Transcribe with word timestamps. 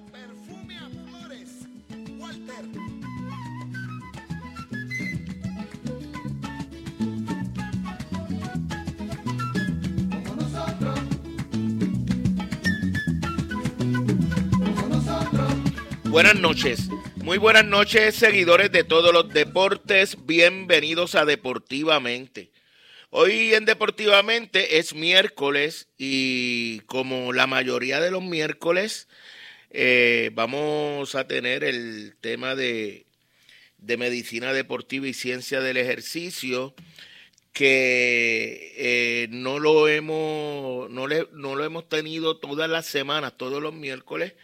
Perfume 0.00 0.76
a 0.76 0.88
Flores, 0.88 1.68
Walter. 2.18 2.64
Buenas 16.04 16.40
noches. 16.40 16.88
Muy 17.16 17.38
buenas 17.38 17.64
noches, 17.64 18.16
seguidores 18.16 18.72
de 18.72 18.82
todos 18.82 19.12
los 19.12 19.28
deportes. 19.32 20.26
Bienvenidos 20.26 21.14
a 21.14 21.24
Deportivamente. 21.24 22.50
Hoy 23.10 23.54
en 23.54 23.64
Deportivamente 23.64 24.78
es 24.78 24.92
miércoles 24.92 25.86
y 25.96 26.80
como 26.80 27.32
la 27.32 27.46
mayoría 27.46 28.00
de 28.00 28.10
los 28.10 28.24
miércoles 28.24 29.06
eh, 29.76 30.30
vamos 30.34 31.16
a 31.16 31.26
tener 31.26 31.64
el 31.64 32.14
tema 32.20 32.54
de, 32.54 33.06
de, 33.78 33.96
medicina 33.96 34.52
deportiva 34.52 35.08
y 35.08 35.14
ciencia 35.14 35.60
del 35.60 35.78
ejercicio 35.78 36.76
que 37.52 38.72
eh, 38.76 39.26
no 39.30 39.58
lo 39.58 39.88
hemos 39.88 40.88
no, 40.90 41.08
le, 41.08 41.26
no 41.32 41.56
lo 41.56 41.64
hemos 41.64 41.88
tenido 41.88 42.36
todas 42.36 42.70
las 42.70 42.86
semanas, 42.86 43.36
todos 43.36 43.60
los 43.60 43.74
miércoles 43.74 44.34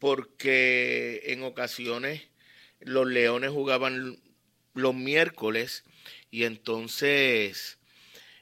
porque 0.00 1.22
en 1.26 1.44
ocasiones 1.44 2.22
los 2.80 3.06
leones 3.06 3.50
jugaban 3.50 4.18
los 4.74 4.94
miércoles 4.94 5.84
y 6.32 6.42
entonces 6.42 7.78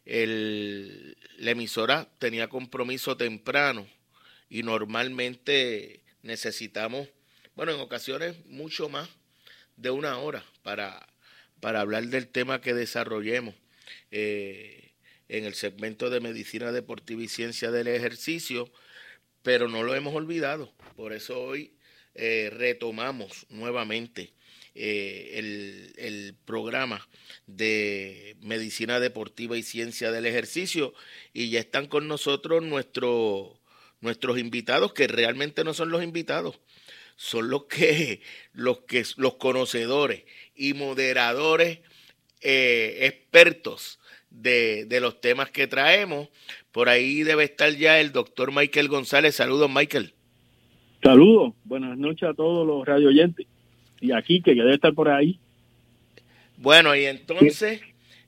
el, 0.07 1.19
la 1.37 1.51
emisora 1.51 2.09
tenía 2.19 2.49
compromiso 2.49 3.19
temprano 3.19 3.87
y 4.49 4.63
normalmente 4.63 6.02
necesitamos, 6.23 7.09
bueno, 7.55 7.73
en 7.73 7.81
ocasiones 7.81 8.45
mucho 8.47 8.89
más 8.89 9.09
de 9.77 9.91
una 9.91 10.19
hora 10.19 10.45
para, 10.63 11.07
para 11.61 11.81
hablar 11.81 12.05
del 12.07 12.29
tema 12.29 12.61
que 12.61 12.75
desarrollemos 12.75 13.55
eh, 14.11 14.93
en 15.29 15.45
el 15.45 15.55
segmento 15.55 16.11
de 16.11 16.21
medicina 16.21 16.73
deportiva 16.73 17.23
y 17.23 17.29
ciencia 17.29 17.71
del 17.71 17.89
ejercicio, 17.89 18.71
pero 19.43 19.69
no 19.69 19.83
lo 19.83 19.95
hemos 19.95 20.15
olvidado. 20.15 20.73
Por 20.97 21.13
eso 21.13 21.41
hoy 21.41 21.73
eh, 22.15 22.51
retomamos 22.53 23.47
nuevamente 23.49 24.35
eh, 24.75 25.31
el, 25.35 25.93
el, 25.97 26.35
programa 26.45 27.07
de 27.47 28.37
medicina 28.41 29.01
deportiva 29.01 29.57
y 29.57 29.63
ciencia 29.63 30.11
del 30.13 30.27
ejercicio 30.27 30.95
y 31.33 31.51
ya 31.51 31.61
están 31.61 31.87
con 31.87 32.09
nosotros 32.09 32.63
nuestros 32.63 33.62
nuestros 34.03 34.39
invitados 34.39 34.93
que 34.93 35.07
realmente 35.07 35.65
no 35.65 35.73
son 35.75 35.91
los 35.91 36.03
invitados 36.03 36.61
son 37.17 37.49
los 37.49 37.65
que 37.65 38.21
los 38.53 38.81
que 38.81 39.05
los 39.17 39.35
conocedores 39.35 40.25
y 40.55 40.75
moderadores 40.75 41.81
eh, 42.41 42.99
expertos 43.03 43.99
de, 44.31 44.87
de, 44.87 45.01
los 45.01 45.21
temas 45.21 45.51
que 45.51 45.67
traemos 45.67 46.29
por 46.73 46.89
ahí 46.89 47.23
debe 47.23 47.45
estar 47.45 47.75
ya 47.75 48.01
el 48.01 48.13
doctor 48.13 48.53
Michael 48.53 48.89
González 48.89 49.37
saludos 49.37 49.71
Michael 49.73 50.15
saludos 51.03 51.55
buenas 51.65 51.97
noches 51.97 52.29
a 52.29 52.35
todos 52.35 52.67
los 52.67 52.87
radio 52.87 53.09
oyentes 53.09 53.47
y 54.03 54.11
aquí 54.11 54.43
que 54.43 54.53
debe 54.53 54.75
estar 54.75 54.93
por 54.93 55.09
ahí. 55.09 55.39
Bueno, 56.57 56.95
y 56.95 57.05
entonces 57.05 57.81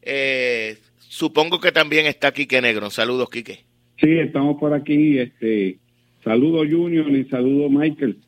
eh, 0.02 0.78
supongo 1.00 1.61
que 1.61 1.72
también 1.72 2.06
está 2.06 2.33
Quique 2.33 2.62
Negro. 2.62 2.91
Saludos, 2.91 3.28
Quique. 3.28 3.64
Sí, 4.05 4.19
estamos 4.19 4.58
por 4.58 4.74
aquí. 4.74 5.19
Este, 5.19 5.78
saludos 6.22 6.69
Junior 6.70 7.10
y 7.10 7.24
saludos 7.24 7.70
Michael. 7.70 8.19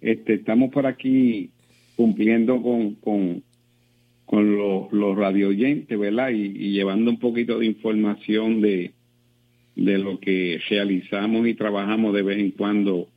Este, 0.00 0.34
estamos 0.34 0.70
por 0.70 0.86
aquí 0.86 1.50
cumpliendo 1.96 2.62
con, 2.62 2.94
con, 2.96 3.42
con 4.26 4.56
los, 4.56 4.92
los 4.92 5.16
radio 5.16 5.48
oyentes, 5.48 5.98
¿verdad? 5.98 6.30
Y, 6.30 6.70
llevando 6.70 7.10
un 7.10 7.18
poquito 7.18 7.58
de 7.58 7.66
información 7.66 8.60
de, 8.60 8.92
de 9.74 9.98
lo 9.98 10.20
que 10.20 10.60
realizamos 10.68 11.48
y 11.48 11.54
trabajamos 11.54 12.14
de 12.14 12.22
vez 12.22 12.38
en 12.38 12.52
cuando 12.52 13.08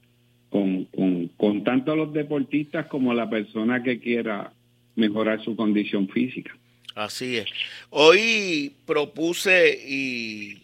con, 0.49 0.85
con, 0.85 1.27
con 1.37 1.63
tanto 1.63 1.95
los 1.95 2.13
deportistas 2.13 2.87
como 2.87 3.13
la 3.13 3.29
persona 3.29 3.83
que 3.83 3.99
quiera 3.99 4.53
mejorar 4.95 5.43
su 5.43 5.55
condición 5.55 6.07
física. 6.09 6.57
Así 6.95 7.37
es. 7.37 7.45
Hoy 7.91 8.71
propuse 8.87 9.77
y, 9.87 10.63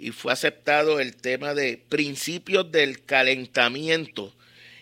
y 0.00 0.12
fue 0.12 0.32
aceptado 0.32 0.98
el 0.98 1.14
tema 1.14 1.52
de 1.52 1.76
principios 1.76 2.72
del 2.72 3.04
calentamiento. 3.04 4.34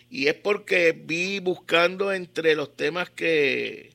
Y 0.09 0.27
es 0.27 0.33
porque 0.33 0.93
vi 0.93 1.39
buscando 1.39 2.13
entre 2.13 2.55
los 2.55 2.73
temas 2.77 3.09
que, 3.09 3.91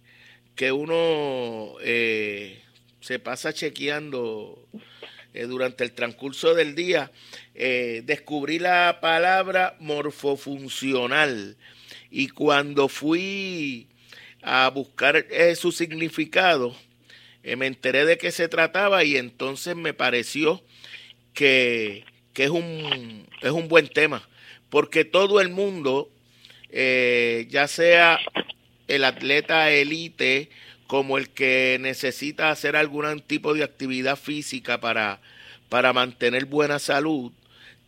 que 0.54 0.70
uno 0.70 1.76
eh, 1.80 2.60
se 3.00 3.18
pasa 3.18 3.54
chequeando 3.54 4.68
eh, 5.32 5.44
durante 5.44 5.82
el 5.82 5.92
transcurso 5.92 6.54
del 6.54 6.74
día, 6.74 7.10
eh, 7.54 8.02
descubrí 8.04 8.58
la 8.58 8.98
palabra 9.00 9.76
morfofuncional 9.80 11.56
y 12.10 12.28
cuando 12.28 12.88
fui 12.88 13.88
a 14.42 14.68
buscar 14.68 15.24
su 15.56 15.72
significado, 15.72 16.76
me 17.56 17.66
enteré 17.66 18.04
de 18.04 18.18
qué 18.18 18.30
se 18.30 18.48
trataba 18.48 19.04
y 19.04 19.16
entonces 19.16 19.74
me 19.74 19.94
pareció 19.94 20.62
que, 21.34 22.04
que 22.32 22.44
es, 22.44 22.50
un, 22.50 23.26
es 23.42 23.50
un 23.50 23.68
buen 23.68 23.88
tema, 23.88 24.26
porque 24.70 25.04
todo 25.04 25.40
el 25.40 25.50
mundo, 25.50 26.10
eh, 26.70 27.46
ya 27.50 27.68
sea 27.68 28.18
el 28.88 29.04
atleta 29.04 29.70
elite, 29.70 30.48
como 30.86 31.18
el 31.18 31.30
que 31.30 31.78
necesita 31.80 32.50
hacer 32.50 32.76
algún 32.76 33.20
tipo 33.20 33.54
de 33.54 33.64
actividad 33.64 34.16
física 34.16 34.80
para, 34.80 35.20
para 35.68 35.92
mantener 35.92 36.44
buena 36.44 36.78
salud, 36.78 37.32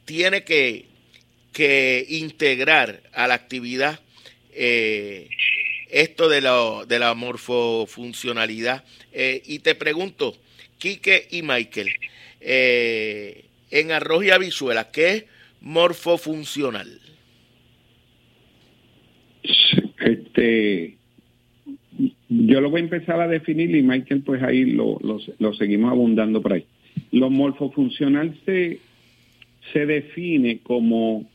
tiene 0.04 0.44
que, 0.44 0.86
que 1.52 2.06
integrar 2.08 3.02
a 3.12 3.28
la 3.28 3.34
actividad 3.34 4.00
eh, 4.52 5.28
esto 5.90 6.28
de 6.28 6.40
la, 6.40 6.84
de 6.86 6.98
la 6.98 7.14
morfofuncionalidad. 7.14 8.84
Eh, 9.12 9.42
y 9.44 9.58
te 9.60 9.74
pregunto, 9.74 10.36
Quique 10.78 11.28
y 11.30 11.42
Michael, 11.42 11.90
eh, 12.40 13.44
en 13.70 13.92
arroz 13.92 14.24
y 14.24 14.30
habichuela, 14.30 14.90
¿qué 14.90 15.10
es 15.10 15.24
morfofuncional? 15.60 17.00
Este, 20.00 20.96
yo 22.28 22.60
lo 22.60 22.70
voy 22.70 22.80
a 22.80 22.84
empezar 22.84 23.20
a 23.20 23.28
definir 23.28 23.74
y 23.74 23.82
Michael 23.82 24.22
pues 24.22 24.42
ahí 24.42 24.64
lo, 24.64 24.98
lo, 25.02 25.18
lo 25.38 25.54
seguimos 25.54 25.90
abundando 25.90 26.42
por 26.42 26.52
ahí. 26.52 26.64
Lo 27.12 27.30
morfofuncional 27.30 28.38
se, 28.44 28.80
se 29.72 29.86
define 29.86 30.58
como 30.58 31.28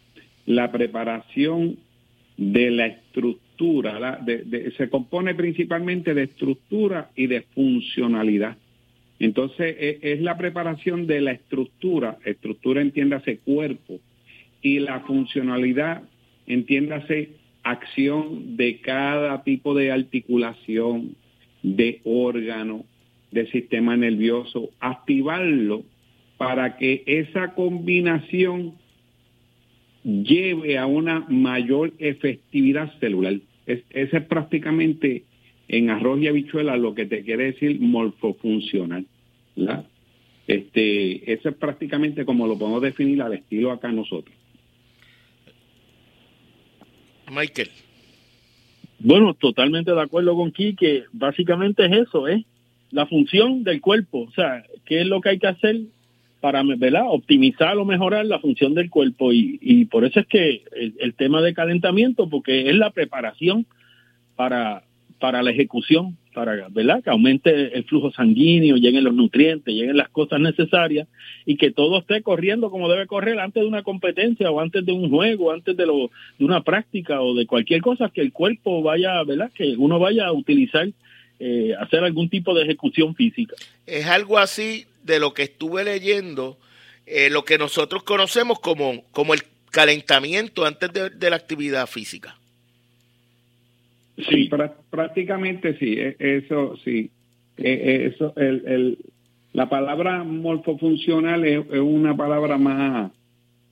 la 0.46 0.72
preparación 0.72 1.78
de 2.38 2.72
la 2.72 2.88
estructura, 2.88 4.20
de, 4.26 4.74
se 4.78 4.90
compone 4.90 5.36
principalmente 5.36 6.14
de 6.14 6.24
estructura 6.24 7.12
y 7.16 7.28
de 7.28 7.42
funcionalidad. 7.42 8.58
Entonces 9.22 9.76
es, 9.80 9.98
es, 10.02 10.22
la 10.22 10.36
preparación 10.36 11.06
de 11.06 11.22
la 11.22 11.32
estructura, 11.32 12.18
estructura 12.26 12.82
entiéndase 12.82 13.38
cuerpo, 13.38 14.00
y 14.64 14.80
la 14.80 15.02
funcionalidad 15.02 16.02
entiéndase 16.48 17.30
acción 17.62 18.58
de 18.58 18.80
cada 18.82 19.44
tipo 19.44 19.76
de 19.76 19.92
articulación, 19.92 21.16
de 21.62 22.02
órgano, 22.04 22.84
de 23.30 23.46
sistema 23.52 23.96
nervioso, 23.96 24.72
activarlo 24.80 25.84
para 26.38 26.78
que 26.78 27.04
esa 27.06 27.54
combinación 27.54 28.74
lleve 30.04 30.80
a 30.80 30.88
una 30.88 31.28
mayor 31.30 31.94
efectividad 32.00 32.92
celular. 33.00 33.36
Es, 33.68 33.84
ese 33.92 34.18
es 34.18 34.24
prácticamente 34.26 35.26
en 35.72 35.90
arroz 35.90 36.20
y 36.20 36.28
habichuela 36.28 36.76
lo 36.76 36.94
que 36.94 37.06
te 37.06 37.24
quiere 37.24 37.46
decir 37.46 37.80
morfofuncional. 37.80 39.06
¿verdad? 39.56 39.86
Este, 40.46 41.32
eso 41.32 41.48
es 41.48 41.56
prácticamente 41.56 42.26
como 42.26 42.46
lo 42.46 42.60
podemos 42.60 42.82
definir 42.82 43.22
al 43.22 43.34
estilo 43.34 43.72
acá 43.72 43.90
nosotros. 43.90 44.36
Michael. 47.32 47.70
Bueno, 49.00 49.34
totalmente 49.34 49.94
de 49.94 50.02
acuerdo 50.02 50.36
con 50.36 50.52
que 50.52 51.06
Básicamente 51.14 51.86
es 51.86 52.08
eso, 52.08 52.28
es 52.28 52.42
¿eh? 52.42 52.46
la 52.92 53.06
función 53.06 53.64
del 53.64 53.80
cuerpo. 53.80 54.24
O 54.24 54.32
sea, 54.32 54.66
¿qué 54.86 55.00
es 55.00 55.08
lo 55.08 55.22
que 55.22 55.30
hay 55.30 55.40
que 55.40 55.48
hacer 55.48 55.78
para 56.42 56.64
¿verdad? 56.64 57.04
optimizar 57.08 57.78
o 57.78 57.86
mejorar 57.86 58.26
la 58.26 58.40
función 58.40 58.76
del 58.76 58.90
cuerpo? 58.90 59.32
Y, 59.32 59.58
y 59.62 59.86
por 59.86 60.04
eso 60.04 60.20
es 60.20 60.28
que 60.28 60.64
el, 60.76 60.96
el, 61.00 61.14
tema 61.14 61.42
de 61.42 61.54
calentamiento, 61.54 62.30
porque 62.30 62.70
es 62.70 62.76
la 62.76 62.92
preparación 62.92 63.66
para, 64.36 64.84
para 65.22 65.44
la 65.44 65.52
ejecución 65.52 66.18
para 66.34 66.68
¿verdad? 66.70 67.04
que 67.04 67.12
aumente 67.12 67.78
el 67.78 67.84
flujo 67.84 68.12
sanguíneo, 68.12 68.76
lleguen 68.76 69.04
los 69.04 69.14
nutrientes, 69.14 69.74
lleguen 69.74 69.96
las 69.96 70.10
cosas 70.10 70.40
necesarias 70.40 71.08
y 71.46 71.58
que 71.58 71.72
todo 71.72 72.00
esté 72.00 72.24
corriendo 72.24 72.72
como 72.72 72.90
debe 72.90 73.06
correr 73.06 73.40
antes 73.40 73.62
de 73.62 73.68
una 73.68 73.84
competencia 73.84 74.50
o 74.50 74.60
antes 74.60 74.84
de 74.84 74.92
un 74.92 75.10
juego, 75.10 75.52
antes 75.52 75.78
de, 75.78 75.86
lo, 75.86 76.10
de 76.40 76.46
una 76.46 76.64
práctica 76.64 77.22
o 77.22 77.36
de 77.36 77.46
cualquier 77.46 77.82
cosa 77.82 78.10
que 78.10 78.22
el 78.22 78.34
cuerpo 78.34 78.82
vaya, 78.82 79.24
¿verdad? 79.24 79.52
que 79.54 79.76
uno 79.78 80.00
vaya 80.00 80.26
a 80.26 80.32
utilizar, 80.32 80.90
eh, 81.40 81.76
hacer 81.80 82.04
algún 82.04 82.30
tipo 82.30 82.56
de 82.56 82.64
ejecución 82.64 83.14
física. 83.14 83.56
Es 83.86 84.08
algo 84.08 84.40
así 84.40 84.86
de 85.04 85.20
lo 85.20 85.36
que 85.36 85.44
estuve 85.44 85.84
leyendo, 85.84 86.58
eh, 87.06 87.30
lo 87.30 87.46
que 87.46 87.60
nosotros 87.60 88.02
conocemos 88.04 88.60
como, 88.60 89.04
como 89.12 89.36
el 89.36 89.42
calentamiento 89.70 90.66
antes 90.66 90.90
de 90.92 91.30
la 91.30 91.36
actividad 91.36 91.86
física. 91.86 92.41
Sí, 94.30 94.50
prácticamente 94.90 95.78
sí, 95.78 95.96
e, 95.98 96.16
eso 96.20 96.76
sí. 96.84 97.12
E, 97.58 97.72
e, 97.72 98.06
eso, 98.08 98.34
el, 98.36 98.64
el, 98.66 98.98
la 99.54 99.70
palabra 99.70 100.24
morfofuncional 100.24 101.46
es, 101.46 101.66
una 101.80 102.16
palabra 102.16 102.58
más, 102.58 103.12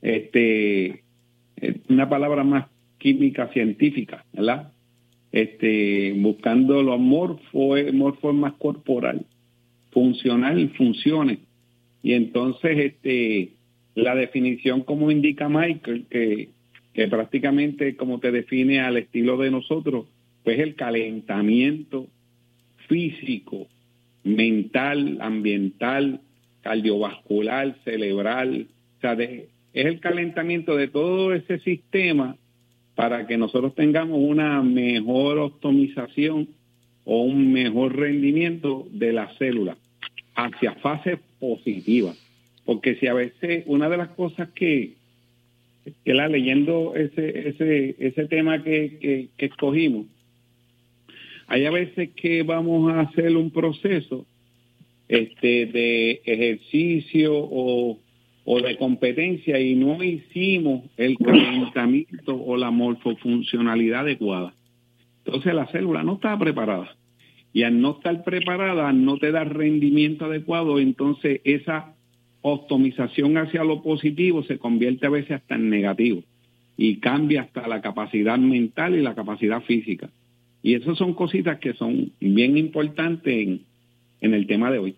este, 0.02 1.04
una 1.90 2.10
palabra 2.10 2.44
más 2.44 2.68
química 2.98 3.48
científica, 3.50 4.26
¿verdad? 4.34 4.74
Este, 5.32 6.14
buscando 6.18 6.82
lo 6.84 6.98
morfo, 6.98 7.76
morfo 7.94 8.30
es 8.32 8.36
más 8.36 8.54
corporal, 8.54 9.26
funcional, 9.92 10.70
funciones. 10.78 11.40
Y 12.04 12.14
entonces, 12.14 12.78
este, 12.78 13.54
la 13.96 14.16
definición 14.16 14.82
como 14.82 15.12
indica 15.12 15.50
Michael, 15.50 16.06
que, 16.10 16.50
que 16.94 17.08
prácticamente 17.08 17.96
como 17.96 18.20
te 18.20 18.32
define 18.32 18.82
al 18.82 18.98
estilo 18.98 19.38
de 19.38 19.52
nosotros, 19.52 20.08
pues 20.44 20.60
el 20.60 20.76
calentamiento 20.76 22.08
físico, 22.88 23.68
mental, 24.24 25.18
ambiental, 25.22 26.22
cardiovascular, 26.62 27.76
cerebral, 27.84 28.68
o 28.98 29.02
sea, 29.02 29.14
es 29.14 29.46
el 29.74 30.00
calentamiento 30.00 30.76
de 30.76 30.88
todo 30.88 31.34
ese 31.34 31.60
sistema 31.60 32.36
para 32.96 33.28
que 33.28 33.38
nosotros 33.38 33.76
tengamos 33.76 34.20
una 34.20 34.62
mejor 34.62 35.38
optimización 35.38 36.50
o 37.06 37.22
un 37.24 37.54
mejor 37.54 37.96
rendimiento 37.96 38.88
de 38.92 39.14
la 39.14 39.30
célula 39.38 39.78
hacia 40.36 40.74
fases 40.76 41.20
positivas. 41.40 42.18
Porque 42.66 42.96
si 42.96 43.08
a 43.08 43.14
veces 43.14 43.64
una 43.68 43.90
de 43.90 43.98
las 43.98 44.10
cosas 44.10 44.50
que, 44.50 44.94
que 46.04 46.14
la 46.14 46.28
leyendo 46.28 46.94
ese, 46.96 47.50
ese, 47.50 47.96
ese 48.00 48.26
tema 48.26 48.64
que, 48.64 49.30
que 49.38 49.46
escogimos, 49.46 50.08
hay 51.50 51.66
a 51.66 51.72
veces 51.72 52.12
que 52.16 52.44
vamos 52.44 52.94
a 52.94 53.02
hacer 53.02 53.36
un 53.36 53.50
proceso 53.50 54.28
este, 55.08 55.66
de 55.66 56.22
ejercicio 56.24 57.34
o, 57.34 58.00
de 58.46 58.78
competencia 58.78 59.60
y 59.60 59.76
no 59.76 60.04
hicimos 60.04 60.84
el 60.98 61.18
calentamiento 61.18 62.36
o 62.36 62.56
la 62.56 62.72
morfofuncionalidad 62.72 64.02
adecuada. 64.02 64.54
Entonces 65.26 65.54
la 65.54 65.68
célula 65.68 66.04
no 66.04 66.14
está 66.14 66.38
preparada. 66.38 66.96
Y 67.52 67.64
al 67.64 67.82
no 67.82 67.98
estar 67.98 68.24
preparada, 68.24 68.92
no 68.94 69.18
te 69.18 69.32
da 69.32 69.44
rendimiento 69.44 70.26
adecuado, 70.26 70.80
entonces 70.80 71.42
esa 71.44 71.96
optimización 72.42 73.38
hacia 73.38 73.64
lo 73.64 73.82
positivo 73.82 74.44
se 74.44 74.60
convierte 74.60 75.08
a 75.08 75.10
veces 75.10 75.32
hasta 75.32 75.56
en 75.56 75.70
negativo 75.70 76.24
y 76.78 76.98
cambia 76.98 77.42
hasta 77.42 77.68
la 77.68 77.82
capacidad 77.82 78.38
mental 78.38 78.96
y 78.96 79.02
la 79.02 79.16
capacidad 79.16 79.62
física. 79.64 80.10
Y 80.62 80.76
esas 80.76 80.98
son 80.98 81.14
cositas 81.14 81.60
que 81.60 81.74
son 81.74 82.12
bien 82.20 82.58
importantes 82.58 83.34
en, 83.34 83.66
en 84.22 84.34
el 84.34 84.48
tema 84.48 84.72
de 84.72 84.80
hoy. 84.80 84.96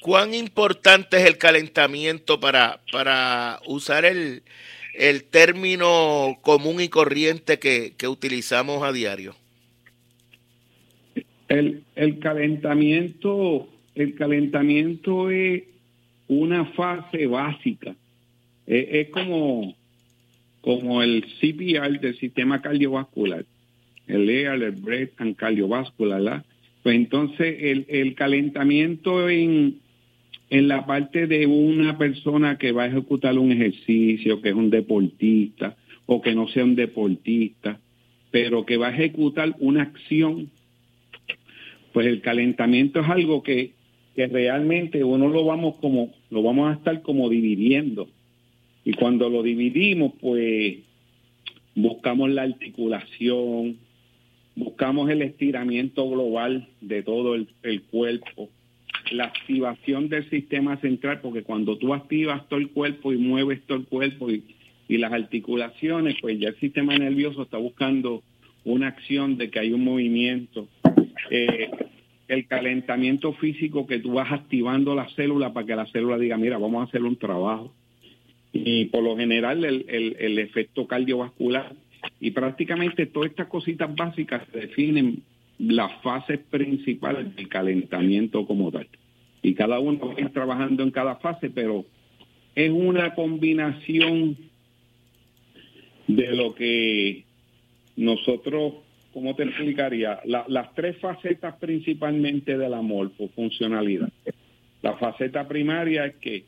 ¿Cuán 0.00 0.34
importante 0.34 1.16
es 1.16 1.26
el 1.26 1.38
calentamiento 1.38 2.38
para, 2.38 2.80
para 2.92 3.60
usar 3.66 4.04
el, 4.04 4.42
el 4.94 5.24
término 5.24 6.38
común 6.42 6.80
y 6.80 6.88
corriente 6.88 7.58
que, 7.58 7.94
que 7.96 8.06
utilizamos 8.06 8.82
a 8.82 8.92
diario? 8.92 9.34
El, 11.48 11.82
el 11.96 12.18
calentamiento, 12.18 13.68
el 13.94 14.14
calentamiento 14.14 15.30
es 15.30 15.64
una 16.28 16.66
fase 16.66 17.26
básica. 17.26 17.96
es 18.66 19.08
como 19.08 19.74
como 20.60 21.02
el 21.02 21.24
CPR 21.40 22.00
del 22.00 22.16
sistema 22.18 22.60
cardiovascular, 22.60 23.44
el 24.06 24.28
EAR, 24.28 24.62
el 24.62 24.72
Breath 24.72 25.10
and 25.18 25.36
Cardiovascular, 25.36 26.22
¿verdad? 26.22 26.44
Pues 26.82 26.96
entonces 26.96 27.56
el, 27.60 27.86
el 27.88 28.14
calentamiento 28.14 29.28
en, 29.28 29.76
en 30.50 30.68
la 30.68 30.86
parte 30.86 31.26
de 31.26 31.46
una 31.46 31.98
persona 31.98 32.56
que 32.56 32.72
va 32.72 32.84
a 32.84 32.86
ejecutar 32.86 33.38
un 33.38 33.52
ejercicio, 33.52 34.40
que 34.40 34.50
es 34.50 34.54
un 34.54 34.70
deportista 34.70 35.76
o 36.06 36.22
que 36.22 36.34
no 36.34 36.48
sea 36.48 36.64
un 36.64 36.74
deportista, 36.74 37.78
pero 38.30 38.64
que 38.64 38.76
va 38.76 38.88
a 38.88 38.94
ejecutar 38.94 39.54
una 39.58 39.82
acción, 39.82 40.50
pues 41.92 42.06
el 42.06 42.20
calentamiento 42.22 43.00
es 43.00 43.08
algo 43.08 43.42
que, 43.42 43.72
que 44.14 44.26
realmente 44.26 45.04
uno 45.04 45.28
lo 45.28 45.44
vamos 45.44 45.76
como, 45.76 46.12
lo 46.30 46.42
vamos 46.42 46.70
a 46.70 46.74
estar 46.74 47.02
como 47.02 47.28
dividiendo 47.28 48.08
y 48.88 48.94
cuando 48.94 49.28
lo 49.28 49.42
dividimos, 49.42 50.14
pues 50.18 50.78
buscamos 51.74 52.30
la 52.30 52.44
articulación, 52.44 53.76
buscamos 54.56 55.10
el 55.10 55.20
estiramiento 55.20 56.08
global 56.08 56.66
de 56.80 57.02
todo 57.02 57.34
el, 57.34 57.82
cuerpo, 57.90 58.48
la 59.12 59.24
activación 59.24 60.08
del 60.08 60.30
sistema 60.30 60.78
central, 60.78 61.20
porque 61.20 61.42
cuando 61.42 61.76
tú 61.76 61.92
activas 61.92 62.48
todo 62.48 62.58
el 62.58 62.70
cuerpo 62.70 63.12
y 63.12 63.18
mueves 63.18 63.60
todo 63.66 63.76
el 63.76 63.84
cuerpo 63.84 64.30
y, 64.30 64.42
las 64.88 65.12
articulaciones, 65.12 66.16
pues 66.22 66.40
ya 66.40 66.48
el 66.48 66.56
sistema 66.56 66.96
nervioso 66.96 67.42
está 67.42 67.58
buscando 67.58 68.22
una 68.64 68.88
acción 68.88 69.36
de 69.36 69.50
que 69.50 69.58
hay 69.58 69.70
un 69.74 69.84
movimiento. 69.84 70.66
Eh, 71.30 71.68
el 72.26 72.46
calentamiento 72.46 73.34
físico 73.34 73.86
que 73.86 73.98
tú 73.98 74.12
vas 74.12 74.32
activando 74.32 74.94
la 74.94 75.10
célula 75.10 75.52
para 75.52 75.66
que 75.66 75.76
la 75.76 75.84
célula 75.88 76.16
diga, 76.16 76.38
mira, 76.38 76.56
vamos 76.56 76.80
a 76.80 76.88
hacer 76.88 77.02
un 77.02 77.16
trabajo 77.16 77.74
y 78.52 78.86
por 78.86 79.02
lo 79.02 79.16
general 79.16 79.64
el, 79.64 79.84
el, 80.18 80.38
efecto 80.38 80.86
cardiovascular 80.86 81.74
y 82.20 82.30
prácticamente 82.30 83.06
todas 83.06 83.30
estas 83.30 83.48
cositas 83.48 83.94
básicas 83.94 84.42
definen 84.52 85.22
las 85.58 85.92
fases 86.02 86.40
principales 86.50 87.34
del 87.36 87.48
calentamiento 87.48 88.46
como 88.46 88.70
tal. 88.70 88.88
Y 89.42 89.54
cada 89.54 89.78
uno 89.80 90.14
va 90.14 90.28
trabajando 90.30 90.82
en 90.82 90.90
cada 90.90 91.16
fase, 91.16 91.50
pero 91.50 91.84
es 92.54 92.70
una 92.70 93.14
combinación 93.14 94.36
de 96.06 96.34
lo 96.34 96.54
que 96.54 97.24
nosotros, 97.96 98.74
¿cómo 99.12 99.34
te 99.34 99.44
explicaría? 99.44 100.20
las 100.24 100.74
tres 100.74 100.96
facetas 100.98 101.56
principalmente 101.56 102.56
de 102.56 102.68
la 102.68 102.80
morfofuncionalidad. 102.80 104.08
La 104.82 104.96
faceta 104.96 105.46
primaria 105.46 106.06
es 106.06 106.16
que 106.16 106.44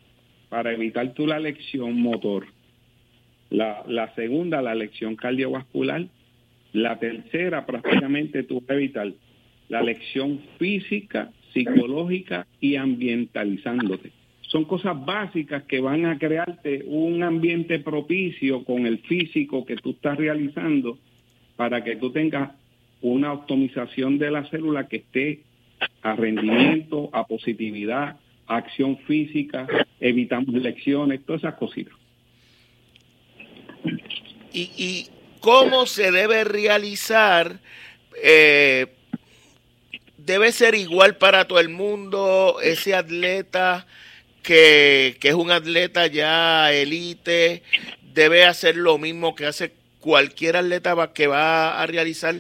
para 0.50 0.72
evitar 0.72 1.14
tú 1.14 1.26
la 1.26 1.38
lección 1.38 1.98
motor. 1.98 2.44
La, 3.48 4.12
segunda, 4.14 4.60
la 4.60 4.74
lección 4.74 5.16
cardiovascular. 5.16 6.06
La 6.72 6.98
tercera, 6.98 7.64
prácticamente 7.64 8.42
tú 8.42 8.60
vas 8.60 8.70
a 8.70 8.74
evitar 8.74 9.12
la 9.68 9.82
lección 9.82 10.40
física, 10.58 11.30
psicológica 11.52 12.46
y 12.60 12.76
ambientalizándote. 12.76 14.12
Son 14.42 14.64
cosas 14.64 15.04
básicas 15.04 15.64
que 15.64 15.80
van 15.80 16.06
a 16.06 16.18
crearte 16.18 16.82
un 16.86 17.22
ambiente 17.22 17.78
propicio 17.78 18.64
con 18.64 18.86
el 18.86 18.98
físico 18.98 19.64
que 19.64 19.76
tú 19.76 19.90
estás 19.90 20.18
realizando 20.18 20.98
para 21.56 21.82
que 21.82 21.96
tú 21.96 22.10
tengas 22.10 22.50
una 23.00 23.32
optimización 23.32 24.18
de 24.18 24.30
la 24.30 24.44
célula 24.50 24.88
que 24.88 24.96
esté 24.96 25.40
a 26.02 26.14
rendimiento, 26.14 27.10
a 27.12 27.26
positividad, 27.26 28.16
acción 28.50 28.98
física, 29.06 29.66
evitamos 30.00 30.54
lecciones, 30.54 31.24
todas 31.24 31.42
esas 31.42 31.54
cositas. 31.54 31.94
¿Y, 34.52 35.06
cómo 35.40 35.86
se 35.86 36.10
debe 36.10 36.44
realizar? 36.44 37.60
Eh, 38.22 38.86
¿Debe 40.18 40.52
ser 40.52 40.74
igual 40.74 41.16
para 41.16 41.46
todo 41.46 41.60
el 41.60 41.70
mundo 41.70 42.58
ese 42.62 42.94
atleta 42.94 43.86
que, 44.42 45.16
que 45.20 45.28
es 45.28 45.34
un 45.34 45.50
atleta 45.50 46.08
ya 46.08 46.72
elite? 46.72 47.62
¿Debe 48.12 48.44
hacer 48.44 48.76
lo 48.76 48.98
mismo 48.98 49.34
que 49.34 49.46
hace 49.46 49.72
cualquier 50.00 50.56
atleta 50.56 51.12
que 51.14 51.26
va 51.26 51.80
a 51.80 51.86
realizar 51.86 52.34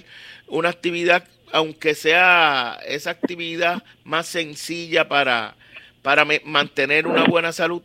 una 0.48 0.68
actividad, 0.68 1.26
aunque 1.52 1.94
sea 1.94 2.78
esa 2.86 3.10
actividad 3.10 3.82
más 4.04 4.26
sencilla 4.26 5.08
para, 5.08 5.54
para 6.02 6.26
mantener 6.44 7.06
una 7.06 7.24
buena 7.24 7.52
salud? 7.52 7.82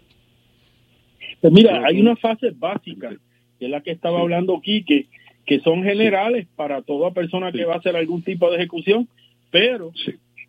Pues 1.41 1.53
mira, 1.53 1.85
hay 1.85 1.99
una 1.99 2.15
fase 2.15 2.51
básica, 2.51 3.09
que 3.59 3.65
es 3.65 3.71
la 3.71 3.81
que 3.81 3.91
estaba 3.91 4.21
hablando 4.21 4.61
Quique, 4.61 5.07
que 5.45 5.59
son 5.59 5.83
generales 5.83 6.47
para 6.55 6.81
toda 6.81 7.11
persona 7.11 7.51
que 7.51 7.65
va 7.65 7.75
a 7.75 7.77
hacer 7.77 7.95
algún 7.95 8.23
tipo 8.23 8.49
de 8.49 8.57
ejecución, 8.57 9.07
pero 9.51 9.91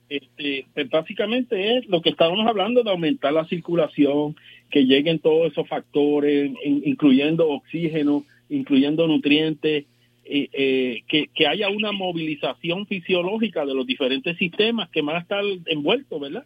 este, 0.08 0.66
pues, 0.73 0.88
básicamente 0.88 1.76
es 1.76 1.87
lo 1.87 2.00
que 2.00 2.11
estábamos 2.11 2.46
hablando 2.46 2.82
de 2.82 2.90
aumentar 2.90 3.32
la 3.32 3.46
circulación, 3.46 4.37
que 4.70 4.85
lleguen 4.85 5.18
todos 5.18 5.52
esos 5.52 5.68
factores, 5.68 6.50
incluyendo 6.64 7.49
oxígeno, 7.49 8.25
incluyendo 8.49 9.06
nutrientes, 9.06 9.85
eh, 10.28 10.49
eh, 10.52 11.02
que, 11.06 11.28
que, 11.32 11.46
haya 11.46 11.68
una 11.68 11.92
movilización 11.92 12.87
fisiológica 12.87 13.64
de 13.64 13.75
los 13.75 13.87
diferentes 13.87 14.37
sistemas 14.38 14.88
que 14.90 15.02
van 15.02 15.16
a 15.16 15.20
estar 15.20 15.44
envueltos, 15.66 16.20
¿verdad? 16.20 16.44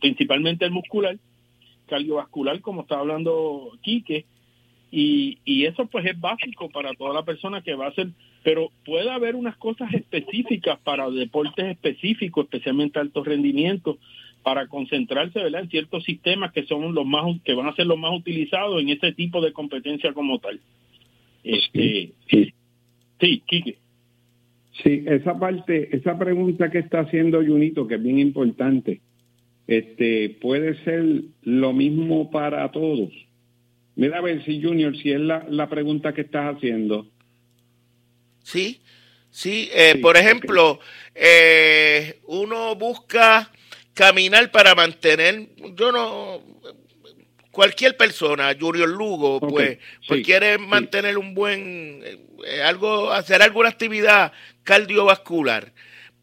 Principalmente 0.00 0.64
el 0.64 0.70
muscular, 0.70 1.16
cardiovascular, 1.86 2.60
como 2.60 2.82
está 2.82 2.98
hablando 2.98 3.72
Quique, 3.82 4.24
y, 4.90 5.38
y 5.44 5.64
eso 5.64 5.86
pues 5.86 6.06
es 6.06 6.20
básico 6.20 6.68
para 6.70 6.94
toda 6.94 7.12
la 7.12 7.24
persona 7.24 7.62
que 7.62 7.74
va 7.74 7.86
a 7.86 7.88
hacer, 7.88 8.08
pero 8.44 8.70
puede 8.84 9.10
haber 9.10 9.34
unas 9.34 9.56
cosas 9.56 9.92
específicas 9.92 10.78
para 10.84 11.10
deportes 11.10 11.64
específicos, 11.64 12.44
especialmente 12.44 13.00
alto 13.00 13.24
rendimiento, 13.24 13.98
para 14.44 14.68
concentrarse 14.68 15.42
¿verdad? 15.42 15.62
en 15.62 15.70
ciertos 15.70 16.04
sistemas 16.04 16.52
que 16.52 16.64
son 16.64 16.94
los 16.94 17.06
más 17.06 17.24
que 17.44 17.54
van 17.54 17.66
a 17.66 17.74
ser 17.74 17.86
los 17.86 17.98
más 17.98 18.12
utilizados 18.12 18.80
en 18.80 18.90
ese 18.90 19.12
tipo 19.12 19.40
de 19.40 19.52
competencia 19.52 20.12
como 20.12 20.38
tal. 20.38 20.60
Este, 21.42 22.12
sí, 22.30 22.52
sí, 23.20 23.42
Quique. 23.46 23.78
Sí, 24.82 25.04
esa 25.06 25.38
parte, 25.38 25.96
esa 25.96 26.18
pregunta 26.18 26.70
que 26.70 26.78
está 26.78 27.00
haciendo 27.00 27.44
Junito, 27.44 27.86
que 27.86 27.94
es 27.94 28.02
bien 28.02 28.18
importante, 28.18 29.00
este, 29.66 30.36
puede 30.40 30.82
ser 30.84 31.04
lo 31.42 31.72
mismo 31.72 32.30
para 32.30 32.70
todos. 32.70 33.10
Mira 33.96 34.18
a 34.18 34.22
ver 34.22 34.44
si 34.44 34.62
Junior, 34.62 34.96
si 34.96 35.12
es 35.12 35.20
la, 35.20 35.46
la 35.48 35.68
pregunta 35.68 36.12
que 36.12 36.22
estás 36.22 36.56
haciendo. 36.56 37.06
Sí, 38.42 38.80
sí, 39.30 39.70
eh, 39.72 39.98
por 40.02 40.16
ejemplo, 40.16 40.80
eh, 41.14 42.20
uno 42.24 42.74
busca 42.74 43.50
caminar 43.94 44.50
para 44.50 44.74
mantener, 44.74 45.48
yo 45.74 45.92
no, 45.92 46.42
cualquier 47.54 47.96
persona, 47.96 48.54
Junior 48.58 48.88
Lugo, 48.88 49.40
pues, 49.40 49.78
pues 50.06 50.24
quiere 50.24 50.58
mantener 50.58 51.16
un 51.16 51.32
buen, 51.32 52.02
eh, 52.44 52.62
algo, 52.62 53.10
hacer 53.10 53.40
alguna 53.40 53.70
actividad 53.70 54.32
cardiovascular. 54.62 55.72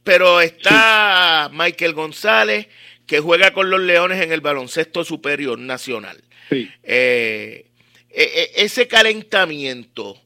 Pero 0.04 0.42
está 0.42 1.50
Michael 1.54 1.94
González, 1.94 2.68
que 3.12 3.20
juega 3.20 3.52
con 3.52 3.70
los 3.70 3.80
Leones 3.80 4.24
en 4.24 4.32
el 4.32 4.42
baloncesto 4.42 5.04
superior 5.04 5.60
nacional. 5.60 6.18
Sí. 6.50 6.68
Eh, 6.82 7.68
e, 8.10 8.24
e, 8.24 8.64
ese 8.64 8.88
calentamiento 8.88 10.18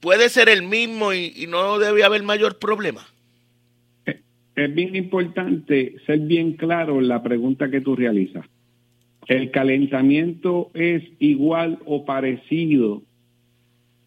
puede 0.00 0.28
ser 0.28 0.48
el 0.48 0.62
mismo 0.62 1.12
y 1.12 1.46
no 1.48 1.78
debe 1.78 2.02
haber 2.02 2.24
mayor 2.24 2.58
problema 2.58 3.06
es 4.64 4.74
bien 4.74 4.96
importante 4.96 5.94
ser 6.04 6.18
bien 6.20 6.54
claro 6.54 6.98
en 6.98 7.08
la 7.08 7.22
pregunta 7.22 7.70
que 7.70 7.80
tú 7.80 7.94
realizas. 7.94 8.44
¿El 9.28 9.50
calentamiento 9.50 10.70
es 10.74 11.04
igual 11.20 11.78
o 11.84 12.04
parecido 12.04 13.02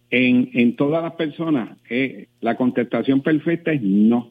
en, 0.09 0.49
en 0.53 0.75
todas 0.75 1.03
las 1.03 1.13
personas? 1.13 1.77
Eh, 1.89 2.27
la 2.41 2.57
contestación 2.57 3.21
perfecta 3.21 3.71
es 3.71 3.81
no. 3.81 4.29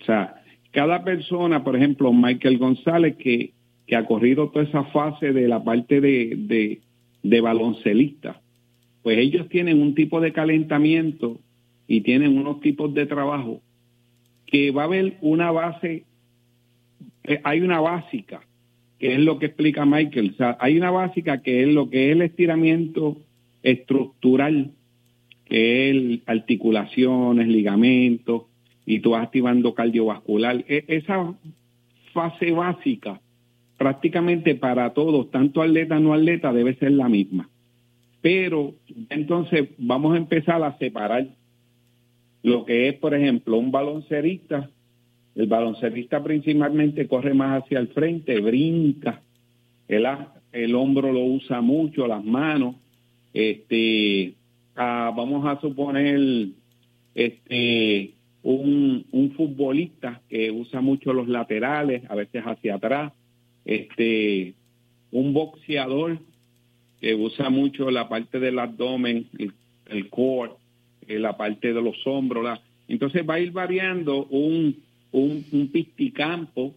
O 0.00 0.04
sea, 0.06 0.42
cada 0.76 1.02
persona, 1.04 1.64
por 1.64 1.74
ejemplo, 1.74 2.12
Michael 2.12 2.58
González, 2.58 3.16
que, 3.16 3.54
que 3.86 3.96
ha 3.96 4.04
corrido 4.04 4.50
toda 4.50 4.66
esa 4.66 4.84
fase 4.84 5.32
de 5.32 5.48
la 5.48 5.64
parte 5.64 6.02
de, 6.02 6.82
de, 7.22 7.40
baloncelista, 7.40 8.42
pues 9.02 9.16
ellos 9.16 9.48
tienen 9.48 9.80
un 9.80 9.94
tipo 9.94 10.20
de 10.20 10.34
calentamiento 10.34 11.40
y 11.88 12.02
tienen 12.02 12.36
unos 12.36 12.60
tipos 12.60 12.92
de 12.92 13.06
trabajo 13.06 13.62
que 14.44 14.70
va 14.70 14.82
a 14.82 14.84
haber 14.84 15.16
una 15.22 15.50
base, 15.50 16.04
eh, 17.24 17.40
hay 17.42 17.62
una 17.62 17.80
básica, 17.80 18.42
que 18.98 19.14
es 19.14 19.20
lo 19.20 19.38
que 19.38 19.46
explica 19.46 19.86
Michael. 19.86 20.36
Hay 20.60 20.76
una 20.76 20.90
básica 20.90 21.40
que 21.40 21.62
es 21.62 21.68
lo 21.68 21.88
que 21.88 22.10
es 22.10 22.12
el 22.12 22.20
estiramiento 22.20 23.16
estructural, 23.62 24.72
que 25.46 25.88
es 25.88 26.20
articulaciones, 26.26 27.48
ligamentos, 27.48 28.42
y 28.86 29.00
tú 29.00 29.10
vas 29.10 29.24
activando 29.24 29.74
cardiovascular. 29.74 30.64
E, 30.68 30.84
esa 30.88 31.34
fase 32.14 32.52
básica, 32.52 33.20
prácticamente 33.76 34.54
para 34.54 34.94
todos, 34.94 35.30
tanto 35.30 35.60
atleta 35.60 36.00
no 36.00 36.14
atleta, 36.14 36.52
debe 36.52 36.76
ser 36.76 36.92
la 36.92 37.08
misma. 37.08 37.50
Pero 38.22 38.74
entonces 39.10 39.68
vamos 39.76 40.14
a 40.14 40.18
empezar 40.18 40.62
a 40.62 40.78
separar 40.78 41.26
lo 42.42 42.64
que 42.64 42.88
es, 42.88 42.94
por 42.94 43.12
ejemplo, 43.14 43.58
un 43.58 43.70
baloncerista. 43.70 44.70
El 45.34 45.48
baloncerista 45.48 46.22
principalmente 46.22 47.08
corre 47.08 47.34
más 47.34 47.62
hacia 47.62 47.80
el 47.80 47.88
frente, 47.88 48.40
brinca, 48.40 49.20
el, 49.88 50.06
el 50.52 50.74
hombro 50.74 51.12
lo 51.12 51.24
usa 51.24 51.60
mucho, 51.60 52.06
las 52.06 52.24
manos. 52.24 52.76
Este, 53.34 54.34
ah, 54.76 55.12
vamos 55.14 55.44
a 55.46 55.60
suponer 55.60 56.48
este, 57.14 58.15
un, 58.46 59.04
un 59.10 59.32
futbolista 59.32 60.20
que 60.28 60.52
usa 60.52 60.80
mucho 60.80 61.12
los 61.12 61.26
laterales, 61.26 62.02
a 62.08 62.14
veces 62.14 62.44
hacia 62.44 62.76
atrás. 62.76 63.12
Este, 63.64 64.54
un 65.10 65.32
boxeador 65.32 66.20
que 67.00 67.16
usa 67.16 67.50
mucho 67.50 67.90
la 67.90 68.08
parte 68.08 68.38
del 68.38 68.60
abdomen, 68.60 69.26
el, 69.36 69.52
el 69.86 70.08
core 70.10 70.52
la 71.08 71.36
parte 71.36 71.72
de 71.72 71.82
los 71.82 71.96
hombros. 72.06 72.44
La... 72.44 72.60
Entonces 72.86 73.28
va 73.28 73.34
a 73.34 73.40
ir 73.40 73.50
variando 73.50 74.26
un, 74.26 74.76
un, 75.10 75.68
pisticampo 75.72 76.76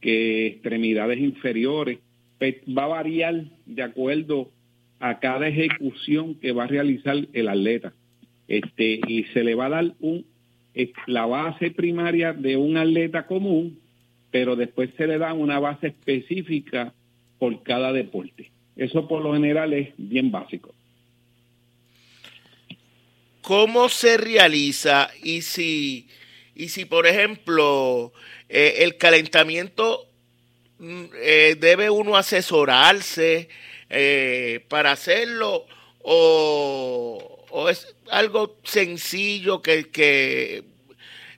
que 0.00 0.46
extremidades 0.46 1.18
inferiores 1.18 1.98
pues, 2.38 2.56
va 2.66 2.84
a 2.84 2.88
variar 2.88 3.46
de 3.66 3.82
acuerdo 3.82 4.50
a 5.00 5.18
cada 5.18 5.48
ejecución 5.48 6.36
que 6.36 6.52
va 6.52 6.64
a 6.64 6.68
realizar 6.68 7.16
el 7.32 7.48
atleta. 7.48 7.94
Este, 8.46 9.00
y 9.08 9.24
se 9.32 9.42
le 9.42 9.56
va 9.56 9.66
a 9.66 9.70
dar 9.70 9.94
un, 10.00 10.24
la 11.06 11.26
base 11.26 11.70
primaria 11.70 12.32
de 12.32 12.56
un 12.56 12.76
atleta 12.76 13.26
común, 13.26 13.78
pero 14.30 14.56
después 14.56 14.90
se 14.96 15.06
le 15.06 15.18
da 15.18 15.32
una 15.32 15.58
base 15.58 15.88
específica 15.88 16.92
por 17.38 17.62
cada 17.62 17.92
deporte. 17.92 18.50
Eso 18.76 19.08
por 19.08 19.22
lo 19.22 19.34
general 19.34 19.72
es 19.72 19.92
bien 19.96 20.30
básico 20.30 20.74
cómo 23.50 23.88
se 23.88 24.16
realiza 24.16 25.10
y 25.24 25.42
si, 25.42 26.08
y 26.54 26.68
si 26.68 26.84
por 26.84 27.08
ejemplo, 27.08 28.12
eh, 28.48 28.76
el 28.78 28.96
calentamiento 28.96 30.06
mm, 30.78 31.04
eh, 31.20 31.56
debe 31.58 31.90
uno 31.90 32.16
asesorarse 32.16 33.48
eh, 33.88 34.64
para 34.68 34.92
hacerlo 34.92 35.66
o, 36.02 37.39
o, 37.50 37.68
es 37.68 37.94
algo 38.10 38.56
sencillo 38.64 39.62
que, 39.62 39.88
que 39.90 40.64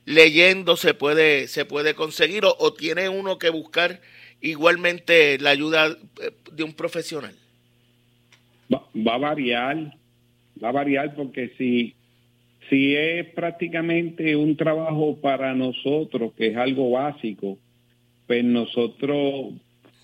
leyendo 0.04 0.76
se 0.76 0.94
puede, 0.94 1.48
se 1.48 1.64
puede 1.64 1.94
conseguir 1.94 2.44
o, 2.44 2.72
tiene 2.74 3.08
uno 3.08 3.38
que 3.38 3.50
buscar 3.50 4.00
igualmente 4.40 5.38
la 5.38 5.50
ayuda 5.50 5.96
de 6.52 6.62
un 6.64 6.72
profesional? 6.72 7.34
va, 8.70 9.14
a 9.14 9.18
variar, 9.18 9.94
va 10.62 10.68
a 10.68 10.72
variar 10.72 11.14
porque 11.14 11.52
si, 11.58 11.94
si 12.68 12.94
es 12.94 13.26
prácticamente 13.34 14.36
un 14.36 14.56
trabajo 14.56 15.16
para 15.20 15.54
nosotros, 15.54 16.32
que 16.34 16.48
es 16.48 16.56
algo 16.56 16.90
básico, 16.90 17.58
pues 18.26 18.44
nosotros 18.44 19.52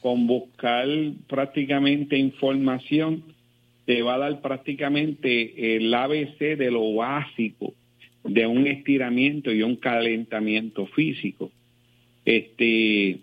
con 0.01 0.27
buscar 0.27 0.87
prácticamente 1.29 2.17
información 2.17 3.25
te 3.89 4.03
va 4.03 4.17
a 4.17 4.19
dar 4.19 4.43
prácticamente 4.43 5.77
el 5.77 5.95
ABC 5.95 6.59
de 6.59 6.71
lo 6.71 6.93
básico 6.93 7.73
de 8.23 8.47
un 8.47 8.67
estiramiento 8.67 9.51
y 9.51 9.63
un 9.63 9.77
calentamiento 9.77 10.85
físico. 10.89 11.51
Este, 12.27 13.21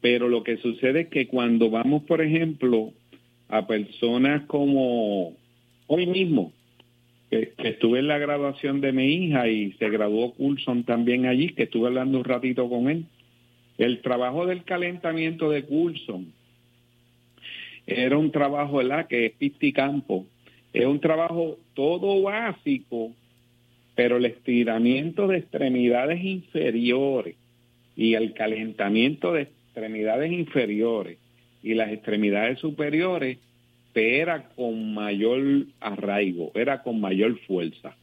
pero 0.00 0.28
lo 0.28 0.42
que 0.42 0.56
sucede 0.56 1.02
es 1.02 1.06
que 1.06 1.28
cuando 1.28 1.70
vamos, 1.70 2.02
por 2.02 2.20
ejemplo, 2.20 2.92
a 3.46 3.68
personas 3.68 4.42
como 4.46 5.36
hoy 5.86 6.06
mismo, 6.08 6.52
que, 7.30 7.52
estuve 7.56 8.00
en 8.00 8.08
la 8.08 8.18
graduación 8.18 8.80
de 8.80 8.90
mi 8.90 9.06
hija 9.14 9.46
y 9.46 9.70
se 9.74 9.88
graduó 9.88 10.34
Coulson 10.34 10.82
también 10.82 11.26
allí, 11.26 11.50
que 11.50 11.62
estuve 11.62 11.86
hablando 11.86 12.18
un 12.18 12.24
ratito 12.24 12.68
con 12.68 12.90
él. 12.90 13.04
El 13.76 14.00
trabajo 14.00 14.46
del 14.46 14.64
calentamiento 14.64 15.48
de 15.48 15.64
Coulson 15.64 16.32
era 17.88 18.16
un 18.16 18.30
trabajo, 18.30 18.78
¿verdad? 18.78 19.06
Que 19.06 19.26
es 19.26 19.32
pisticampo. 19.32 20.26
Es 20.72 20.86
un 20.86 21.00
trabajo 21.00 21.58
todo 21.74 22.22
básico, 22.22 23.12
pero 23.94 24.18
el 24.18 24.26
estiramiento 24.26 25.26
de 25.26 25.38
extremidades 25.38 26.22
inferiores 26.22 27.36
y 27.96 28.14
el 28.14 28.34
calentamiento 28.34 29.32
de 29.32 29.42
extremidades 29.42 30.30
inferiores 30.32 31.18
y 31.62 31.74
las 31.74 31.90
extremidades 31.90 32.58
superiores 32.58 33.38
era 33.98 34.48
con 34.54 34.94
mayor 34.94 35.66
arraigo, 35.80 36.52
era 36.54 36.82
con 36.82 37.00
mayor 37.00 37.38
fuerza. 37.40 37.96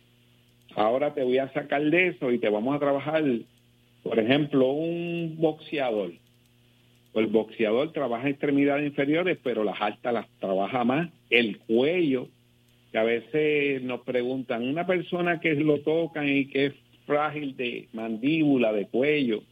ahora 0.75 1.13
te 1.13 1.23
voy 1.23 1.37
a 1.37 1.51
sacar 1.53 1.81
de 1.83 2.07
eso 2.09 2.31
y 2.31 2.39
te 2.39 2.49
vamos 2.49 2.75
a 2.75 2.79
trabajar, 2.79 3.23
por 4.03 4.19
ejemplo, 4.19 4.71
un 4.71 5.37
boxeador. 5.37 6.11
El 7.15 7.27
boxeador 7.27 7.93
trabaja 7.93 8.29
extremidades 8.29 8.85
inferiores, 8.85 9.37
pero 9.41 9.63
las 9.63 9.79
altas 9.81 10.13
las 10.13 10.27
trabaja 10.39 10.83
más. 10.83 11.09
El 11.29 11.59
cuello, 11.59 12.27
que 12.91 12.97
a 12.97 13.03
veces 13.03 13.81
nos 13.83 14.01
preguntan, 14.01 14.67
una 14.67 14.85
persona 14.85 15.39
que 15.39 15.55
lo 15.55 15.79
tocan 15.79 16.27
y 16.27 16.45
que 16.47 16.67
es 16.67 16.73
frágil 17.05 17.55
de 17.55 17.87
mandíbula, 17.93 18.73
de 18.73 18.87
cuello, 18.87 19.43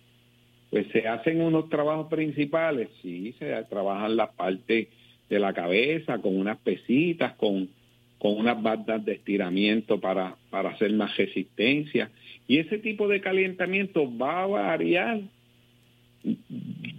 pues 0.69 0.87
se 0.91 1.07
hacen 1.07 1.39
unos 1.39 1.69
trabajos 1.69 2.07
principales, 2.07 2.89
sí, 3.01 3.33
se 3.39 3.53
trabajan 3.69 4.17
la 4.17 4.31
parte 4.31 4.89
de 5.29 5.39
la 5.39 5.53
cabeza 5.53 6.17
con 6.17 6.35
unas 6.35 6.57
pesitas, 6.57 7.33
con, 7.35 7.69
con 8.17 8.37
unas 8.37 8.61
bandas 8.61 9.05
de 9.05 9.13
estiramiento 9.13 9.99
para, 9.99 10.35
para 10.49 10.71
hacer 10.71 10.91
más 10.93 11.15
resistencia. 11.15 12.11
Y 12.47 12.57
ese 12.57 12.79
tipo 12.79 13.07
de 13.07 13.21
calentamiento 13.21 14.17
va 14.17 14.43
a 14.43 14.47
variar 14.47 15.21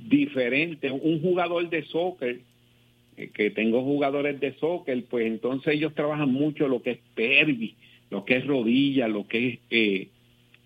diferente. 0.09 0.91
Un 0.91 1.21
jugador 1.21 1.69
de 1.69 1.85
soccer, 1.85 2.41
eh, 3.17 3.31
que 3.33 3.51
tengo 3.51 3.83
jugadores 3.83 4.41
de 4.41 4.55
soccer, 4.55 5.05
pues 5.05 5.27
entonces 5.27 5.75
ellos 5.75 5.95
trabajan 5.95 6.33
mucho 6.33 6.69
lo 6.69 6.83
que 6.83 6.93
es 6.93 6.99
pervis, 7.15 7.75
lo 8.11 8.25
que 8.25 8.37
es 8.37 8.47
rodilla, 8.47 9.09
lo 9.09 9.27
que 9.27 9.49
es, 9.49 9.59
eh, 9.71 10.09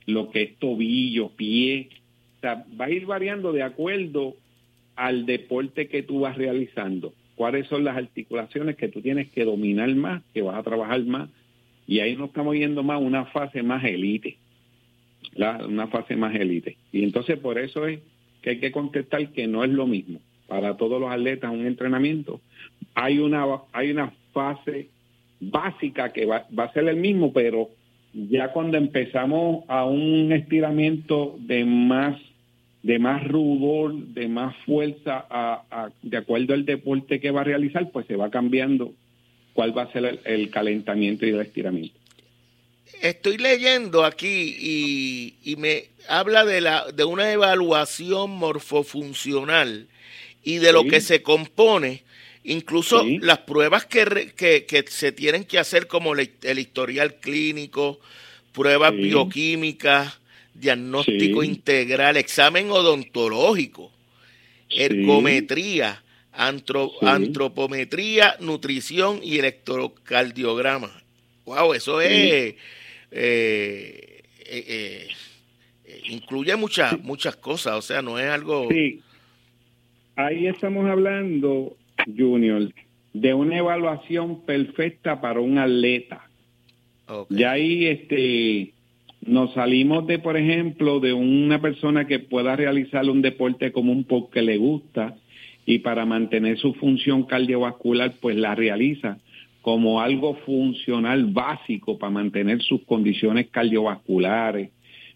lo 0.06 0.30
que 0.30 0.42
es 0.42 0.56
tobillo, 0.56 1.30
pie, 1.30 1.88
o 2.38 2.40
sea, 2.40 2.64
va 2.80 2.86
a 2.86 2.90
ir 2.90 3.04
variando 3.04 3.52
de 3.52 3.62
acuerdo 3.62 4.36
al 4.96 5.26
deporte 5.26 5.88
que 5.88 6.02
tú 6.02 6.20
vas 6.20 6.36
realizando. 6.36 7.12
Cuáles 7.34 7.66
son 7.68 7.84
las 7.84 7.96
articulaciones 7.96 8.76
que 8.76 8.88
tú 8.88 9.00
tienes 9.00 9.28
que 9.30 9.44
dominar 9.44 9.94
más, 9.94 10.22
que 10.34 10.42
vas 10.42 10.56
a 10.56 10.62
trabajar 10.62 11.02
más. 11.04 11.30
Y 11.86 12.00
ahí 12.00 12.16
nos 12.16 12.28
estamos 12.28 12.54
yendo 12.56 12.82
más 12.82 13.00
una 13.00 13.26
fase 13.26 13.62
más 13.62 13.84
elite. 13.84 14.36
una 15.36 15.86
fase 15.88 16.16
más 16.16 16.34
elite. 16.34 16.76
Y 16.92 17.02
entonces 17.02 17.38
por 17.38 17.58
eso 17.58 17.86
es 17.86 18.00
que 18.42 18.50
hay 18.50 18.58
que 18.60 18.72
contestar 18.72 19.32
que 19.32 19.46
no 19.46 19.64
es 19.64 19.70
lo 19.70 19.86
mismo. 19.86 20.20
Para 20.46 20.76
todos 20.76 21.00
los 21.00 21.10
atletas 21.10 21.52
un 21.52 21.66
entrenamiento 21.66 22.40
hay 22.94 23.18
una, 23.18 23.44
hay 23.72 23.90
una 23.90 24.12
fase 24.32 24.88
básica 25.40 26.12
que 26.12 26.26
va, 26.26 26.46
va 26.56 26.64
a 26.64 26.72
ser 26.72 26.88
el 26.88 26.96
mismo, 26.96 27.32
pero 27.32 27.68
ya 28.12 28.52
cuando 28.52 28.76
empezamos 28.76 29.64
a 29.68 29.84
un 29.84 30.32
estiramiento 30.32 31.36
de 31.38 31.64
más 31.64 32.16
de 32.82 32.98
más 32.98 33.26
rudor, 33.26 33.92
de 33.92 34.28
más 34.28 34.54
fuerza, 34.64 35.26
de 36.02 36.16
acuerdo 36.16 36.54
al 36.54 36.64
deporte 36.64 37.20
que 37.20 37.32
va 37.32 37.40
a 37.40 37.44
realizar, 37.44 37.90
pues 37.90 38.06
se 38.06 38.16
va 38.16 38.30
cambiando 38.30 38.92
cuál 39.52 39.76
va 39.76 39.82
a 39.82 39.92
ser 39.92 40.20
el, 40.24 40.50
calentamiento 40.50 41.26
y 41.26 41.30
el 41.30 41.40
estiramiento. 41.40 41.97
Estoy 43.00 43.38
leyendo 43.38 44.04
aquí 44.04 44.56
y, 44.58 45.34
y, 45.44 45.56
me 45.56 45.86
habla 46.08 46.44
de, 46.44 46.60
la, 46.60 46.86
de 46.92 47.04
una 47.04 47.32
evaluación 47.32 48.30
morfofuncional 48.30 49.86
y 50.42 50.58
de 50.58 50.72
lo 50.72 50.84
que 50.84 51.00
se 51.00 51.22
compone, 51.22 52.02
incluso 52.42 53.04
las 53.20 53.38
pruebas 53.38 53.86
que, 53.86 54.32
que, 54.36 54.64
que, 54.64 54.84
se 54.88 55.12
tienen 55.12 55.44
que 55.44 55.58
hacer 55.58 55.86
como 55.86 56.14
el 56.14 56.58
historial 56.58 57.16
clínico, 57.16 58.00
pruebas 58.52 58.92
bioquímicas, 58.92 60.18
diagnóstico 60.54 61.44
integral, 61.44 62.16
examen 62.16 62.70
odontológico, 62.70 63.92
ergometría, 64.70 66.02
antropometría, 66.32 68.36
nutrición 68.40 69.20
y 69.22 69.38
electrocardiograma. 69.38 71.02
Wow, 71.44 71.74
eso 71.74 72.00
es 72.00 72.54
eh, 73.10 74.22
eh, 74.46 75.08
eh, 75.84 76.00
incluye 76.10 76.54
muchas 76.56 77.00
muchas 77.02 77.36
cosas, 77.36 77.74
o 77.74 77.82
sea, 77.82 78.02
no 78.02 78.18
es 78.18 78.26
algo. 78.26 78.68
Sí, 78.70 79.00
ahí 80.16 80.46
estamos 80.46 80.88
hablando, 80.88 81.76
Junior, 82.16 82.72
de 83.12 83.34
una 83.34 83.58
evaluación 83.58 84.44
perfecta 84.44 85.20
para 85.20 85.40
un 85.40 85.58
atleta. 85.58 86.24
Ya 87.30 87.52
ahí, 87.52 87.86
este, 87.86 88.74
nos 89.22 89.54
salimos 89.54 90.06
de, 90.06 90.18
por 90.18 90.36
ejemplo, 90.36 91.00
de 91.00 91.14
una 91.14 91.58
persona 91.58 92.06
que 92.06 92.18
pueda 92.18 92.54
realizar 92.54 93.08
un 93.08 93.22
deporte 93.22 93.72
común 93.72 94.04
porque 94.04 94.42
le 94.42 94.58
gusta 94.58 95.16
y 95.64 95.78
para 95.78 96.04
mantener 96.04 96.58
su 96.58 96.74
función 96.74 97.24
cardiovascular, 97.24 98.14
pues 98.20 98.36
la 98.36 98.54
realiza 98.54 99.18
como 99.68 100.00
algo 100.00 100.32
funcional 100.46 101.26
básico 101.26 101.98
para 101.98 102.08
mantener 102.08 102.62
sus 102.62 102.84
condiciones 102.84 103.48
cardiovasculares, 103.50 104.70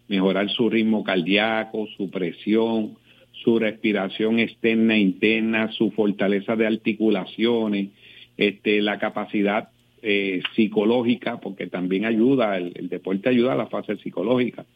mejorar 0.09 0.51
su 0.51 0.69
ritmo 0.69 1.03
cardíaco, 1.03 1.89
su 1.97 2.11
presión, 2.11 2.99
su 3.43 3.59
respiración 3.59 4.41
externa 4.41 4.95
e 4.97 4.99
interna, 4.99 5.73
su 5.73 5.91
fortaleza 5.93 6.55
de 6.55 6.67
articulaciones, 6.67 7.93
este, 8.37 8.83
la 8.83 8.99
capacidad 8.99 9.71
eh, 10.03 10.43
psicológica, 10.55 11.41
porque 11.41 11.67
también 11.69 12.05
ayuda, 12.05 12.59
el, 12.59 12.91
deporte 12.91 13.31
ayuda 13.31 13.55
a 13.55 13.57
la 13.57 13.69
fase 13.69 13.97
psicológica, 13.97 14.67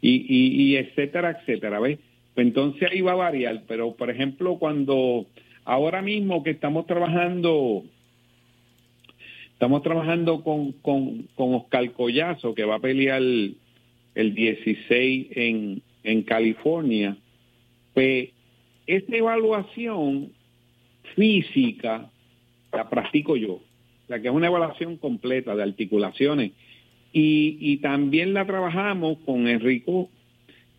y, 0.00 0.24
y, 0.30 0.76
etcétera, 0.76 1.40
etcétera, 1.42 1.78
¿ves? 1.78 1.98
Pues 2.34 2.46
entonces 2.46 2.90
ahí 2.90 3.02
va 3.02 3.12
a 3.12 3.16
variar, 3.16 3.64
pero 3.68 3.96
por 3.96 4.08
ejemplo, 4.08 4.56
cuando 4.58 5.26
ahora 5.66 6.00
mismo 6.00 6.42
que 6.42 6.52
estamos 6.52 6.86
trabajando, 6.86 7.84
estamos 9.56 9.82
trabajando 9.82 10.44
con, 10.44 10.72
con, 10.72 11.22
con 11.34 11.54
Oscar 11.54 11.90
Collazo, 11.92 12.54
que 12.54 12.64
va 12.64 12.76
a 12.76 12.80
pelear 12.80 13.22
el, 13.22 13.56
el 14.14 14.34
16 14.34 15.28
en, 15.30 15.82
en 16.04 16.22
California, 16.22 17.16
pues 17.94 18.28
esta 18.86 19.16
evaluación 19.16 20.32
física 21.14 22.10
la 22.70 22.90
practico 22.90 23.36
yo 23.36 23.62
la 24.08 24.20
que 24.20 24.28
es 24.28 24.34
una 24.34 24.46
evaluación 24.46 24.96
completa 24.96 25.56
de 25.56 25.62
articulaciones. 25.62 26.52
Y, 27.12 27.56
y 27.60 27.78
también 27.78 28.34
la 28.34 28.46
trabajamos 28.46 29.18
con 29.24 29.48
Enrico, 29.48 30.10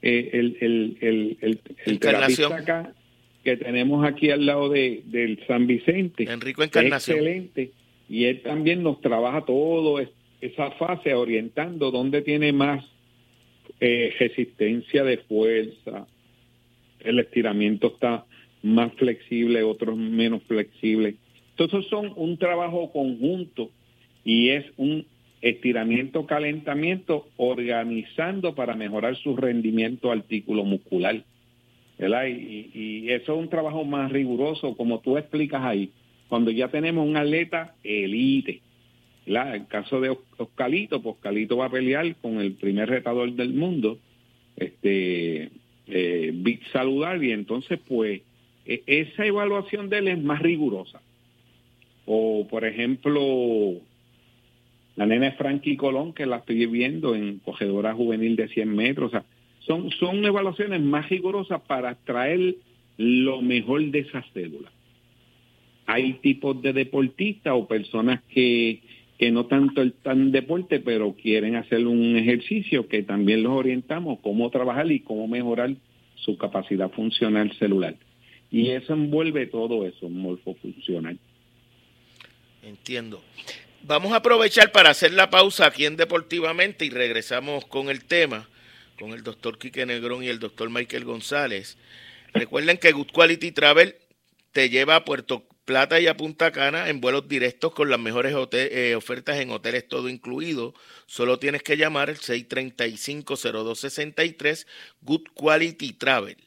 eh, 0.01 0.29
el, 0.33 0.57
el, 0.61 0.97
el, 1.01 1.37
el, 1.41 1.59
el 1.85 1.99
terapista 1.99 2.55
acá, 2.55 2.93
que 3.43 3.57
tenemos 3.57 4.05
aquí 4.05 4.29
al 4.29 4.45
lado 4.45 4.69
de, 4.69 5.01
del 5.05 5.39
San 5.47 5.65
Vicente. 5.67 6.23
Enrico 6.31 6.63
Encarnación. 6.63 7.17
Excelente. 7.17 7.71
Y 8.09 8.25
él 8.25 8.41
también 8.41 8.83
nos 8.83 9.01
trabaja 9.01 9.45
todo 9.45 9.99
esa 10.41 10.71
fase 10.71 11.13
orientando 11.13 11.91
dónde 11.91 12.21
tiene 12.21 12.53
más 12.53 12.85
eh, 13.79 14.13
resistencia 14.19 15.03
de 15.03 15.17
fuerza. 15.19 16.07
El 16.99 17.19
estiramiento 17.19 17.87
está 17.87 18.25
más 18.63 18.93
flexible, 18.93 19.63
otros 19.63 19.97
menos 19.97 20.43
flexible. 20.43 21.15
Entonces 21.51 21.89
son 21.89 22.13
un 22.15 22.37
trabajo 22.37 22.91
conjunto 22.91 23.71
y 24.23 24.49
es 24.49 24.65
un 24.77 25.05
estiramiento, 25.41 26.25
calentamiento, 26.25 27.27
organizando 27.37 28.55
para 28.55 28.75
mejorar 28.75 29.15
su 29.17 29.35
rendimiento 29.35 30.11
artículo 30.11 30.63
muscular. 30.63 31.23
Y, 31.99 33.09
eso 33.09 33.33
es 33.33 33.39
un 33.39 33.49
trabajo 33.49 33.83
más 33.83 34.11
riguroso, 34.11 34.75
como 34.75 34.99
tú 34.99 35.17
explicas 35.17 35.63
ahí, 35.63 35.91
cuando 36.29 36.51
ya 36.51 36.69
tenemos 36.69 37.07
un 37.07 37.17
atleta 37.17 37.75
elite. 37.83 38.61
¿verdad? 39.25 39.55
El 39.55 39.67
caso 39.67 39.99
de 39.99 40.17
Oscalito, 40.37 41.01
pues 41.01 41.15
Oscalito 41.15 41.57
va 41.57 41.65
a 41.65 41.71
pelear 41.71 42.15
con 42.17 42.39
el 42.39 42.53
primer 42.53 42.89
retador 42.89 43.31
del 43.33 43.53
mundo, 43.53 43.97
este 44.55 45.51
eh, 45.87 46.31
Big 46.33 46.61
Saludable, 46.71 47.27
y 47.27 47.31
entonces 47.31 47.79
pues 47.87 48.21
e, 48.65 48.83
esa 48.85 49.25
evaluación 49.25 49.89
de 49.89 49.99
él 49.99 50.07
es 50.09 50.21
más 50.21 50.41
rigurosa. 50.41 51.01
O, 52.05 52.47
por 52.47 52.63
ejemplo, 52.65 53.81
la 54.95 55.05
nena 55.05 55.31
Frankie 55.33 55.75
Colón, 55.75 56.13
que 56.13 56.25
la 56.25 56.37
estoy 56.37 56.65
viendo 56.65 57.15
en 57.15 57.39
cogedora 57.39 57.93
juvenil 57.93 58.35
de 58.35 58.47
100 58.47 58.75
metros. 58.75 59.09
O 59.09 59.11
sea, 59.11 59.25
son, 59.59 59.91
son 59.91 60.23
evaluaciones 60.25 60.81
más 60.81 61.09
rigurosas 61.09 61.61
para 61.61 61.95
traer 61.95 62.55
lo 62.97 63.41
mejor 63.41 63.83
de 63.91 63.99
esa 63.99 64.23
cédula. 64.33 64.71
Hay 65.87 66.13
tipos 66.15 66.61
de 66.61 66.73
deportistas 66.73 67.53
o 67.55 67.67
personas 67.67 68.21
que, 68.29 68.81
que 69.17 69.31
no 69.31 69.47
tanto 69.47 69.81
están 69.81 70.31
deporte, 70.31 70.79
pero 70.79 71.13
quieren 71.13 71.55
hacer 71.55 71.87
un 71.87 72.17
ejercicio 72.17 72.87
que 72.87 73.03
también 73.03 73.41
los 73.41 73.53
orientamos 73.53 74.19
cómo 74.21 74.49
trabajar 74.51 74.91
y 74.91 74.99
cómo 74.99 75.27
mejorar 75.27 75.75
su 76.15 76.37
capacidad 76.37 76.91
funcional 76.91 77.51
celular. 77.57 77.95
Y 78.51 78.69
eso 78.69 78.93
envuelve 78.93 79.47
todo 79.47 79.85
eso, 79.85 80.09
morfofuncional. 80.09 81.17
Entiendo. 82.63 83.21
Vamos 83.83 84.11
a 84.11 84.17
aprovechar 84.17 84.71
para 84.71 84.89
hacer 84.89 85.13
la 85.13 85.29
pausa 85.29 85.67
aquí 85.67 85.85
en 85.85 85.95
Deportivamente 85.95 86.85
y 86.85 86.89
regresamos 86.89 87.65
con 87.65 87.89
el 87.89 88.03
tema, 88.03 88.49
con 88.99 89.11
el 89.11 89.23
doctor 89.23 89.57
Quique 89.57 89.85
Negrón 89.85 90.23
y 90.23 90.27
el 90.27 90.39
doctor 90.39 90.69
Michael 90.69 91.05
González. 91.05 91.77
Recuerden 92.33 92.77
que 92.77 92.91
Good 92.91 93.11
Quality 93.13 93.51
Travel 93.51 93.95
te 94.51 94.69
lleva 94.69 94.97
a 94.97 95.05
Puerto, 95.05 95.43
Plata 95.67 95.99
y 95.99 96.07
a 96.07 96.15
Punta 96.15 96.53
Cana 96.53 96.87
en 96.87 97.01
vuelos 97.01 97.27
directos 97.27 97.73
con 97.73 97.89
las 97.89 97.99
mejores 97.99 98.33
eh, 98.53 98.95
ofertas 98.95 99.39
en 99.39 99.51
hoteles 99.51 99.85
todo 99.85 100.07
incluido. 100.07 100.73
Solo 101.07 101.39
tienes 101.39 101.61
que 101.61 101.75
llamar 101.75 102.09
el 102.09 102.19
635-0263 102.19 104.65
Good 105.01 105.23
Quality 105.33 105.91
Travel. 105.91 106.37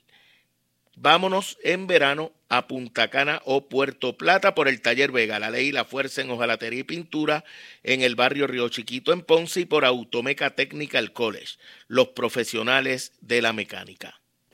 Vámonos 0.96 1.58
en 1.62 1.86
verano 1.86 2.32
a 2.48 2.66
Punta 2.66 3.08
Cana 3.08 3.42
o 3.44 3.68
Puerto 3.68 4.16
Plata 4.16 4.54
por 4.54 4.68
el 4.68 4.80
Taller 4.80 5.12
Vega, 5.12 5.38
la 5.38 5.50
ley 5.50 5.66
y 5.66 5.72
la 5.72 5.84
fuerza 5.84 6.22
en 6.22 6.30
hojalatería 6.30 6.80
y 6.80 6.84
pintura 6.84 7.44
en 7.82 8.00
el 8.00 8.14
barrio 8.14 8.46
Río 8.46 8.70
Chiquito 8.70 9.12
en 9.12 9.20
Ponce 9.20 9.60
y 9.60 9.66
por 9.66 9.84
Automeca 9.84 10.54
Technical 10.54 11.12
College, 11.12 11.58
los 11.88 12.08
profesionales 12.08 13.12
de 13.20 13.42
la 13.42 13.52
mecánica. 13.52 14.19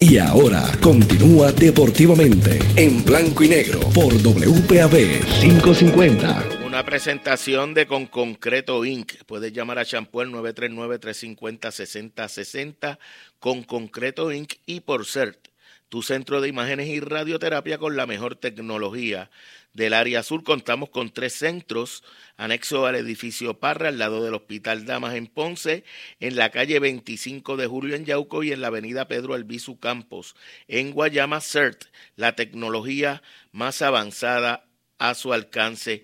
Y 0.00 0.18
ahora 0.18 0.62
continúa 0.80 1.50
deportivamente 1.50 2.60
en 2.76 3.04
blanco 3.04 3.42
y 3.42 3.48
negro 3.48 3.80
por 3.92 4.14
WPAB 4.14 4.94
550. 5.40 6.44
Una 6.64 6.84
presentación 6.84 7.74
de 7.74 7.88
Con 7.88 8.06
Concreto 8.06 8.84
Inc. 8.84 9.14
Puedes 9.26 9.52
llamar 9.52 9.80
a 9.80 9.82
Shampoo 9.82 10.22
939-350-6060 10.22 12.96
con 13.40 13.64
Concreto 13.64 14.30
Inc. 14.30 14.52
y 14.66 14.82
por 14.82 15.04
CERT, 15.04 15.47
tu 15.88 16.02
centro 16.02 16.40
de 16.40 16.48
imágenes 16.48 16.88
y 16.88 17.00
radioterapia 17.00 17.78
con 17.78 17.96
la 17.96 18.06
mejor 18.06 18.36
tecnología 18.36 19.30
del 19.78 19.94
área 19.94 20.22
sur 20.22 20.42
contamos 20.42 20.90
con 20.90 21.10
tres 21.10 21.34
centros, 21.34 22.02
anexo 22.36 22.86
al 22.86 22.96
edificio 22.96 23.60
Parra, 23.60 23.88
al 23.88 23.98
lado 23.98 24.24
del 24.24 24.34
Hospital 24.34 24.84
Damas 24.86 25.14
en 25.14 25.28
Ponce, 25.28 25.84
en 26.20 26.36
la 26.36 26.50
calle 26.50 26.80
25 26.80 27.56
de 27.56 27.66
Julio 27.66 27.94
en 27.94 28.04
Yauco 28.04 28.42
y 28.42 28.52
en 28.52 28.60
la 28.60 28.66
avenida 28.68 29.08
Pedro 29.08 29.34
Albizu 29.34 29.78
Campos, 29.78 30.34
en 30.66 30.90
Guayama 30.90 31.40
CERT, 31.40 31.84
la 32.16 32.34
tecnología 32.34 33.22
más 33.52 33.80
avanzada 33.82 34.66
a 34.98 35.14
su 35.14 35.32
alcance. 35.32 36.02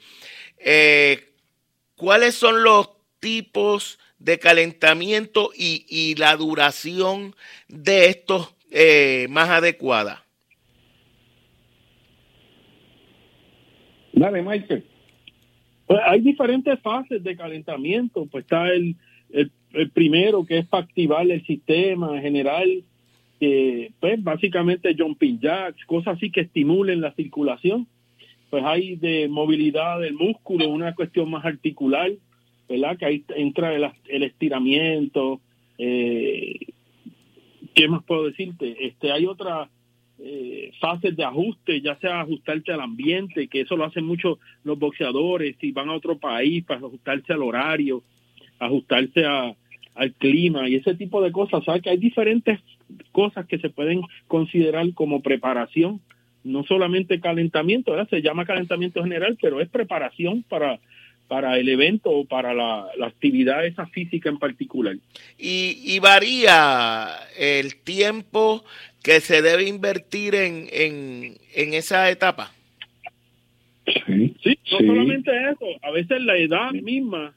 Eh, 0.59 1.35
¿Cuáles 1.97 2.37
son 2.37 2.62
los 2.62 2.90
tipos 3.18 3.99
de 4.18 4.38
calentamiento 4.38 5.51
y, 5.55 6.14
la 6.16 6.37
duración 6.37 7.35
de 7.68 8.07
estos 8.07 8.55
eh, 8.76 9.28
más 9.30 9.48
adecuada? 9.48 10.24
Dale, 14.12 14.42
Michael. 14.42 14.84
Pues 15.87 16.00
hay 16.04 16.20
diferentes 16.20 16.80
fases 16.80 17.22
de 17.22 17.37
calentamiento. 17.37 18.26
Pues 18.26 18.44
está 18.44 18.68
el, 18.70 18.96
primero 19.92 20.44
que 20.44 20.58
es 20.58 20.66
para 20.66 20.84
activar 20.84 21.30
el 21.30 21.44
sistema 21.46 22.20
general, 22.20 22.82
que 23.38 23.92
pues 24.00 24.22
básicamente 24.22 24.96
jumping 24.98 25.38
jacks, 25.38 25.84
cosas 25.87 26.16
así 26.16 26.32
que 26.32 26.40
estimulen 26.40 27.00
la 27.00 27.14
circulación. 27.14 27.87
Pues 28.50 28.64
hay 28.64 28.96
de 28.96 29.28
movilidad 29.28 30.00
del 30.00 30.14
músculo, 30.14 30.68
una 30.68 30.96
cuestión 30.96 31.30
más 31.30 31.44
articular, 31.44 32.10
¿verdad? 32.68 32.98
Que 32.98 33.06
ahí 33.06 33.24
entra 33.37 33.72
el, 33.72 33.88
el 34.08 34.22
estiramiento. 34.24 35.40
Eh, 35.78 36.73
¿Qué 37.74 37.88
más 37.88 38.04
puedo 38.04 38.24
decirte? 38.24 38.87
Este, 38.87 39.10
hay 39.10 39.26
otra 39.26 39.68
eh, 40.18 40.70
fases 40.80 41.16
de 41.16 41.24
ajuste, 41.24 41.80
ya 41.80 41.96
sea 41.96 42.20
ajustarte 42.20 42.72
al 42.72 42.80
ambiente, 42.80 43.48
que 43.48 43.62
eso 43.62 43.76
lo 43.76 43.84
hacen 43.84 44.04
mucho 44.04 44.38
los 44.62 44.78
boxeadores, 44.78 45.56
si 45.60 45.72
van 45.72 45.88
a 45.88 45.94
otro 45.94 46.18
país 46.18 46.64
para 46.64 46.78
ajustarse 46.78 47.32
al 47.32 47.42
horario, 47.42 48.02
ajustarse 48.60 49.24
al 49.26 50.12
clima 50.18 50.68
y 50.68 50.76
ese 50.76 50.94
tipo 50.94 51.20
de 51.20 51.32
cosas. 51.32 51.66
O 51.66 51.80
que 51.80 51.90
hay 51.90 51.96
diferentes 51.96 52.60
cosas 53.10 53.46
que 53.46 53.58
se 53.58 53.70
pueden 53.70 54.02
considerar 54.28 54.92
como 54.94 55.20
preparación, 55.20 56.00
no 56.44 56.62
solamente 56.64 57.20
calentamiento, 57.20 57.92
se 58.06 58.22
llama 58.22 58.44
calentamiento 58.44 59.02
general, 59.02 59.37
pero 59.40 59.60
es 59.60 59.68
preparación 59.68 60.44
para 60.44 60.78
para 61.28 61.58
el 61.58 61.68
evento 61.68 62.10
o 62.10 62.24
para 62.24 62.54
la, 62.54 62.87
actividad 63.02 63.66
esa 63.66 63.87
física 63.87 64.28
en 64.28 64.38
particular. 64.38 64.96
Y, 65.38 65.80
y, 65.84 65.98
varía 65.98 67.08
el 67.38 67.76
tiempo 67.76 68.64
que 69.02 69.20
se 69.20 69.42
debe 69.42 69.68
invertir 69.68 70.34
en, 70.34 70.68
en, 70.72 71.34
en 71.54 71.74
esa 71.74 72.10
etapa. 72.10 72.52
Sí, 73.87 74.34
sí 74.42 74.58
no 74.72 74.78
solamente 74.78 75.30
eso, 75.50 75.66
a 75.82 75.90
veces 75.90 76.22
la 76.22 76.38
edad 76.38 76.72
misma, 76.72 77.34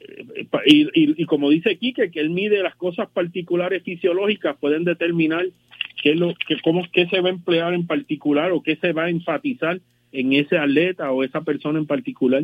eh, 0.00 0.26
y, 0.66 1.22
y, 1.22 1.24
como 1.26 1.50
dice 1.50 1.76
Quique, 1.76 2.10
que 2.10 2.20
él 2.20 2.30
mide 2.30 2.62
las 2.62 2.74
cosas 2.76 3.08
particulares 3.10 3.82
fisiológicas, 3.82 4.56
pueden 4.58 4.84
determinar 4.84 5.46
qué, 6.02 6.14
lo, 6.14 6.34
que, 6.34 6.60
cómo, 6.62 6.84
qué 6.92 7.06
se 7.06 7.20
va 7.20 7.28
a 7.28 7.32
emplear 7.32 7.74
en 7.74 7.86
particular 7.86 8.52
o 8.52 8.62
qué 8.62 8.76
se 8.76 8.92
va 8.92 9.04
a 9.04 9.10
enfatizar 9.10 9.80
en 10.12 10.32
ese 10.32 10.58
atleta 10.58 11.10
o 11.10 11.24
esa 11.24 11.42
persona 11.42 11.78
en 11.78 11.86
particular. 11.86 12.42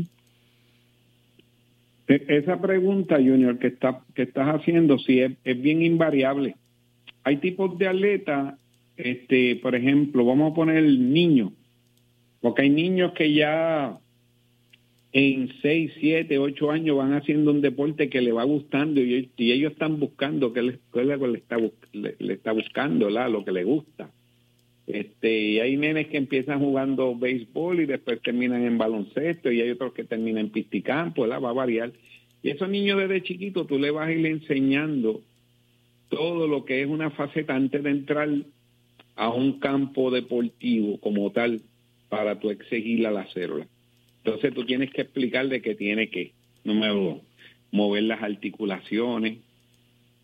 E, 2.14 2.24
esa 2.28 2.60
pregunta, 2.60 3.16
Junior, 3.16 3.58
que, 3.58 3.68
está, 3.68 4.04
que 4.14 4.22
estás 4.22 4.48
haciendo, 4.48 4.98
sí, 4.98 5.20
es, 5.20 5.62
bien 5.62 5.82
invariable 5.82 6.56
hay 7.24 7.36
tipos 7.36 7.78
de 7.78 7.88
atletas, 7.88 8.58
este, 8.96 9.56
por 9.56 9.74
ejemplo, 9.74 10.24
vamos 10.24 10.52
a 10.52 10.54
poner 10.54 10.78
el 10.78 11.12
niño, 11.12 11.52
porque 12.40 12.62
hay 12.62 12.70
niños 12.70 13.12
que 13.12 13.32
ya 13.32 13.98
en 15.12 15.50
6, 15.60 15.92
7, 16.00 16.38
8 16.38 16.70
años 16.70 16.96
van 16.96 17.12
haciendo 17.12 17.50
un 17.50 17.60
deporte 17.60 18.08
que 18.08 18.22
le 18.22 18.32
va 18.32 18.44
gustando 18.44 19.00
y, 19.00 19.30
ellos 19.36 19.72
están 19.72 20.00
buscando 20.00 20.52
que 20.52 20.62
la 20.62 20.72
está, 21.34 21.56
le, 21.92 22.32
está 22.32 22.52
buscando 22.52 23.10
¿la? 23.10 23.28
lo 23.28 23.44
que 23.44 23.52
le 23.52 23.64
gusta. 23.64 24.10
Este, 24.86 25.40
y 25.40 25.60
hay 25.60 25.76
nenes 25.76 26.08
que 26.08 26.16
empiezan 26.16 26.58
jugando 26.58 27.16
béisbol 27.16 27.80
y 27.80 27.86
después 27.86 28.20
terminan 28.20 28.64
en 28.64 28.78
baloncesto 28.78 29.50
y 29.50 29.60
hay 29.60 29.70
otros 29.70 29.92
que 29.92 30.04
terminan 30.04 30.46
en 30.46 30.50
pisticampo, 30.50 31.26
¿la? 31.26 31.38
va 31.38 31.50
a 31.50 31.54
variar. 31.54 31.92
Y 32.42 32.50
esos 32.50 32.68
niños 32.68 32.98
desde 32.98 33.22
chiquitos 33.22 33.66
tú 33.66 33.78
le 33.78 33.90
vas 33.90 34.08
a 34.08 34.12
ir 34.12 34.26
enseñando 34.26 35.22
todo 36.08 36.48
lo 36.48 36.64
que 36.64 36.82
es 36.82 36.88
una 36.88 37.10
faceta 37.10 37.54
antes 37.54 37.82
de 37.82 37.90
entrar 37.90 38.28
a 39.14 39.30
un 39.30 39.60
campo 39.60 40.10
deportivo 40.10 40.98
como 40.98 41.30
tal 41.30 41.62
para 42.08 42.38
tú 42.40 42.50
exigir 42.50 43.06
a 43.06 43.10
la 43.10 43.26
célula. 43.32 43.66
Entonces 44.24 44.52
tú 44.52 44.64
tienes 44.64 44.90
que 44.90 45.02
explicarle 45.02 45.62
que 45.62 45.74
tiene 45.74 46.08
que, 46.10 46.32
número 46.64 47.20
mover 47.70 48.02
las 48.02 48.22
articulaciones, 48.22 49.38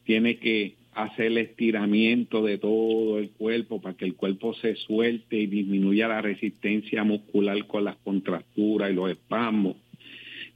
tiene 0.05 0.39
que 0.39 0.75
hacer 0.95 1.27
el 1.27 1.39
estiramiento 1.39 2.43
de 2.43 2.59
todo 2.59 3.19
el 3.19 3.31
cuerpo 3.31 3.81
para 3.81 3.97
que 3.97 4.05
el 4.05 4.15
cuerpo 4.15 4.55
se 4.55 4.75
suelte 4.75 5.37
y 5.37 5.47
disminuya 5.47 6.09
la 6.09 6.21
resistencia 6.21 7.05
muscular 7.05 7.67
con 7.67 7.85
las 7.85 7.97
contracturas 7.97 8.91
y 8.91 8.95
los 8.95 9.11
espasmos. 9.11 9.77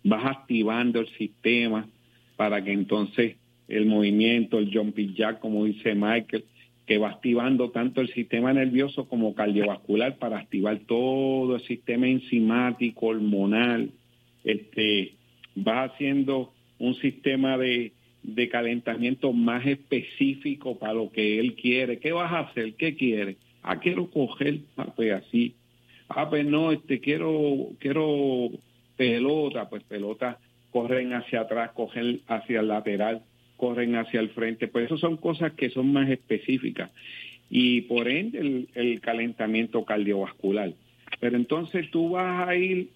Vas 0.04 0.24
activando 0.26 1.00
el 1.00 1.08
sistema 1.16 1.88
para 2.36 2.64
que 2.64 2.72
entonces 2.72 3.36
el 3.68 3.86
movimiento, 3.86 4.58
el 4.58 4.76
jumping 4.76 5.14
jack, 5.14 5.38
como 5.38 5.64
dice 5.64 5.94
Michael, 5.94 6.44
que 6.86 6.98
va 6.98 7.10
activando 7.10 7.70
tanto 7.70 8.00
el 8.00 8.12
sistema 8.12 8.52
nervioso 8.52 9.08
como 9.08 9.34
cardiovascular 9.34 10.18
para 10.18 10.38
activar 10.38 10.80
todo 10.80 11.56
el 11.56 11.62
sistema 11.62 12.08
enzimático, 12.08 13.06
hormonal. 13.06 13.90
Este, 14.44 15.12
va 15.56 15.84
haciendo 15.84 16.52
un 16.78 16.94
sistema 16.96 17.56
de, 17.56 17.92
de 18.22 18.48
calentamiento 18.48 19.32
más 19.32 19.66
específico 19.66 20.78
para 20.78 20.94
lo 20.94 21.10
que 21.10 21.38
él 21.40 21.54
quiere. 21.54 21.98
¿Qué 21.98 22.12
vas 22.12 22.32
a 22.32 22.40
hacer? 22.40 22.74
¿Qué 22.74 22.94
quiere? 22.94 23.36
Ah, 23.62 23.80
quiero 23.80 24.10
coger, 24.10 24.60
ah, 24.76 24.92
pues 24.94 25.12
así. 25.12 25.54
Ah, 26.08 26.28
pues 26.28 26.44
no, 26.44 26.72
este, 26.72 27.00
quiero, 27.00 27.70
quiero 27.78 28.50
pelota, 28.96 29.68
pues 29.68 29.82
pelota 29.84 30.38
corren 30.70 31.12
hacia 31.12 31.42
atrás, 31.42 31.72
cogen 31.72 32.22
hacia 32.26 32.60
el 32.60 32.68
lateral, 32.68 33.22
corren 33.56 33.94
hacia 33.94 34.20
el 34.20 34.30
frente. 34.30 34.68
Pues 34.68 34.86
eso 34.86 34.96
son 34.96 35.16
cosas 35.18 35.52
que 35.52 35.70
son 35.70 35.92
más 35.92 36.08
específicas. 36.08 36.90
Y 37.50 37.82
por 37.82 38.08
ende 38.08 38.38
el, 38.38 38.68
el 38.74 39.00
calentamiento 39.00 39.84
cardiovascular. 39.84 40.72
Pero 41.20 41.36
entonces 41.36 41.90
tú 41.90 42.10
vas 42.10 42.48
a 42.48 42.56
ir 42.56 42.88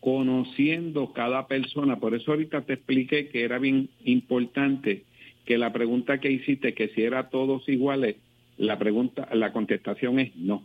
conociendo 0.00 1.12
cada 1.12 1.46
persona. 1.46 2.00
Por 2.00 2.14
eso 2.14 2.32
ahorita 2.32 2.62
te 2.62 2.74
expliqué 2.74 3.28
que 3.28 3.44
era 3.44 3.58
bien 3.58 3.90
importante 4.04 5.04
que 5.44 5.58
la 5.58 5.72
pregunta 5.72 6.20
que 6.20 6.30
hiciste, 6.30 6.74
que 6.74 6.88
si 6.88 7.02
era 7.02 7.28
todos 7.28 7.68
iguales, 7.68 8.16
la 8.56 8.78
pregunta, 8.78 9.28
la 9.32 9.52
contestación 9.52 10.18
es 10.18 10.34
no. 10.36 10.64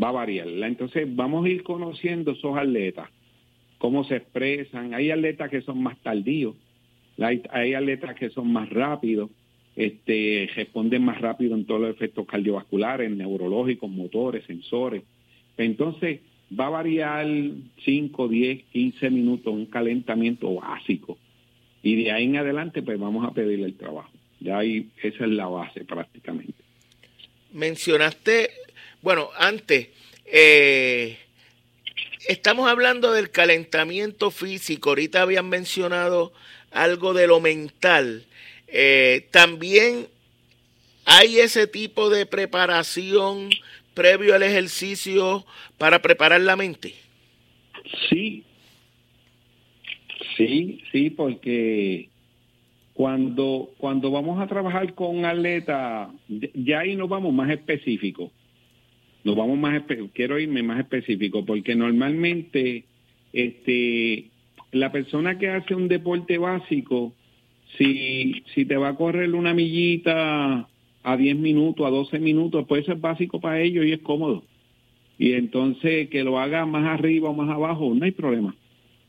Va 0.00 0.08
a 0.08 0.12
variar. 0.12 0.48
Entonces 0.48 1.06
vamos 1.14 1.44
a 1.44 1.48
ir 1.48 1.62
conociendo 1.62 2.32
esos 2.32 2.56
atletas, 2.56 3.10
cómo 3.78 4.04
se 4.04 4.16
expresan. 4.16 4.94
Hay 4.94 5.10
atletas 5.10 5.50
que 5.50 5.60
son 5.62 5.82
más 5.82 5.98
tardíos, 6.02 6.56
hay, 7.18 7.74
atletas 7.74 8.14
que 8.16 8.30
son 8.30 8.52
más 8.52 8.70
rápidos, 8.70 9.30
este, 9.76 10.48
responden 10.54 11.04
más 11.04 11.20
rápido 11.20 11.54
en 11.54 11.64
todos 11.64 11.80
los 11.80 11.90
efectos 11.90 12.26
cardiovasculares, 12.26 13.10
neurológicos, 13.10 13.90
motores, 13.90 14.44
sensores. 14.44 15.02
Entonces, 15.56 16.20
va 16.58 16.66
a 16.66 16.70
variar 16.70 17.26
5, 17.84 18.28
10, 18.28 18.64
15 18.72 19.10
minutos, 19.10 19.52
un 19.52 19.66
calentamiento 19.66 20.54
básico. 20.54 21.18
Y 21.82 22.04
de 22.04 22.12
ahí 22.12 22.24
en 22.24 22.36
adelante, 22.36 22.82
pues 22.82 22.98
vamos 22.98 23.26
a 23.26 23.32
pedirle 23.32 23.66
el 23.66 23.74
trabajo. 23.74 24.10
Ya 24.40 24.58
ahí, 24.58 24.88
esa 25.02 25.24
es 25.24 25.30
la 25.30 25.46
base 25.46 25.84
prácticamente. 25.84 26.54
Mencionaste, 27.52 28.50
bueno, 29.02 29.28
antes, 29.36 29.88
eh, 30.26 31.18
estamos 32.28 32.68
hablando 32.68 33.12
del 33.12 33.30
calentamiento 33.30 34.30
físico, 34.30 34.90
ahorita 34.90 35.22
habían 35.22 35.48
mencionado 35.48 36.32
algo 36.70 37.14
de 37.14 37.26
lo 37.26 37.40
mental. 37.40 38.24
Eh, 38.68 39.28
también 39.30 40.08
hay 41.04 41.40
ese 41.40 41.66
tipo 41.66 42.10
de 42.10 42.26
preparación 42.26 43.50
previo 43.94 44.34
al 44.34 44.42
ejercicio 44.42 45.44
para 45.78 46.00
preparar 46.00 46.40
la 46.40 46.56
mente? 46.56 46.94
Sí, 48.08 48.44
sí, 50.36 50.80
sí, 50.92 51.10
porque 51.10 52.08
cuando, 52.94 53.70
cuando 53.78 54.10
vamos 54.10 54.40
a 54.40 54.46
trabajar 54.46 54.94
con 54.94 55.24
atleta, 55.24 56.10
ya 56.28 56.80
ahí 56.80 56.96
nos 56.96 57.08
vamos 57.08 57.32
más 57.32 57.50
específicos. 57.50 58.30
Nos 59.24 59.36
vamos 59.36 59.58
más, 59.58 59.82
quiero 60.14 60.38
irme 60.38 60.62
más 60.62 60.80
específico, 60.80 61.44
porque 61.44 61.74
normalmente 61.74 62.84
este, 63.32 64.30
la 64.72 64.90
persona 64.90 65.38
que 65.38 65.48
hace 65.48 65.74
un 65.74 65.88
deporte 65.88 66.38
básico, 66.38 67.14
si, 67.78 68.42
si 68.54 68.64
te 68.64 68.76
va 68.76 68.88
a 68.88 68.96
correr 68.96 69.34
una 69.34 69.54
millita 69.54 70.68
a 71.02 71.16
10 71.16 71.36
minutos, 71.36 71.86
a 71.86 71.90
12 71.90 72.18
minutos, 72.18 72.64
pues 72.68 72.84
eso 72.84 72.92
es 72.92 73.00
básico 73.00 73.40
para 73.40 73.60
ellos 73.60 73.84
y 73.84 73.92
es 73.92 74.00
cómodo. 74.00 74.42
Y 75.18 75.32
entonces 75.32 76.08
que 76.08 76.24
lo 76.24 76.38
haga 76.38 76.66
más 76.66 76.84
arriba 76.86 77.30
o 77.30 77.34
más 77.34 77.50
abajo, 77.50 77.94
no 77.94 78.04
hay 78.04 78.12
problema. 78.12 78.54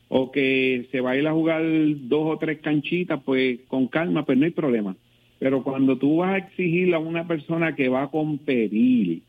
O 0.08 0.30
que 0.30 0.86
se 0.92 1.00
va 1.00 1.12
a 1.12 1.16
ir 1.16 1.26
a 1.26 1.32
jugar 1.32 1.62
dos 1.62 2.34
o 2.34 2.38
tres 2.38 2.60
canchitas, 2.60 3.20
pues 3.24 3.60
con 3.68 3.88
calma, 3.88 4.24
pues 4.24 4.38
no 4.38 4.44
hay 4.44 4.50
problema. 4.50 4.96
Pero 5.38 5.62
cuando 5.62 5.98
tú 5.98 6.18
vas 6.18 6.34
a 6.34 6.38
exigirle 6.38 6.94
a 6.94 7.00
una 7.00 7.26
persona 7.26 7.74
que 7.74 7.88
va 7.88 8.04
a 8.04 8.10
competir, 8.10 9.22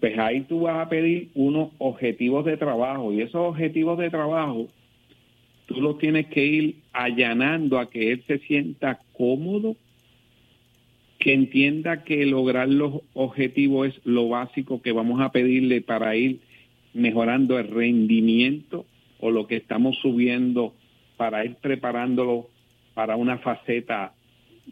pues 0.00 0.18
ahí 0.18 0.42
tú 0.42 0.60
vas 0.60 0.78
a 0.78 0.88
pedir 0.88 1.30
unos 1.34 1.70
objetivos 1.78 2.44
de 2.44 2.56
trabajo 2.56 3.12
y 3.12 3.22
esos 3.22 3.40
objetivos 3.40 3.98
de 3.98 4.10
trabajo 4.10 4.68
tú 5.66 5.80
los 5.80 5.98
tienes 5.98 6.26
que 6.26 6.44
ir 6.46 6.76
allanando 6.92 7.78
a 7.78 7.90
que 7.90 8.12
él 8.12 8.22
se 8.26 8.38
sienta 8.40 9.00
cómodo 9.12 9.76
que 11.26 11.34
entienda 11.34 12.04
que 12.04 12.24
lograr 12.24 12.68
los 12.68 13.00
objetivos 13.12 13.88
es 13.88 14.00
lo 14.04 14.28
básico 14.28 14.80
que 14.80 14.92
vamos 14.92 15.20
a 15.20 15.32
pedirle 15.32 15.80
para 15.80 16.14
ir 16.14 16.38
mejorando 16.94 17.58
el 17.58 17.66
rendimiento 17.66 18.86
o 19.18 19.32
lo 19.32 19.48
que 19.48 19.56
estamos 19.56 19.98
subiendo 20.00 20.72
para 21.16 21.44
ir 21.44 21.56
preparándolo 21.56 22.46
para 22.94 23.16
una 23.16 23.38
faceta 23.38 24.12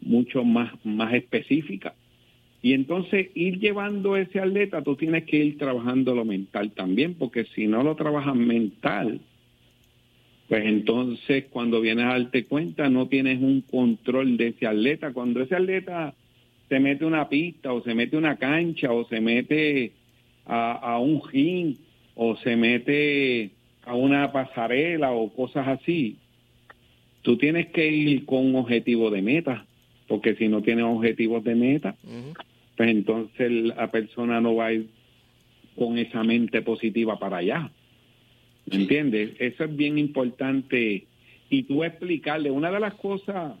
mucho 0.01 0.45
más, 0.45 0.71
más 0.85 1.13
específica. 1.13 1.93
Y 2.61 2.71
entonces 2.71 3.31
ir 3.35 3.59
llevando 3.59 4.15
ese 4.15 4.39
atleta, 4.39 4.81
tú 4.81 4.95
tienes 4.95 5.25
que 5.25 5.35
ir 5.35 5.57
trabajando 5.57 6.15
lo 6.15 6.23
mental 6.23 6.71
también, 6.71 7.15
porque 7.15 7.43
si 7.53 7.67
no 7.67 7.83
lo 7.83 7.97
trabajas 7.97 8.33
mental, 8.33 9.19
pues 10.47 10.65
entonces 10.65 11.47
cuando 11.49 11.81
vienes 11.81 12.05
a 12.05 12.17
darte 12.17 12.45
cuenta 12.45 12.89
no 12.89 13.09
tienes 13.09 13.41
un 13.41 13.59
control 13.59 14.37
de 14.37 14.47
ese 14.47 14.67
atleta. 14.67 15.11
Cuando 15.11 15.41
ese 15.41 15.55
atleta 15.55 16.15
se 16.69 16.79
mete 16.79 17.05
una 17.05 17.29
pista 17.29 17.73
o 17.73 17.81
se 17.83 17.93
mete 17.93 18.17
una 18.17 18.37
cancha 18.37 18.91
o 18.91 19.07
se 19.07 19.21
mete 19.21 19.91
a, 20.45 20.99
un 20.99 21.21
ring 21.31 21.75
o 22.15 22.35
se 22.37 22.55
mete 22.55 23.51
a 23.83 23.95
una 23.95 24.31
pasarela 24.31 25.11
o 25.11 25.33
cosas 25.33 25.67
así, 25.67 26.17
tú 27.21 27.37
tienes 27.37 27.67
que 27.67 27.87
ir 27.87 28.25
con 28.25 28.45
un 28.45 28.55
objetivo 28.55 29.09
de 29.09 29.21
meta, 29.21 29.65
porque 30.07 30.35
si 30.35 30.47
no 30.47 30.61
tienes 30.61 30.85
objetivos 30.85 31.43
de 31.43 31.55
meta, 31.55 31.95
pues 32.77 32.89
entonces 32.89 33.51
la 33.51 33.89
persona 33.91 34.41
no 34.41 34.55
va 34.55 34.67
a 34.67 34.73
ir 34.73 34.87
con 35.75 35.97
esa 35.97 36.23
mente 36.23 36.61
positiva 36.61 37.19
para 37.19 37.37
allá. 37.37 37.71
¿Me 38.67 38.77
entiendes? 38.77 39.31
Eso 39.39 39.65
es 39.65 39.75
bien 39.75 39.97
importante. 39.97 41.05
Y 41.49 41.63
tú 41.63 41.83
explicarle, 41.83 42.49
una 42.49 42.71
de 42.71 42.79
las 42.79 42.95
cosas 42.95 43.53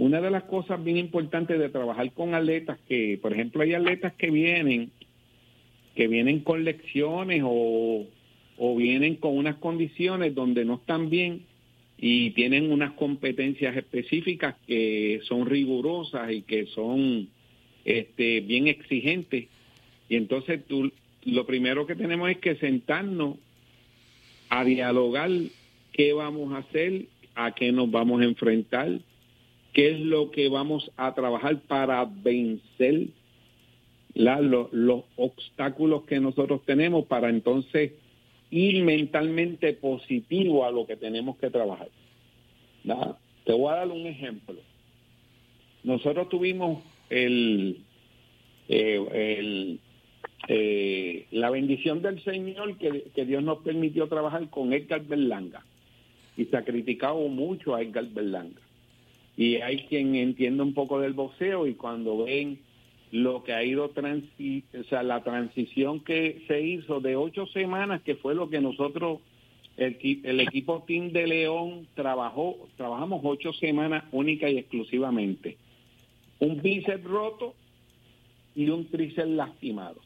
una 0.00 0.22
de 0.22 0.30
las 0.30 0.44
cosas 0.44 0.82
bien 0.82 0.96
importantes 0.96 1.58
de 1.58 1.68
trabajar 1.68 2.10
con 2.12 2.34
atletas, 2.34 2.78
que 2.88 3.18
por 3.20 3.34
ejemplo 3.34 3.60
hay 3.60 3.74
atletas 3.74 4.14
que 4.14 4.30
vienen, 4.30 4.90
que 5.94 6.08
vienen 6.08 6.40
con 6.40 6.64
lecciones 6.64 7.42
o, 7.44 8.06
o 8.56 8.76
vienen 8.76 9.16
con 9.16 9.36
unas 9.36 9.56
condiciones 9.56 10.34
donde 10.34 10.64
no 10.64 10.76
están 10.76 11.10
bien 11.10 11.42
y 11.98 12.30
tienen 12.30 12.72
unas 12.72 12.92
competencias 12.92 13.76
específicas 13.76 14.54
que 14.66 15.20
son 15.24 15.44
rigurosas 15.44 16.32
y 16.32 16.42
que 16.42 16.64
son 16.68 17.28
este, 17.84 18.40
bien 18.40 18.68
exigentes. 18.68 19.48
Y 20.08 20.16
entonces 20.16 20.64
tú, 20.66 20.90
lo 21.26 21.44
primero 21.44 21.86
que 21.86 21.94
tenemos 21.94 22.30
es 22.30 22.38
que 22.38 22.56
sentarnos 22.56 23.36
a 24.48 24.64
dialogar 24.64 25.30
qué 25.92 26.14
vamos 26.14 26.54
a 26.54 26.58
hacer, 26.58 27.04
a 27.34 27.54
qué 27.54 27.70
nos 27.70 27.90
vamos 27.90 28.22
a 28.22 28.24
enfrentar, 28.24 29.00
qué 29.72 29.90
es 29.90 30.00
lo 30.00 30.30
que 30.30 30.48
vamos 30.48 30.90
a 30.96 31.14
trabajar 31.14 31.60
para 31.62 32.04
vencer 32.04 33.08
los 34.14 35.04
obstáculos 35.16 36.02
que 36.04 36.20
nosotros 36.20 36.62
tenemos 36.64 37.06
para 37.06 37.30
entonces 37.30 37.92
ir 38.50 38.82
mentalmente 38.82 39.72
positivo 39.74 40.64
a 40.64 40.72
lo 40.72 40.86
que 40.86 40.96
tenemos 40.96 41.36
que 41.38 41.50
trabajar. 41.50 41.88
Te 43.44 43.52
voy 43.52 43.72
a 43.72 43.76
dar 43.76 43.88
un 43.88 44.06
ejemplo. 44.06 44.56
Nosotros 45.84 46.28
tuvimos 46.28 46.82
el, 47.08 47.78
eh, 48.68 49.78
eh, 50.48 51.26
la 51.30 51.50
bendición 51.50 52.02
del 52.02 52.22
Señor 52.22 52.76
que, 52.76 53.04
que, 53.14 53.24
Dios 53.24 53.42
nos 53.42 53.58
permitió 53.58 54.08
trabajar 54.08 54.50
con 54.50 54.72
Edgar 54.72 55.04
Berlanga. 55.04 55.64
Y 56.36 56.46
se 56.46 56.56
mucho 57.28 57.74
a 57.74 57.82
Edgar 57.82 58.06
Berlanga 58.06 58.60
y 59.40 59.56
hay 59.56 59.78
quien 59.88 60.14
entiende 60.14 60.62
un 60.62 60.74
poco 60.74 61.00
del 61.00 61.14
boxeo 61.14 61.66
y 61.66 61.74
cuando 61.74 62.24
ven 62.24 62.58
lo 63.10 63.42
que 63.42 63.52
ha 63.52 63.64
ido 63.64 63.88
transi 63.90 64.64
o 64.78 64.84
sea 64.84 65.02
la 65.02 65.22
transición 65.24 66.00
que 66.00 66.42
se 66.46 66.60
hizo 66.60 67.00
de 67.00 67.16
ocho 67.16 67.46
semanas 67.46 68.02
que 68.02 68.16
fue 68.16 68.34
lo 68.34 68.50
que 68.50 68.60
nosotros 68.60 69.20
el, 69.76 69.96
el 70.24 70.40
equipo 70.40 70.84
Team 70.86 71.12
de 71.12 71.26
León 71.26 71.88
trabajó 71.94 72.68
trabajamos 72.76 73.20
ocho 73.24 73.52
semanas 73.54 74.04
única 74.12 74.48
y 74.50 74.58
exclusivamente 74.58 75.56
un 76.40 76.60
bíceps 76.60 77.04
roto 77.04 77.54
y 78.54 78.68
un 78.68 78.86
tríceps 78.86 79.28
lastimado. 79.28 80.00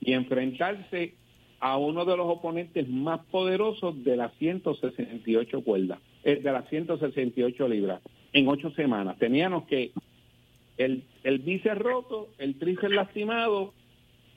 Y 0.00 0.12
enfrentarse 0.14 1.14
a 1.60 1.76
uno 1.76 2.04
de 2.04 2.16
los 2.16 2.26
oponentes 2.26 2.88
más 2.88 3.20
poderosos 3.26 4.02
de 4.02 4.16
las 4.16 4.32
168 4.38 5.62
cuerdas, 5.62 6.00
eh, 6.24 6.36
de 6.36 6.52
las 6.52 6.68
168 6.68 7.68
libras, 7.68 8.00
en 8.32 8.48
ocho 8.48 8.70
semanas. 8.72 9.18
Teníamos 9.18 9.64
que 9.66 9.92
el, 10.78 11.04
el 11.24 11.38
bíceps 11.38 11.78
roto, 11.78 12.28
el 12.38 12.58
tríceps 12.58 12.94
lastimado, 12.94 13.74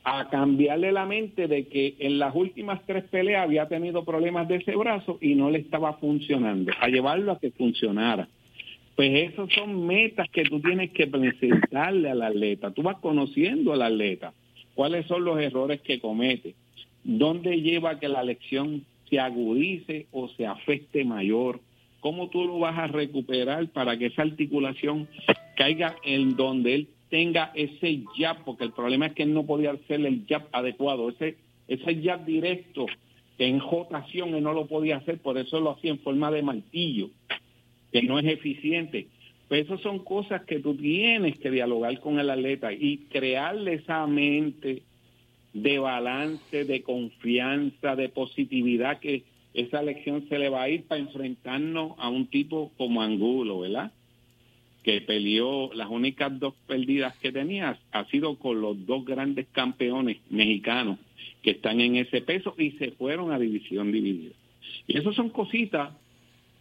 a 0.04 0.30
cambiarle 0.30 0.92
la 0.92 1.06
mente 1.08 1.48
de 1.48 1.68
que 1.68 1.96
en 1.98 2.20
las 2.20 2.36
últimas 2.36 2.80
tres 2.86 3.06
peleas 3.06 3.44
había 3.44 3.68
tenido 3.68 4.06
problemas 4.06 4.48
de 4.48 4.58
ese 4.58 4.76
brazo 4.76 5.18
y 5.20 5.34
no 5.34 5.50
le 5.50 5.58
estaba 5.58 5.94
funcionando, 5.94 6.72
a 6.80 6.88
llevarlo 6.90 7.32
a 7.32 7.40
que 7.40 7.50
funcionara. 7.50 8.28
Pues 8.96 9.32
esas 9.32 9.52
son 9.52 9.86
metas 9.88 10.30
que 10.30 10.44
tú 10.44 10.62
tienes 10.62 10.92
que 10.92 11.08
presentarle 11.08 12.12
al 12.12 12.22
atleta. 12.22 12.72
Tú 12.72 12.84
vas 12.84 12.98
conociendo 13.00 13.74
al 13.74 13.82
atleta, 13.82 14.34
cuáles 14.76 15.08
son 15.08 15.26
los 15.26 15.40
errores 15.40 15.82
que 15.82 16.00
comete, 16.00 16.54
dónde 17.04 17.62
lleva 17.62 18.00
que 18.00 18.08
la 18.08 18.24
lección 18.24 18.86
se 19.10 19.20
agudice 19.20 20.06
o 20.12 20.30
se 20.30 20.46
afecte 20.46 21.04
mayor, 21.04 21.62
cómo 22.06 22.30
tú 22.30 22.46
lo 22.46 22.60
vas 22.60 22.78
a 22.78 22.86
recuperar 22.86 23.68
para 23.70 23.98
que 23.98 24.06
esa 24.06 24.22
articulación 24.22 25.08
caiga 25.58 25.96
en 26.04 26.36
donde 26.36 26.76
él 26.76 26.88
tenga 27.10 27.52
ese 27.56 28.04
jab, 28.16 28.44
porque 28.44 28.64
el 28.64 28.74
problema 28.74 29.08
es 29.08 29.14
que 29.14 29.24
él 29.24 29.34
no 29.34 29.48
podía 29.48 29.72
hacer 29.72 30.06
el 30.06 30.24
jab 30.30 30.48
adecuado, 30.52 31.10
ese, 31.10 31.38
ese 31.68 32.04
jab 32.04 32.24
directo 32.24 32.86
en 33.40 33.58
jotación 33.58 34.36
él 34.36 34.44
no 34.44 34.54
lo 34.54 34.68
podía 34.68 34.98
hacer, 34.98 35.18
por 35.18 35.40
eso 35.40 35.60
lo 35.60 35.72
hacía 35.72 35.90
en 35.90 35.98
forma 35.98 36.30
de 36.30 36.44
martillo, 36.44 37.10
que 37.92 38.04
no 38.04 38.20
es 38.20 38.26
eficiente. 38.28 39.08
Pues 39.48 39.66
esas 39.66 39.82
son 39.82 39.98
cosas 39.98 40.44
que 40.44 40.60
tú 40.60 40.76
tienes 40.76 41.40
que 41.40 41.50
dialogar 41.50 42.00
con 42.02 42.20
el 42.20 42.30
atleta 42.30 42.72
y 42.72 43.08
crearle 43.10 43.74
esa 43.74 44.06
mente 44.06 44.84
de 45.54 45.80
balance, 45.80 46.66
de 46.66 46.84
confianza, 46.84 47.96
de 47.96 48.10
positividad, 48.10 49.00
que 49.00 49.24
esa 49.56 49.82
lección 49.82 50.28
se 50.30 50.38
le 50.38 50.50
va 50.50 50.64
a 50.64 50.70
ir 50.70 50.84
para 50.84 51.02
enfrentarnos 51.02 51.94
a 51.98 52.10
un 52.10 52.28
tipo 52.28 52.72
como 52.78 53.02
Angulo, 53.02 53.60
¿verdad? 53.60 53.92
que 54.86 55.02
peleó 55.02 55.74
las 55.74 55.90
únicas 55.90 56.40
dos 56.40 56.54
perdidas 56.68 57.18
que 57.18 57.32
tenía 57.32 57.80
ha 57.92 58.06
sido 58.06 58.38
con 58.38 58.62
los 58.62 58.86
dos 58.86 59.04
grandes 59.04 59.48
campeones 59.52 60.18
mexicanos 60.30 61.00
que 61.42 61.52
están 61.52 61.82
en 61.82 61.96
ese 61.96 62.22
peso 62.22 62.54
y 62.56 62.70
se 62.74 62.92
fueron 62.92 63.32
a 63.32 63.40
división 63.40 63.92
dividida. 63.92 64.36
Y 64.86 65.00
eso 65.00 65.12
son 65.14 65.30
cositas 65.30 65.90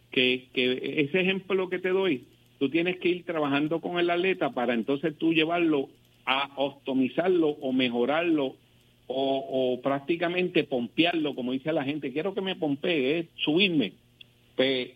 que, 0.09 0.47
que 0.53 1.01
ese 1.01 1.21
ejemplo 1.21 1.69
que 1.69 1.77
te 1.77 1.89
doy, 1.89 2.23
tú 2.57 2.69
tienes 2.69 2.97
que 2.97 3.09
ir 3.09 3.25
trabajando 3.25 3.79
con 3.79 3.99
el 3.99 4.09
atleta 4.09 4.49
para 4.49 4.73
entonces 4.73 5.15
tú 5.19 5.31
llevarlo 5.31 5.89
a 6.25 6.49
optimizarlo 6.55 7.49
o 7.49 7.73
mejorarlo 7.73 8.55
o, 9.07 9.79
prácticamente 9.83 10.63
pompearlo, 10.63 11.35
como 11.35 11.51
dice 11.51 11.71
la 11.71 11.83
gente, 11.83 12.11
quiero 12.11 12.33
que 12.33 12.41
me 12.41 12.55
pompee, 12.55 13.29
subirme. 13.35 13.93
Pues, 14.55 14.91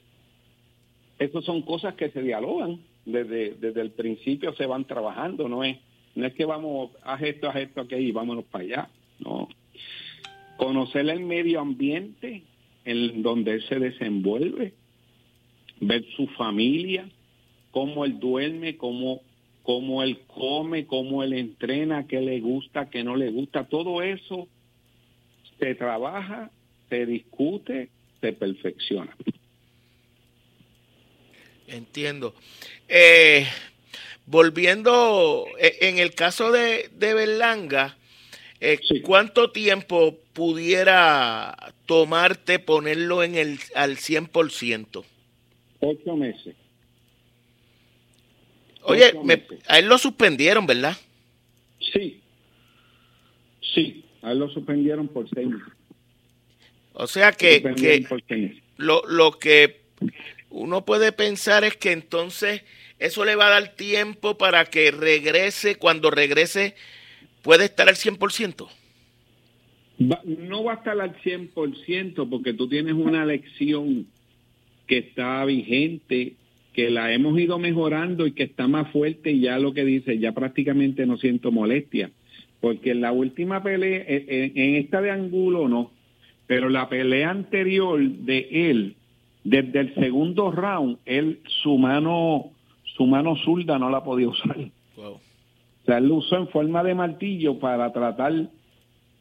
esas 1.20 1.44
son 1.44 1.62
cosas 1.62 1.96
que 1.96 2.10
se 2.10 2.22
dialogan 2.22 2.80
desde, 3.06 3.56
desde 3.56 3.82
el 3.82 3.92
principio 3.92 4.54
se 4.54 4.66
van 4.66 4.86
trabajando, 4.86 5.50
no 5.50 5.64
es, 5.64 5.78
no 6.16 6.26
es 6.26 6.34
que 6.34 6.46
vamos, 6.46 6.92
a 7.04 7.16
esto, 7.16 7.50
a 7.50 7.60
esto, 7.60 7.82
aquí 7.82 7.96
y 7.96 8.12
vámonos 8.12 8.46
para 8.46 8.64
allá, 8.64 8.90
no. 9.20 9.50
Conocer 10.58 11.08
el 11.10 11.22
medio 11.22 11.62
ambiente 11.62 12.44
en 12.86 13.22
donde 13.22 13.54
él 13.54 13.64
se 13.68 13.80
desenvuelve, 13.80 14.74
ver 15.80 16.04
su 16.16 16.28
familia, 16.28 17.10
cómo 17.72 18.06
él 18.06 18.20
duerme, 18.20 18.78
cómo, 18.78 19.22
cómo 19.70 20.02
él 20.02 20.22
come, 20.26 20.88
cómo 20.88 21.22
él 21.22 21.34
entrena, 21.34 22.08
qué 22.08 22.22
le 22.22 22.40
gusta, 22.40 22.90
qué 22.90 23.04
no 23.04 23.16
le 23.16 23.30
gusta, 23.30 23.66
todo 23.66 24.02
eso 24.02 24.48
se 25.60 25.76
trabaja, 25.76 26.50
se 26.90 27.06
discute, 27.06 27.90
se 28.20 28.34
perfecciona. 28.34 29.16
Entiendo. 31.68 32.34
Eh, 32.88 33.46
volviendo, 34.26 35.46
eh, 35.60 35.78
en 35.82 36.00
el 36.00 36.16
caso 36.16 36.52
de, 36.52 36.90
de 36.96 37.14
Berlanga, 37.14 37.96
eh, 38.62 38.80
¿cuánto 39.04 39.52
tiempo 39.52 40.18
pudiera 40.34 41.76
tomarte 41.86 42.58
ponerlo 42.58 43.22
en 43.22 43.36
el 43.36 43.60
al 43.76 43.98
100%? 43.98 45.04
Ocho 45.82 46.16
meses. 46.16 46.56
Oye, 48.90 49.14
Me, 49.24 49.44
a 49.68 49.80
él 49.80 49.88
lo 49.88 49.98
suspendieron, 49.98 50.66
¿verdad? 50.66 50.98
Sí. 51.80 52.22
Sí, 53.74 54.04
a 54.22 54.32
él 54.32 54.40
lo 54.40 54.50
suspendieron 54.50 55.08
por 55.08 55.30
seis 55.30 55.48
meses. 55.48 55.74
O 56.94 57.08
sea 57.08 57.32
que, 57.32 57.62
que 57.76 58.06
lo, 58.78 59.04
lo 59.08 59.40
que 59.40 59.82
uno 60.50 60.84
puede 60.86 61.12
pensar 61.12 61.64
es 61.64 61.78
que 61.78 61.92
entonces 61.92 62.64
eso 63.00 63.24
le 63.24 63.36
va 63.36 63.48
a 63.48 63.62
dar 63.62 63.76
tiempo 63.76 64.38
para 64.38 64.66
que 64.66 64.92
regrese, 64.92 65.76
cuando 65.76 66.12
regrese 66.12 66.76
puede 67.42 67.66
estar 67.66 67.88
al 67.88 67.96
100%. 67.96 68.68
no 69.98 70.64
va 70.64 70.74
a 70.74 70.76
estar 70.76 71.00
al 71.00 71.16
100% 71.22 72.30
porque 72.30 72.54
tú 72.54 72.68
tienes 72.68 72.94
una 72.94 73.26
lección 73.26 74.08
que 74.88 74.98
está 74.98 75.46
vigente, 75.46 76.34
que 76.80 76.90
la 76.90 77.12
hemos 77.12 77.38
ido 77.38 77.60
mejorando 77.60 78.26
y 78.26 78.32
que 78.32 78.44
está 78.44 78.70
más 78.70 78.90
fuerte 78.94 79.32
y 79.32 79.42
ya 79.42 79.60
lo 79.60 79.74
que 79.74 79.84
dice, 79.84 80.18
ya 80.18 80.32
prácticamente 80.32 81.06
no 81.06 81.18
siento 81.18 81.52
molestia. 81.52 82.10
Porque 82.62 82.92
en 82.92 83.02
la 83.02 83.12
última 83.12 83.62
pelea, 83.62 84.06
en 84.08 84.76
esta 84.76 85.02
de 85.02 85.12
Angulo 85.12 85.68
no, 85.68 85.92
pero 86.48 86.70
la 86.70 86.88
pelea 86.88 87.32
anterior 87.32 88.00
de 88.00 88.48
él, 88.72 88.96
desde 89.44 89.82
el 89.82 89.94
segundo 89.96 90.52
round, 90.52 91.00
él, 91.06 91.42
su 91.62 91.78
mano, 91.78 92.52
su 92.96 93.06
mano 93.06 93.36
zurda 93.44 93.78
no 93.78 93.90
la 93.90 94.02
podía 94.02 94.30
usar. 94.30 94.56
O 94.96 95.20
sea, 95.86 95.98
él 95.98 96.08
lo 96.08 96.16
usó 96.16 96.38
en 96.38 96.48
forma 96.48 96.82
de 96.82 96.96
martillo 96.96 97.60
para 97.60 97.92
tratar 97.92 98.48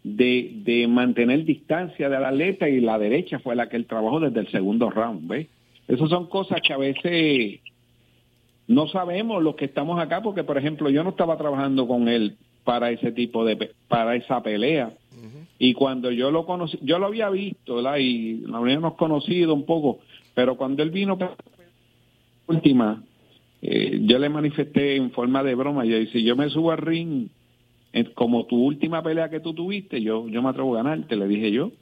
de, 0.04 0.52
de 0.62 0.86
mantener 0.86 1.44
distancia 1.44 2.08
de 2.08 2.20
la 2.20 2.28
atleta 2.28 2.68
y 2.68 2.80
la 2.80 3.00
derecha 3.00 3.40
fue 3.40 3.56
la 3.56 3.68
que 3.68 3.78
él 3.78 3.86
trabajó 3.86 4.20
desde 4.20 4.38
el 4.38 4.48
segundo 4.48 4.90
round, 4.90 5.26
¿ves? 5.26 5.48
Esas 5.88 6.08
son 6.10 6.26
cosas 6.26 6.60
que 6.60 6.72
a 6.72 6.76
veces 6.76 7.60
no 8.66 8.86
sabemos 8.88 9.42
los 9.42 9.56
que 9.56 9.64
estamos 9.64 9.98
acá, 9.98 10.22
porque 10.22 10.44
por 10.44 10.58
ejemplo 10.58 10.90
yo 10.90 11.02
no 11.02 11.10
estaba 11.10 11.36
trabajando 11.36 11.88
con 11.88 12.08
él 12.08 12.36
para 12.64 12.90
ese 12.90 13.12
tipo 13.12 13.44
de, 13.44 13.70
para 13.88 14.14
esa 14.14 14.42
pelea. 14.42 14.92
Y 15.58 15.72
cuando 15.72 16.12
yo 16.12 16.30
lo 16.30 16.46
conocí, 16.46 16.78
yo 16.82 16.98
lo 16.98 17.06
había 17.06 17.30
visto, 17.30 17.76
¿verdad? 17.76 17.96
Y 17.96 18.42
lo 18.42 18.58
habíamos 18.58 18.94
conocido 18.94 19.54
un 19.54 19.64
poco, 19.64 19.98
pero 20.34 20.56
cuando 20.56 20.82
él 20.84 20.90
vino 20.90 21.18
para 21.18 21.34
última, 22.46 23.02
eh, 23.62 24.00
yo 24.02 24.18
le 24.18 24.28
manifesté 24.28 24.96
en 24.96 25.10
forma 25.10 25.42
de 25.42 25.54
broma, 25.54 25.82
dije, 25.82 26.06
si 26.12 26.22
yo 26.22 26.36
me 26.36 26.48
subo 26.50 26.70
al 26.70 26.78
ring, 26.78 27.28
eh, 27.92 28.04
como 28.14 28.46
tu 28.46 28.62
última 28.62 29.02
pelea 29.02 29.30
que 29.30 29.40
tú 29.40 29.54
tuviste, 29.54 30.00
yo, 30.00 30.28
yo 30.28 30.42
me 30.42 30.50
atrevo 30.50 30.74
a 30.74 30.82
ganarte, 30.82 31.16
le 31.16 31.26
dije 31.26 31.50
yo. 31.50 31.72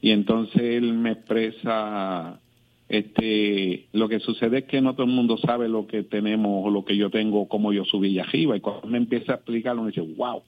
Y 0.00 0.10
entonces 0.10 0.60
él 0.60 0.94
me 0.94 1.12
expresa, 1.12 2.40
este, 2.88 3.86
lo 3.92 4.08
que 4.08 4.20
sucede 4.20 4.58
es 4.58 4.64
que 4.64 4.80
no 4.80 4.94
todo 4.94 5.06
el 5.06 5.12
mundo 5.12 5.36
sabe 5.38 5.68
lo 5.68 5.86
que 5.86 6.02
tenemos 6.02 6.66
o 6.66 6.70
lo 6.70 6.84
que 6.84 6.96
yo 6.96 7.10
tengo, 7.10 7.48
como 7.48 7.72
yo 7.72 7.84
subí 7.84 8.18
arriba. 8.18 8.56
Y 8.56 8.60
cuando 8.60 8.86
me 8.86 8.98
empieza 8.98 9.32
a 9.32 9.36
explicarlo, 9.36 9.82
me 9.82 9.90
dice, 9.90 10.02
wow. 10.16 10.42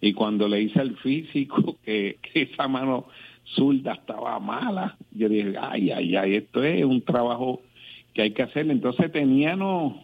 Y 0.00 0.12
cuando 0.12 0.48
le 0.48 0.62
hice 0.62 0.80
el 0.80 0.96
físico, 0.96 1.76
que 1.84 2.18
esa 2.34 2.68
mano 2.68 3.06
zurda 3.54 3.94
estaba 3.94 4.38
mala. 4.38 4.96
Yo 5.12 5.28
dije, 5.28 5.54
ay, 5.60 5.90
ay, 5.90 6.16
ay, 6.16 6.34
esto 6.36 6.62
es 6.62 6.84
un 6.84 7.02
trabajo 7.02 7.60
que 8.14 8.22
hay 8.22 8.30
que 8.32 8.42
hacer. 8.42 8.70
Entonces 8.70 9.10
teníamos, 9.12 9.94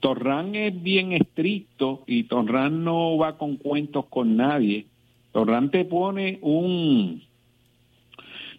Torrán 0.00 0.54
es 0.54 0.82
bien 0.82 1.12
estricto 1.12 2.02
y 2.06 2.24
Torrán 2.24 2.84
no 2.84 3.16
va 3.16 3.38
con 3.38 3.56
cuentos 3.56 4.06
con 4.06 4.36
nadie. 4.36 4.86
Torrán 5.32 5.70
te 5.70 5.84
pone 5.84 6.38
un, 6.42 7.22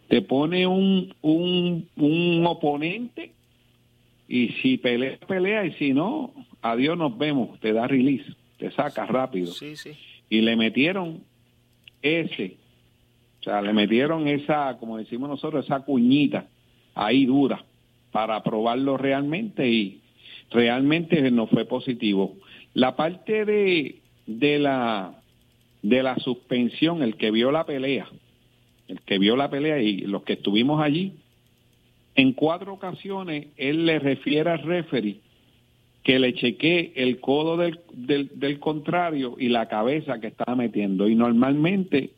te 0.07 0.21
pone 0.21 0.67
un, 0.67 1.13
un, 1.21 1.87
un 1.95 2.45
oponente 2.45 3.31
y 4.27 4.49
si 4.61 4.77
pelea, 4.77 5.17
pelea 5.27 5.65
y 5.65 5.73
si 5.73 5.93
no, 5.93 6.33
adiós 6.61 6.97
nos 6.97 7.17
vemos, 7.17 7.59
te 7.59 7.73
da 7.73 7.87
release, 7.87 8.25
te 8.57 8.71
saca 8.71 9.05
rápido. 9.05 9.51
Sí, 9.51 9.75
sí. 9.75 9.91
Y 10.29 10.41
le 10.41 10.55
metieron 10.55 11.23
ese 12.01 12.57
o 13.45 13.47
sea, 13.47 13.61
le 13.61 13.73
metieron 13.73 14.27
esa, 14.27 14.75
como 14.79 14.97
decimos 14.97 15.29
nosotros, 15.29 15.65
esa 15.65 15.81
cuñita 15.81 16.47
ahí 16.95 17.27
dura 17.27 17.63
para 18.11 18.41
probarlo 18.41 18.97
realmente 18.97 19.69
y 19.69 20.01
realmente 20.49 21.29
no 21.29 21.45
fue 21.45 21.65
positivo. 21.65 22.37
La 22.73 22.95
parte 22.95 23.45
de, 23.45 23.99
de 24.25 24.57
la 24.57 25.21
de 25.83 26.01
la 26.01 26.17
suspensión, 26.17 27.03
el 27.03 27.17
que 27.17 27.29
vio 27.29 27.51
la 27.51 27.67
pelea, 27.67 28.07
el 28.87 29.01
que 29.01 29.19
vio 29.19 29.35
la 29.35 29.49
pelea 29.49 29.81
y 29.81 30.01
los 30.01 30.23
que 30.23 30.33
estuvimos 30.33 30.81
allí, 30.81 31.13
en 32.15 32.33
cuatro 32.33 32.73
ocasiones 32.73 33.47
él 33.57 33.85
le 33.85 33.99
refiere 33.99 34.49
al 34.49 34.63
referee 34.63 35.19
que 36.03 36.19
le 36.19 36.33
chequee 36.35 36.93
el 36.95 37.19
codo 37.19 37.57
del, 37.57 37.79
del, 37.91 38.29
del 38.35 38.59
contrario 38.59 39.35
y 39.39 39.49
la 39.49 39.67
cabeza 39.67 40.19
que 40.19 40.27
estaba 40.27 40.55
metiendo. 40.55 41.09
Y 41.09 41.15
normalmente 41.15 42.11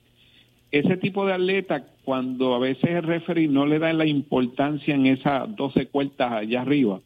ese 0.71 0.97
tipo 0.97 1.25
de 1.25 1.33
atleta, 1.33 1.87
cuando 2.03 2.53
a 2.53 2.59
veces 2.59 2.89
el 2.89 3.03
referee 3.03 3.47
no 3.47 3.65
le 3.65 3.79
da 3.79 3.93
la 3.93 4.05
importancia 4.05 4.93
en 4.93 5.05
esas 5.05 5.55
12 5.55 5.87
cuerdas 5.87 6.33
allá 6.33 6.61
arriba, 6.61 6.99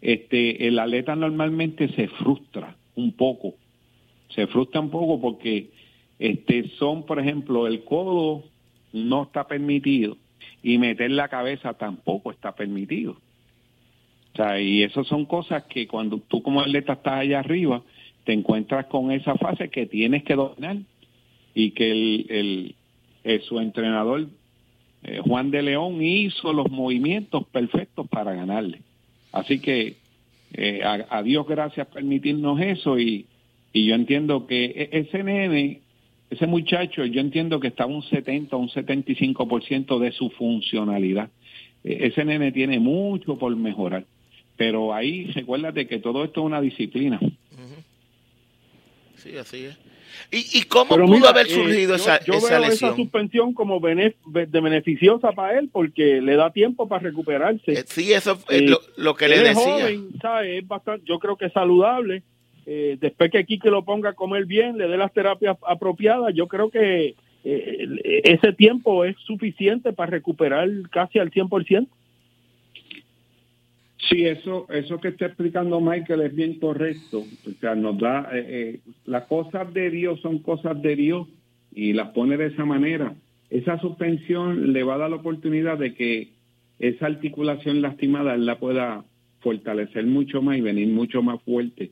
este, 0.00 0.66
el 0.66 0.78
atleta 0.78 1.14
normalmente 1.14 1.88
se 1.94 2.08
frustra 2.08 2.76
un 2.96 3.12
poco. 3.12 3.54
Se 4.34 4.48
frustra 4.48 4.80
un 4.80 4.90
poco 4.90 5.20
porque 5.20 5.70
este, 6.18 6.68
son, 6.78 7.06
por 7.06 7.20
ejemplo, 7.20 7.66
el 7.68 7.84
codo 7.84 8.44
no 8.92 9.24
está 9.24 9.46
permitido 9.46 10.16
y 10.62 10.78
meter 10.78 11.10
la 11.10 11.28
cabeza 11.28 11.74
tampoco 11.74 12.30
está 12.30 12.54
permitido. 12.54 13.12
O 14.32 14.36
sea, 14.36 14.60
y 14.60 14.82
eso 14.82 15.04
son 15.04 15.24
cosas 15.24 15.64
que 15.64 15.86
cuando 15.86 16.18
tú 16.18 16.42
como 16.42 16.60
atleta 16.60 16.94
estás 16.94 17.20
allá 17.20 17.40
arriba, 17.40 17.82
te 18.24 18.32
encuentras 18.32 18.86
con 18.86 19.10
esa 19.10 19.34
fase 19.36 19.68
que 19.68 19.86
tienes 19.86 20.22
que 20.24 20.34
dominar 20.34 20.76
y 21.54 21.70
que 21.72 21.90
el, 21.90 22.74
el, 23.24 23.42
su 23.42 23.58
entrenador 23.58 24.28
eh, 25.02 25.20
Juan 25.24 25.50
de 25.50 25.62
León 25.62 26.02
hizo 26.02 26.52
los 26.52 26.70
movimientos 26.70 27.46
perfectos 27.48 28.06
para 28.08 28.34
ganarle. 28.34 28.82
Así 29.32 29.60
que 29.60 29.96
eh, 30.52 30.82
a, 30.84 31.22
Dios 31.22 31.46
gracias 31.46 31.86
permitirnos 31.88 32.60
eso 32.60 32.98
y, 32.98 33.26
y 33.72 33.86
yo 33.86 33.94
entiendo 33.94 34.46
que 34.46 34.64
e, 34.64 34.88
ese 34.92 35.22
nene, 35.22 35.82
ese 36.30 36.46
muchacho, 36.46 37.04
yo 37.04 37.20
entiendo 37.20 37.58
que 37.60 37.68
está 37.68 37.86
un 37.86 38.02
70 38.02 38.54
o 38.54 38.58
un 38.58 38.68
75% 38.68 39.98
de 39.98 40.12
su 40.12 40.30
funcionalidad. 40.30 41.30
E, 41.84 42.06
ese 42.06 42.24
nene 42.24 42.52
tiene 42.52 42.78
mucho 42.78 43.38
por 43.38 43.54
mejorar. 43.56 44.04
Pero 44.56 44.92
ahí 44.92 45.26
recuérdate 45.32 45.86
que 45.86 45.98
todo 45.98 46.24
esto 46.24 46.40
es 46.40 46.46
una 46.46 46.60
disciplina. 46.60 47.18
Sí, 49.16 49.36
así 49.36 49.64
es. 49.64 49.78
¿Y, 50.30 50.62
cómo 50.64 50.96
pudo 50.96 51.28
haber 51.28 51.46
eh, 51.46 51.50
surgido 51.50 51.94
esa, 51.94 52.22
yo 52.24 52.34
esa 52.34 52.60
veo 52.60 52.70
esa 52.70 52.94
suspensión 52.94 53.54
como 53.54 53.80
de 53.80 54.14
beneficiosa 54.60 55.32
para 55.32 55.58
él 55.58 55.70
porque 55.72 56.20
le 56.20 56.36
da 56.36 56.50
tiempo 56.50 56.88
para 56.88 57.02
recuperarse. 57.02 57.72
Eh, 57.72 57.84
sí, 57.86 58.12
eso 58.12 58.38
es 58.48 58.62
eh, 58.62 58.76
lo, 58.96 59.14
que 59.14 59.28
le 59.28 59.38
decía. 59.38 59.54
Joven, 59.54 60.08
¿sabe? 60.20 60.58
Es 60.58 60.66
bastante, 60.66 61.04
yo 61.06 61.18
creo 61.18 61.36
que 61.36 61.46
es 61.46 61.52
saludable. 61.52 62.22
Después 63.00 63.30
que 63.30 63.44
Kike 63.44 63.70
lo 63.70 63.84
ponga 63.84 64.10
a 64.10 64.14
comer 64.14 64.44
bien, 64.44 64.76
le 64.76 64.88
dé 64.88 64.96
las 64.96 65.12
terapias 65.12 65.56
apropiadas, 65.66 66.34
yo 66.34 66.48
creo 66.48 66.70
que 66.70 67.14
ese 67.44 68.52
tiempo 68.52 69.04
es 69.04 69.16
suficiente 69.20 69.92
para 69.92 70.10
recuperar 70.10 70.68
casi 70.90 71.18
al 71.18 71.30
100%. 71.30 71.88
Sí, 74.08 74.24
eso, 74.24 74.66
eso 74.70 75.00
que 75.00 75.08
está 75.08 75.26
explicando 75.26 75.80
Michael 75.80 76.22
es 76.22 76.34
bien 76.34 76.58
correcto. 76.58 77.24
O 77.46 77.60
sea, 77.60 77.74
nos 77.74 77.98
da, 77.98 78.28
eh, 78.32 78.46
eh, 78.48 78.80
las 79.04 79.24
cosas 79.24 79.72
de 79.74 79.90
Dios 79.90 80.20
son 80.20 80.38
cosas 80.38 80.80
de 80.80 80.96
Dios 80.96 81.28
y 81.74 81.92
las 81.92 82.10
pone 82.10 82.36
de 82.36 82.46
esa 82.46 82.64
manera. 82.64 83.14
Esa 83.50 83.78
suspensión 83.80 84.72
le 84.72 84.82
va 84.82 84.94
a 84.94 84.98
dar 84.98 85.10
la 85.10 85.16
oportunidad 85.16 85.78
de 85.78 85.94
que 85.94 86.28
esa 86.78 87.06
articulación 87.06 87.82
lastimada 87.82 88.34
él 88.34 88.46
la 88.46 88.58
pueda 88.58 89.04
fortalecer 89.40 90.06
mucho 90.06 90.42
más 90.42 90.58
y 90.58 90.62
venir 90.62 90.88
mucho 90.88 91.22
más 91.22 91.42
fuerte. 91.42 91.90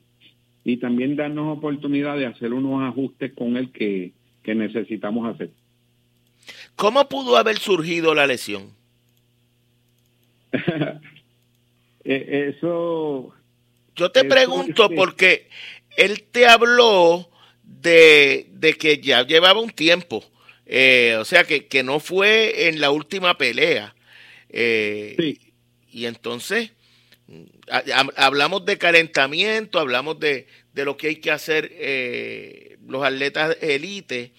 Y 0.67 0.75
también 0.75 1.15
darnos 1.15 1.57
oportunidad 1.57 2.17
de 2.17 2.25
hacer 2.25 2.51
unos 2.51 2.83
ajustes 2.83 3.31
con 3.31 3.55
él 3.55 3.71
que, 3.71 4.11
que 4.43 4.53
necesitamos 4.53 5.33
hacer. 5.33 5.49
¿Cómo 6.75 7.07
pudo 7.07 7.37
haber 7.37 7.57
surgido 7.57 8.13
la 8.13 8.27
lesión? 8.27 8.75
Eh, 12.09 12.53
eso... 12.55 13.33
Yo 13.93 14.11
te 14.11 14.23
pregunto 14.23 14.89
porque 14.95 15.49
él 15.97 16.23
te 16.31 16.47
habló 16.47 17.29
de, 17.63 18.47
que 18.79 19.01
ya 19.01 19.27
llevaba 19.27 19.59
un 19.59 19.71
tiempo, 19.71 20.23
eh, 20.65 21.17
o 21.19 21.25
sea 21.25 21.43
que, 21.43 21.67
que, 21.67 21.83
no 21.83 21.99
fue 21.99 22.69
en 22.69 22.79
la 22.79 22.91
última 22.91 23.37
pelea. 23.37 23.93
Eh, 24.47 25.15
sí. 25.19 25.51
Y 25.91 26.05
entonces 26.05 26.71
hablamos 28.15 28.65
de 28.65 28.77
calentamiento, 28.77 29.79
hablamos 29.79 30.19
de, 30.19 30.47
de, 30.73 30.85
lo 30.85 30.95
que 30.97 31.07
hay 31.07 31.15
que 31.17 31.31
hacer 31.31 31.71
los 32.87 33.03
atletas 33.03 33.57
élite, 33.61 34.33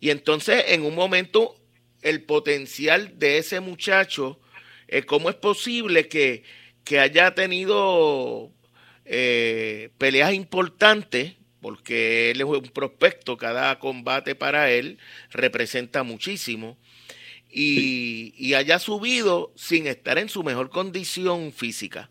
y 0.00 0.10
entonces 0.10 0.64
en 0.68 0.82
un 0.82 0.94
momento 0.94 1.56
el 2.02 2.22
potencial 2.22 3.18
de 3.18 3.38
ese 3.38 3.60
muchacho, 3.60 4.40
¿cómo 5.06 5.28
es 5.28 5.36
posible 5.36 6.08
que 6.08 6.42
que 6.84 6.98
haya 6.98 7.34
tenido 7.34 8.50
eh, 9.04 9.90
peleas 9.98 10.34
importantes, 10.34 11.34
porque 11.60 12.30
él 12.30 12.40
es 12.40 12.46
un 12.46 12.62
prospecto, 12.62 13.36
cada 13.36 13.78
combate 13.78 14.34
para 14.34 14.70
él 14.70 14.98
representa 15.30 16.02
muchísimo, 16.02 16.78
y, 17.52 18.54
haya 18.54 18.78
subido 18.78 19.52
sin 19.56 19.86
estar 19.86 20.18
en 20.18 20.28
su 20.28 20.42
mejor 20.42 20.70
condición 20.70 21.52
física. 21.52 22.10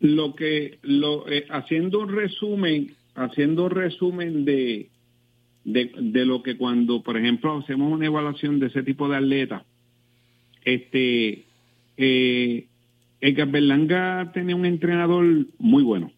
Lo 0.00 0.34
que, 0.34 0.78
lo, 0.82 1.28
eh, 1.28 1.46
haciendo 1.50 2.00
un 2.00 2.14
resumen, 2.14 2.94
haciendo 3.14 3.64
un 3.64 3.70
resumen 3.70 4.44
de, 4.44 4.88
de, 5.64 5.92
de, 5.96 6.26
lo 6.26 6.42
que 6.42 6.56
cuando, 6.56 7.02
por 7.02 7.16
ejemplo, 7.16 7.56
hacemos 7.58 7.92
una 7.92 8.06
evaluación 8.06 8.60
de 8.60 8.66
ese 8.66 8.82
tipo 8.82 9.08
de 9.08 9.16
atleta, 9.16 9.64
este, 10.64 11.44
eh, 11.96 12.66
Edgar 13.20 13.48
Berlanga 13.48 14.32
tenía 14.32 14.56
un 14.56 14.66
entrenador 14.66 15.46
muy 15.58 15.82
bueno, 15.82 16.12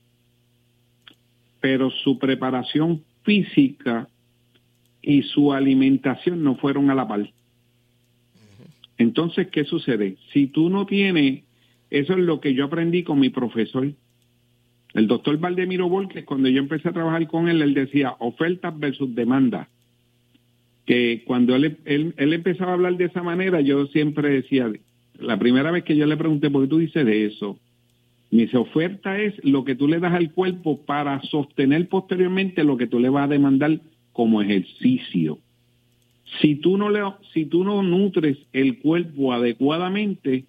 pero 1.60 1.90
su 1.90 2.18
preparación 2.18 3.02
física 3.22 4.08
y 5.02 5.22
su 5.22 5.52
alimentación 5.52 6.42
no 6.42 6.56
fueron 6.56 6.90
a 6.90 6.94
la 6.94 7.06
par. 7.06 7.30
Entonces, 8.98 9.48
¿qué 9.48 9.64
sucede? 9.64 10.16
Si 10.32 10.46
tú 10.46 10.70
no 10.70 10.86
tienes, 10.86 11.44
eso 11.90 12.12
es 12.14 12.18
lo 12.18 12.40
que 12.40 12.54
yo 12.54 12.64
aprendí 12.64 13.02
con 13.02 13.20
mi 13.20 13.30
profesor, 13.30 13.92
el 14.94 15.06
doctor 15.06 15.38
Valdemiro 15.38 15.88
Volques, 15.88 16.24
cuando 16.24 16.48
yo 16.48 16.58
empecé 16.58 16.88
a 16.88 16.92
trabajar 16.92 17.26
con 17.26 17.48
él, 17.48 17.60
él 17.60 17.74
decía 17.74 18.14
ofertas 18.18 18.78
versus 18.78 19.14
demanda. 19.14 19.68
Que 20.86 21.22
cuando 21.26 21.54
él, 21.54 21.78
él, 21.84 22.14
él 22.16 22.32
empezaba 22.32 22.70
a 22.70 22.74
hablar 22.74 22.96
de 22.96 23.04
esa 23.04 23.22
manera, 23.22 23.60
yo 23.60 23.86
siempre 23.88 24.30
decía, 24.30 24.72
la 25.18 25.38
primera 25.38 25.70
vez 25.70 25.84
que 25.84 25.96
yo 25.96 26.06
le 26.06 26.16
pregunté 26.16 26.50
por 26.50 26.62
qué 26.62 26.68
tú 26.68 26.78
dices 26.78 27.04
de 27.04 27.26
eso, 27.26 27.58
mi 28.30 28.48
oferta 28.54 29.20
es 29.20 29.34
lo 29.44 29.64
que 29.64 29.74
tú 29.74 29.86
le 29.86 30.00
das 30.00 30.14
al 30.14 30.32
cuerpo 30.32 30.84
para 30.84 31.20
sostener 31.22 31.88
posteriormente 31.88 32.64
lo 32.64 32.76
que 32.76 32.86
tú 32.86 32.98
le 32.98 33.08
vas 33.08 33.24
a 33.24 33.32
demandar 33.32 33.80
como 34.12 34.42
ejercicio. 34.42 35.38
Si 36.40 36.56
tú 36.56 36.76
no 36.76 36.90
le, 36.90 37.00
si 37.32 37.44
tú 37.46 37.64
no 37.64 37.82
nutres 37.82 38.36
el 38.52 38.78
cuerpo 38.78 39.32
adecuadamente, 39.32 40.44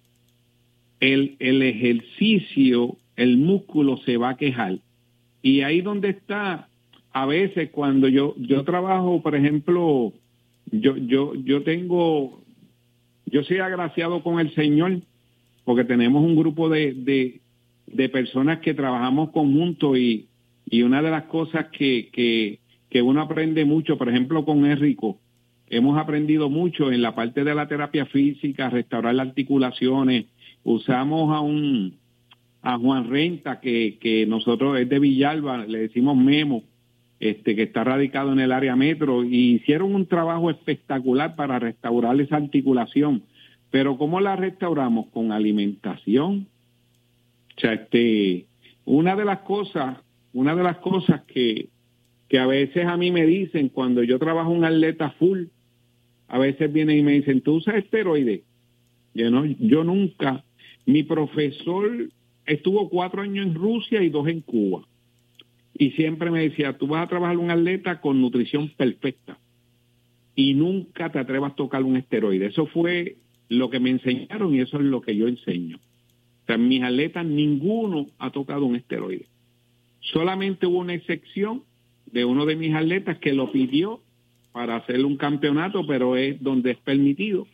el, 1.00 1.36
el 1.38 1.62
ejercicio, 1.62 2.96
el 3.16 3.36
músculo 3.38 3.98
se 3.98 4.16
va 4.16 4.30
a 4.30 4.36
quejar. 4.36 4.78
Y 5.42 5.62
ahí 5.62 5.80
donde 5.80 6.10
está, 6.10 6.68
a 7.12 7.26
veces 7.26 7.70
cuando 7.70 8.08
yo, 8.08 8.34
yo 8.38 8.64
trabajo, 8.64 9.22
por 9.22 9.34
ejemplo, 9.34 10.12
yo, 10.70 10.96
yo, 10.96 11.34
yo 11.34 11.62
tengo 11.62 12.42
yo 13.30 13.42
soy 13.44 13.58
agraciado 13.58 14.22
con 14.22 14.40
el 14.40 14.54
Señor 14.54 15.00
porque 15.64 15.84
tenemos 15.84 16.24
un 16.24 16.34
grupo 16.34 16.68
de, 16.68 17.40
de, 17.86 18.08
personas 18.08 18.60
que 18.60 18.72
trabajamos 18.72 19.30
conjuntos 19.30 19.98
y, 19.98 20.28
y 20.64 20.82
una 20.82 21.02
de 21.02 21.10
las 21.10 21.24
cosas 21.24 21.66
que, 21.66 22.08
que, 22.10 22.58
que 22.88 23.02
uno 23.02 23.20
aprende 23.20 23.66
mucho, 23.66 23.98
por 23.98 24.08
ejemplo, 24.08 24.46
con 24.46 24.64
Enrico, 24.64 25.18
hemos 25.68 25.98
aprendido 25.98 26.48
mucho 26.48 26.90
en 26.90 27.02
la 27.02 27.14
parte 27.14 27.44
de 27.44 27.54
la 27.54 27.68
terapia 27.68 28.06
física, 28.06 28.70
restaurar 28.70 29.14
las 29.14 29.28
articulaciones. 29.28 30.26
Usamos 30.64 31.34
a 31.34 31.40
un 31.40 31.96
a 32.62 32.76
Juan 32.76 33.08
Renta, 33.08 33.60
que, 33.60 33.98
que 34.00 34.26
nosotros 34.26 34.78
es 34.78 34.88
de 34.88 34.98
Villalba, 34.98 35.64
le 35.66 35.78
decimos 35.78 36.16
Memo, 36.16 36.64
este, 37.20 37.56
que 37.56 37.62
está 37.64 37.84
radicado 37.84 38.32
en 38.32 38.40
el 38.40 38.52
área 38.52 38.76
metro, 38.76 39.24
y 39.24 39.54
hicieron 39.54 39.94
un 39.94 40.06
trabajo 40.06 40.50
espectacular 40.50 41.36
para 41.36 41.58
restaurar 41.58 42.20
esa 42.20 42.36
articulación. 42.36 43.22
Pero 43.70 43.96
¿cómo 43.96 44.20
la 44.20 44.36
restauramos? 44.36 45.06
Con 45.08 45.32
alimentación. 45.32 46.46
O 47.56 47.60
sea, 47.60 47.74
este, 47.74 48.46
una 48.84 49.16
de 49.16 49.24
las 49.24 49.40
cosas, 49.40 49.98
una 50.32 50.54
de 50.54 50.62
las 50.62 50.78
cosas 50.78 51.22
que, 51.22 51.68
que 52.28 52.38
a 52.38 52.46
veces 52.46 52.86
a 52.86 52.96
mí 52.96 53.10
me 53.10 53.26
dicen 53.26 53.68
cuando 53.68 54.02
yo 54.02 54.18
trabajo 54.18 54.50
un 54.50 54.64
atleta 54.64 55.10
full, 55.12 55.44
a 56.28 56.38
veces 56.38 56.72
vienen 56.72 56.98
y 56.98 57.02
me 57.02 57.12
dicen, 57.12 57.40
¿tú 57.40 57.54
usas 57.54 57.76
esteroides? 57.76 58.42
Yo, 59.14 59.30
no, 59.30 59.44
yo 59.44 59.84
nunca. 59.84 60.44
Mi 60.88 61.02
profesor 61.02 62.08
estuvo 62.46 62.88
cuatro 62.88 63.20
años 63.20 63.46
en 63.46 63.54
Rusia 63.54 64.02
y 64.02 64.08
dos 64.08 64.26
en 64.26 64.40
Cuba 64.40 64.88
y 65.74 65.90
siempre 65.90 66.30
me 66.30 66.40
decía, 66.40 66.78
tú 66.78 66.86
vas 66.86 67.04
a 67.04 67.08
trabajar 67.08 67.36
un 67.36 67.50
atleta 67.50 68.00
con 68.00 68.22
nutrición 68.22 68.70
perfecta 68.70 69.38
y 70.34 70.54
nunca 70.54 71.12
te 71.12 71.18
atrevas 71.18 71.52
a 71.52 71.56
tocar 71.56 71.82
un 71.82 71.98
esteroide. 71.98 72.46
Eso 72.46 72.64
fue 72.68 73.18
lo 73.50 73.68
que 73.68 73.80
me 73.80 73.90
enseñaron 73.90 74.54
y 74.54 74.60
eso 74.60 74.78
es 74.78 74.84
lo 74.84 75.02
que 75.02 75.14
yo 75.14 75.28
enseño. 75.28 75.78
mis 76.58 76.82
atletas 76.82 77.26
ninguno 77.26 78.06
ha 78.18 78.30
tocado 78.30 78.64
un 78.64 78.76
esteroide. 78.76 79.26
Solamente 80.00 80.66
hubo 80.66 80.78
una 80.78 80.94
excepción 80.94 81.64
de 82.06 82.24
uno 82.24 82.46
de 82.46 82.56
mis 82.56 82.74
atletas 82.74 83.18
que 83.18 83.34
lo 83.34 83.52
pidió 83.52 84.00
para 84.52 84.76
hacer 84.76 85.04
un 85.04 85.18
campeonato, 85.18 85.86
pero 85.86 86.16
es 86.16 86.42
donde 86.42 86.70
es 86.70 86.78
permitido. 86.78 87.46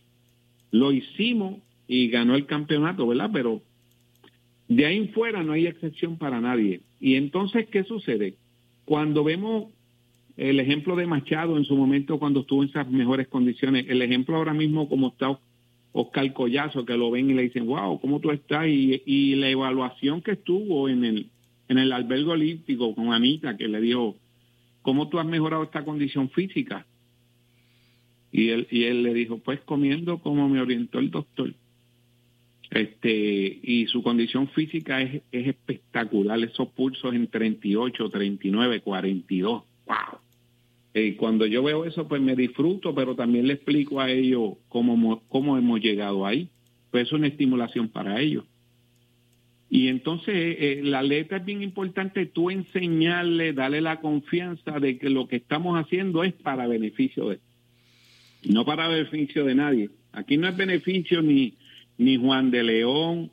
Lo 0.71 0.93
hicimos 0.93 1.57
y 1.87 2.09
ganó 2.09 2.35
el 2.35 2.47
campeonato, 2.47 3.07
¿verdad? 3.07 3.31
Pero 3.33 3.63
de 4.69 4.87
ahí 4.87 4.97
en 4.97 5.11
fuera 5.11 5.43
no 5.43 5.53
hay 5.53 5.67
excepción 5.67 6.17
para 6.17 6.41
nadie. 6.41 6.81
Y 7.01 7.17
entonces, 7.17 7.69
¿qué 7.71 7.85
sucede? 7.85 8.35
Cuando 8.85 9.25
vemos 9.25 9.67
el 10.37 10.59
ejemplo 10.59 10.97
de 10.97 11.07
Machado 11.07 11.57
en 11.57 11.65
su 11.65 11.77
momento 11.77 12.19
cuando 12.19 12.41
estuvo 12.41 12.63
en 12.63 12.71
esas 12.71 12.91
mejores 12.91 13.29
condiciones, 13.29 13.87
el 13.89 14.03
ejemplo 14.03 14.37
ahora 14.37 14.55
mismo 14.55 14.89
como 14.89 15.09
está 15.09 15.39
Oscar 15.93 16.33
Collazo, 16.33 16.85
que 16.85 16.97
lo 16.97 17.11
ven 17.11 17.31
y 17.31 17.35
le 17.35 17.43
dicen, 17.43 17.67
wow, 17.67 18.01
¿cómo 18.01 18.21
tú 18.21 18.31
estás? 18.33 18.67
Y, 18.67 19.03
y 19.07 19.37
la 19.37 19.49
evaluación 19.49 20.23
que 20.23 20.33
estuvo 20.33 20.89
en 20.89 21.05
el, 21.05 21.31
en 21.69 21.79
el 21.79 21.93
albergue 21.93 22.31
olímpico 22.31 22.95
con 22.95 23.13
Anita, 23.13 23.57
que 23.57 23.69
le 23.69 23.81
dijo, 23.81 24.17
¿cómo 24.83 25.09
tú 25.09 25.21
has 25.21 25.27
mejorado 25.27 25.63
esta 25.63 25.85
condición 25.85 26.31
física? 26.31 26.85
Y 28.33 28.49
él, 28.49 28.67
y 28.73 28.85
él 28.85 29.05
le 29.05 29.15
dijo, 29.15 29.39
pues 29.39 29.61
comiendo 29.61 30.19
como 30.19 30.49
me 30.49 30.61
orientó 30.61 30.99
el 30.99 31.13
doctor. 31.13 31.55
Este, 32.71 33.61
y 33.63 33.87
su 33.87 34.03
condición 34.03 34.49
física 34.49 35.01
es, 35.01 35.23
es 35.31 35.49
espectacular, 35.49 36.43
esos 36.43 36.69
pulsos 36.71 37.15
en 37.15 37.29
38, 37.29 38.11
39, 38.11 38.81
42. 38.81 39.63
¡Wow! 39.87 40.25
Y 40.95 41.13
cuando 41.15 41.45
yo 41.45 41.63
veo 41.63 41.85
eso, 41.85 42.07
pues 42.07 42.23
me 42.23 42.37
disfruto, 42.37 42.95
pero 42.95 43.17
también 43.17 43.49
le 43.49 43.55
explico 43.55 44.01
a 44.01 44.11
ellos 44.11 44.55
cómo, 44.69 45.23
cómo 45.29 45.59
hemos 45.59 45.81
llegado 45.81 46.25
ahí. 46.25 46.49
Pues 46.91 47.09
es 47.09 47.13
una 47.13 47.27
estimulación 47.27 47.89
para 47.89 48.21
ellos. 48.21 48.45
Y 49.69 49.89
entonces 49.89 50.35
eh, 50.37 50.81
la 50.85 51.03
letra 51.03 51.39
es 51.39 51.45
bien 51.45 51.63
importante 51.63 52.27
tú 52.27 52.51
enseñarle, 52.51 53.53
darle 53.53 53.81
la 53.81 54.01
confianza 54.01 54.79
de 54.79 54.99
que 54.99 55.11
lo 55.11 55.27
que 55.27 55.37
estamos 55.37 55.77
haciendo 55.77 56.23
es 56.23 56.33
para 56.33 56.69
beneficio 56.69 57.29
de 57.29 57.41
no 58.45 58.65
para 58.65 58.87
beneficio 58.87 59.45
de 59.45 59.55
nadie. 59.55 59.91
Aquí 60.13 60.37
no 60.37 60.47
es 60.47 60.57
beneficio 60.57 61.23
ni, 61.23 61.55
ni 61.99 62.17
Juan 62.17 62.51
de 62.51 62.63
León, 62.63 63.31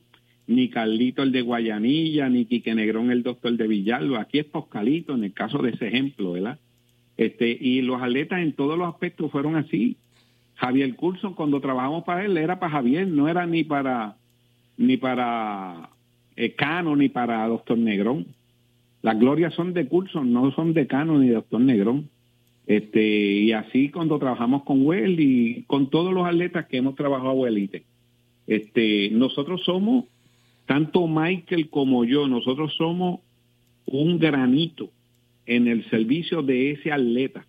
ni 0.48 0.70
Carlito 0.70 1.24
el 1.24 1.32
de 1.32 1.42
Guayanilla, 1.42 2.30
ni 2.30 2.46
Quique 2.46 2.76
Negrón 2.76 3.12
el 3.12 3.24
doctor 3.24 3.54
de 3.54 3.68
Villalba. 3.68 4.22
Aquí 4.22 4.40
es 4.40 4.46
Poscalito 4.46 5.16
en 5.16 5.24
el 5.24 5.34
caso 5.34 5.60
de 5.60 5.72
ese 5.72 5.88
ejemplo, 5.88 6.34
¿verdad? 6.34 6.60
Este, 7.18 7.58
y 7.60 7.82
los 7.82 8.02
atletas 8.02 8.42
en 8.42 8.54
todos 8.54 8.78
los 8.78 8.88
aspectos 8.88 9.32
fueron 9.32 9.56
así. 9.56 9.98
Javier 10.56 10.96
Curso, 10.96 11.36
cuando 11.36 11.62
trabajamos 11.62 12.04
para 12.04 12.26
él, 12.26 12.38
era 12.38 12.60
para 12.60 12.72
Javier, 12.72 13.08
no 13.08 13.28
era 13.28 13.46
ni 13.48 13.64
para 13.64 14.18
ni 14.78 14.98
para 14.98 15.90
eh, 16.36 16.54
Cano 16.54 16.96
ni 16.96 17.10
para 17.10 17.48
Doctor 17.48 17.78
Negrón. 17.78 18.28
Las 19.02 19.18
glorias 19.20 19.54
son 19.54 19.74
de 19.74 19.88
Curso, 19.88 20.24
no 20.24 20.52
son 20.52 20.74
de 20.74 20.88
Cano 20.88 21.18
ni 21.18 21.28
de 21.28 21.36
Doctor 21.36 21.62
Negrón. 21.62 22.10
Este, 22.68 23.02
y 23.02 23.52
así 23.52 23.90
cuando 23.90 24.20
trabajamos 24.20 24.64
con 24.64 24.86
Well 24.86 25.20
y 25.20 25.64
con 25.68 25.90
todos 25.90 26.14
los 26.14 26.26
atletas 26.26 26.68
que 26.68 26.78
hemos 26.78 26.96
trabajado 26.96 27.48
Elite. 27.48 27.84
Este, 28.48 29.10
nosotros 29.12 29.62
somos, 29.64 30.06
tanto 30.66 31.08
Michael 31.08 31.70
como 31.70 32.06
yo, 32.06 32.28
nosotros 32.28 32.74
somos 32.78 33.20
un 33.86 34.20
granito 34.20 34.90
en 35.46 35.68
el 35.68 35.90
servicio 35.90 36.42
de 36.42 36.72
ese 36.72 36.92
atleta. 36.92 37.46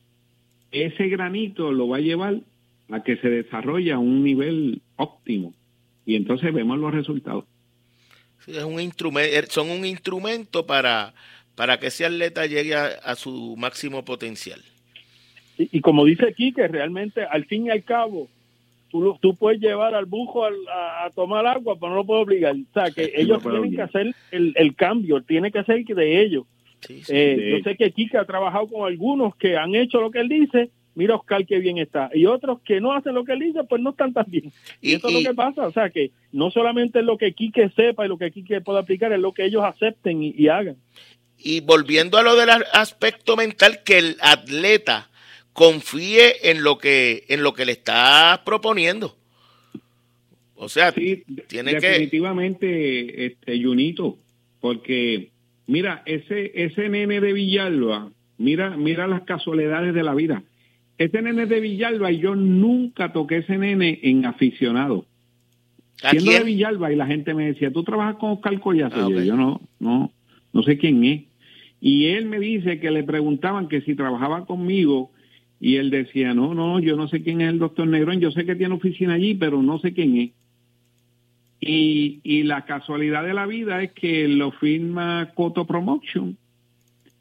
Ese 0.71 1.09
granito 1.09 1.73
lo 1.73 1.89
va 1.89 1.99
a 1.99 2.01
llevar 2.01 2.41
a 2.91 3.03
que 3.03 3.17
se 3.17 3.29
desarrolle 3.29 3.93
a 3.93 3.99
un 3.99 4.23
nivel 4.25 4.81
óptimo 4.97 5.55
y 6.05 6.17
entonces 6.17 6.53
vemos 6.53 6.79
los 6.79 6.93
resultados. 6.93 7.45
es 8.47 8.65
un 8.65 8.81
instrumento, 8.81 9.33
er, 9.33 9.47
son 9.47 9.71
un 9.71 9.85
instrumento 9.85 10.67
para, 10.67 11.15
para 11.55 11.79
que 11.79 11.89
ese 11.89 12.05
atleta 12.05 12.47
llegue 12.47 12.75
a, 12.75 13.15
su 13.15 13.57
máximo 13.57 14.05
potencial. 14.05 14.61
Y, 15.59 15.81
como 15.81 16.05
dice 16.05 16.27
aquí, 16.27 16.53
que 16.53 16.67
realmente 16.67 17.25
al 17.25 17.45
fin 17.45 17.67
y 17.67 17.71
al 17.71 17.85
cabo, 17.85 18.29
tú, 18.93 19.19
tú 19.21 19.35
puedes 19.35 19.61
llevar 19.61 19.95
al 19.95 20.05
bujo 20.05 20.45
a, 20.45 21.11
tomar 21.15 21.47
agua, 21.47 21.77
pero 21.81 21.91
no 21.91 21.97
lo 21.97 22.05
puedes 22.05 22.25
obligar. 22.25 22.55
O 22.55 22.73
sea, 22.73 22.91
que 22.93 23.13
ellos 23.17 23.43
tienen 23.43 23.75
que 23.75 23.83
hacer 23.83 24.15
el, 24.31 24.53
el 24.57 24.77
cambio, 24.77 25.23
tiene 25.23 25.51
que 25.51 25.65
ser 25.65 25.85
de 25.85 26.23
ellos. 26.23 26.45
Eh, 27.09 27.57
yo 27.57 27.71
sé 27.71 27.77
que 27.77 27.93
Kika 27.93 28.21
ha 28.21 28.25
trabajado 28.27 28.69
con 28.69 28.87
algunos 28.87 29.35
que 29.37 29.57
han 29.57 29.75
hecho 29.75 30.01
lo 30.01 30.11
que 30.11 30.21
él 30.21 30.29
dice. 30.29 30.71
Mira, 30.95 31.15
Oscar, 31.15 31.47
qué 31.47 31.59
bien 31.59 31.79
está. 31.79 32.11
Y 32.13 32.27
otros 32.27 32.61
que 32.61 32.81
no 32.81 32.93
hacen 32.93 33.15
lo 33.15 33.25
que 33.25 33.33
él 33.33 33.39
dice, 33.39 33.65
pues 33.65 33.81
no 33.81 33.91
están 33.91 34.13
tan 34.13 34.27
bien. 34.29 34.53
Y, 34.83 34.95
eso 34.95 35.09
es 35.09 35.15
lo 35.15 35.21
que 35.23 35.35
pasa. 35.35 35.67
O 35.67 35.73
sea, 35.73 35.89
que 35.89 36.11
no 36.33 36.51
solamente 36.51 36.99
es 36.99 37.05
lo 37.05 37.17
que 37.17 37.33
Quique 37.33 37.71
sepa 37.71 38.05
y 38.05 38.09
lo 38.09 38.19
que 38.19 38.31
Quique 38.31 38.61
pueda 38.61 38.81
aplicar, 38.81 39.13
es 39.13 39.21
lo 39.21 39.33
que 39.33 39.45
ellos 39.45 39.65
acepten 39.65 40.23
y, 40.23 40.49
hagan. 40.49 40.77
Y 41.39 41.61
volviendo 41.61 42.19
a 42.19 42.23
lo 42.23 42.37
del 42.37 42.51
aspecto 42.73 43.37
mental, 43.37 43.81
que 43.85 43.99
el 43.99 44.17
atleta 44.21 45.09
confíe 45.53 46.51
en 46.51 46.63
lo 46.63 46.79
que, 46.79 47.25
en 47.29 47.43
lo 47.43 47.53
que 47.55 47.65
le 47.65 47.73
está 47.73 48.43
proponiendo. 48.45 49.17
O 50.55 50.69
sea, 50.69 50.93
tiene 50.93 51.77
que... 51.77 51.89
Definitivamente, 51.89 53.27
este, 53.27 53.63
Junito, 53.63 54.19
porque 54.61 55.33
Mira, 55.67 56.03
ese, 56.07 56.53
ese 56.55 56.89
nene 56.89 57.21
de 57.21 57.33
Villalba, 57.33 58.11
mira, 58.39 58.77
mira 58.77 59.07
las 59.07 59.23
casualidades 59.23 59.95
de 59.95 60.03
la 60.03 60.15
vida. 60.15 60.43
Ese 60.99 61.23
nene 61.23 61.47
de 61.47 61.61
Villalba, 61.61 62.11
y 62.11 62.19
yo 62.19 62.35
nunca 62.35 63.13
toqué 63.13 63.39
ese 63.39 63.59
nene 63.59 64.01
en 64.03 64.27
aficionado. 64.27 65.07
Siendo 66.11 66.33
de 66.33 66.45
Villalba, 66.45 66.93
y 66.93 66.97
la 66.97 67.07
gente 67.07 67.33
me 67.33 67.47
decía, 67.47 67.71
¿tú 67.71 67.85
trabajas 67.85 68.17
con 68.17 68.33
Oscar 68.33 68.59
Collazo? 68.61 69.07
Ah, 69.07 69.23
yo 69.25 69.37
no, 69.37 69.61
no, 69.79 70.13
no 70.53 70.63
sé 70.63 70.79
quién 70.79 71.05
es. 71.05 71.23
Y 71.81 72.07
él 72.07 72.27
me 72.27 72.39
dice 72.39 72.81
que 72.81 72.91
le 72.91 73.05
preguntaban 73.05 73.69
que 73.69 73.83
si 73.83 73.95
trabajaba 73.95 74.47
conmigo, 74.47 75.11
y 75.65 75.77
él 75.77 75.91
decía, 75.91 76.35
no, 76.35 76.55
no, 76.55 76.81
yo 76.81 76.97
no 76.97 77.07
sé 77.07 77.23
quién 77.23 77.41
es 77.41 77.49
el 77.49 77.61
doctor 77.61 77.87
Negrón, 77.87 78.19
yo 78.19 78.33
sé 78.33 78.45
que 78.45 78.57
tiene 78.57 78.75
oficina 78.75 79.15
allí, 79.15 79.35
pero 79.35 79.63
no 79.63 79.79
sé 79.79 79.95
quién 79.95 80.17
es. 80.17 80.31
Y, 81.61 82.43
la 82.43 82.65
casualidad 82.65 83.23
de 83.23 83.33
la 83.33 83.47
vida 83.47 83.81
es 83.81 83.93
que 83.93 84.27
lo 84.27 84.51
firma 84.51 85.31
Coto 85.37 85.65
Promotion 85.65 86.37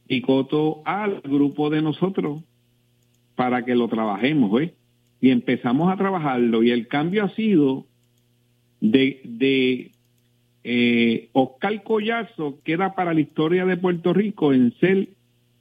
y 0.07 0.21
Coto 0.21 0.81
al 0.85 1.21
grupo 1.21 1.69
de 1.69 1.83
nosotros 1.83 2.41
para 3.35 3.63
que 3.63 3.75
lo 3.75 3.87
trabajemos, 3.87 4.59
¿eh? 4.59 4.73
Y 5.21 5.29
empezamos 5.29 5.93
a 5.93 5.97
trabajarlo 5.97 6.63
y 6.63 6.71
el 6.71 6.87
cambio 6.87 7.25
ha 7.25 7.29
sido 7.35 7.85
de, 8.79 9.21
de 9.23 9.91
eh, 10.63 11.29
Oscar 11.33 11.83
Collazo, 11.83 12.57
queda 12.63 12.95
para 12.95 13.13
la 13.13 13.21
historia 13.21 13.67
de 13.67 13.77
Puerto 13.77 14.13
Rico 14.15 14.51
en 14.51 14.73
ser 14.79 15.09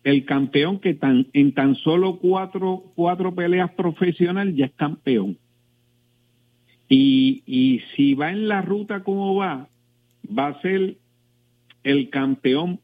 el 0.04 0.24
campeón 0.24 0.80
que 0.80 0.94
tan, 0.94 1.26
en 1.32 1.52
tan 1.52 1.74
solo 1.76 2.18
cuatro, 2.18 2.84
cuatro 2.94 3.34
peleas 3.34 3.70
profesionales 3.72 4.54
ya 4.56 4.66
es 4.66 4.72
campeón. 4.72 5.36
Y, 6.88 7.42
y 7.46 7.80
si 7.94 8.14
va 8.14 8.30
en 8.30 8.48
la 8.48 8.62
ruta 8.62 9.02
como 9.02 9.34
va, 9.34 9.68
va 10.26 10.48
a 10.48 10.60
ser 10.62 10.96
el 11.84 12.10
campeón 12.10 12.80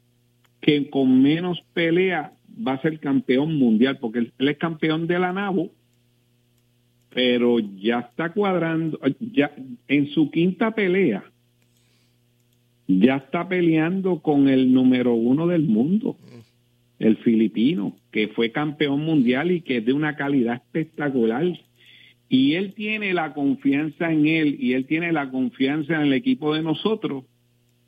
que 0.60 0.90
con 0.90 1.22
menos 1.22 1.62
pelea 1.72 2.32
va 2.66 2.74
a 2.74 2.82
ser 2.82 2.98
campeón 3.00 3.56
mundial, 3.56 3.98
porque 3.98 4.20
él, 4.20 4.32
es 4.38 4.58
campeón 4.58 5.06
de 5.06 5.18
la 5.18 5.32
NABO, 5.32 5.70
pero 7.10 7.58
ya 7.58 8.00
está 8.00 8.32
cuadrando, 8.32 8.98
ya 9.32 9.52
en 9.88 10.08
su 10.08 10.30
quinta 10.30 10.72
pelea, 10.72 11.24
ya 12.88 13.16
está 13.16 13.48
peleando 13.48 14.20
con 14.20 14.48
el 14.48 14.72
número 14.72 15.14
uno 15.14 15.46
del 15.46 15.62
mundo, 15.62 16.16
el 16.98 17.16
filipino, 17.18 17.96
que 18.10 18.28
fue 18.28 18.52
campeón 18.52 19.00
mundial 19.00 19.50
y 19.50 19.60
que 19.60 19.78
es 19.78 19.84
de 19.84 19.92
una 19.92 20.16
calidad 20.16 20.56
espectacular 20.56 21.44
y 22.28 22.54
él 22.54 22.74
tiene 22.74 23.14
la 23.14 23.34
confianza 23.34 24.10
en 24.10 24.26
él 24.26 24.56
y 24.58 24.72
él 24.72 24.86
tiene 24.86 25.12
la 25.12 25.30
confianza 25.30 25.94
en 25.94 26.02
el 26.02 26.12
equipo 26.12 26.54
de 26.54 26.62
nosotros 26.62 27.24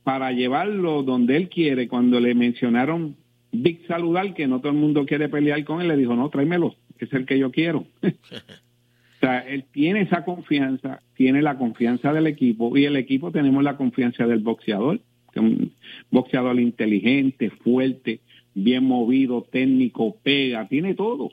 para 0.05 0.33
llevarlo 0.33 1.03
donde 1.03 1.37
él 1.37 1.49
quiere. 1.49 1.89
Cuando 1.89 2.21
le 2.21 2.35
mencionaron 2.35 3.17
Big 3.51 3.85
Saludar, 3.87 4.35
que 4.35 4.47
no 4.47 4.61
todo 4.61 4.73
el 4.73 4.79
mundo 4.79 5.07
quiere 5.07 5.29
pelear 5.29 5.65
con 5.65 5.81
él, 5.81 5.89
le 5.89 5.97
dijo, 5.97 6.15
no, 6.15 6.31
tráemelo, 6.31 6.77
que 6.97 7.07
es 7.07 7.13
el 7.13 7.27
que 7.27 7.39
yo 7.39 7.51
quiero. 7.51 7.87
o 8.03 9.21
sea, 9.21 9.41
él 9.41 9.65
tiene 9.73 10.03
esa 10.03 10.25
confianza, 10.25 11.03
tiene 11.15 11.43
la 11.43 11.59
confianza 11.59 12.13
del 12.13 12.29
equipo 12.29 12.77
y 12.77 12.85
el 12.85 12.97
equipo 12.97 13.33
tenemos 13.33 13.65
la 13.65 13.77
confianza 13.77 14.27
del 14.27 14.39
boxeador, 14.39 15.01
que 15.33 15.41
es 15.41 15.45
un 15.45 15.73
boxeador 16.11 16.61
inteligente, 16.61 17.51
fuerte, 17.51 18.21
bien 18.55 18.85
movido, 18.85 19.47
técnico, 19.51 20.17
pega, 20.23 20.69
tiene 20.69 20.95
todo. 20.95 21.31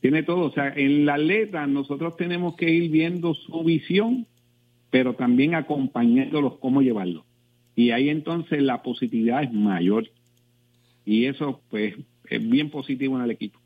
Tiene 0.00 0.22
todo, 0.22 0.46
o 0.46 0.52
sea, 0.52 0.72
en 0.74 1.06
la 1.06 1.18
letra 1.18 1.66
nosotros 1.66 2.16
tenemos 2.16 2.56
que 2.56 2.70
ir 2.70 2.90
viendo 2.90 3.34
su 3.34 3.64
visión, 3.64 4.26
pero 4.90 5.14
también 5.14 5.54
acompañándolos 5.54 6.58
cómo 6.58 6.82
llevarlo. 6.82 7.24
Y 7.74 7.90
ahí 7.90 8.08
entonces 8.08 8.62
la 8.62 8.82
positividad 8.82 9.42
es 9.42 9.52
mayor. 9.52 10.08
Y 11.04 11.26
eso 11.26 11.62
pues 11.70 11.94
es 12.28 12.48
bien 12.50 12.70
positivo 12.70 13.16
en 13.16 13.24
el 13.24 13.30
equipo. 13.30 13.60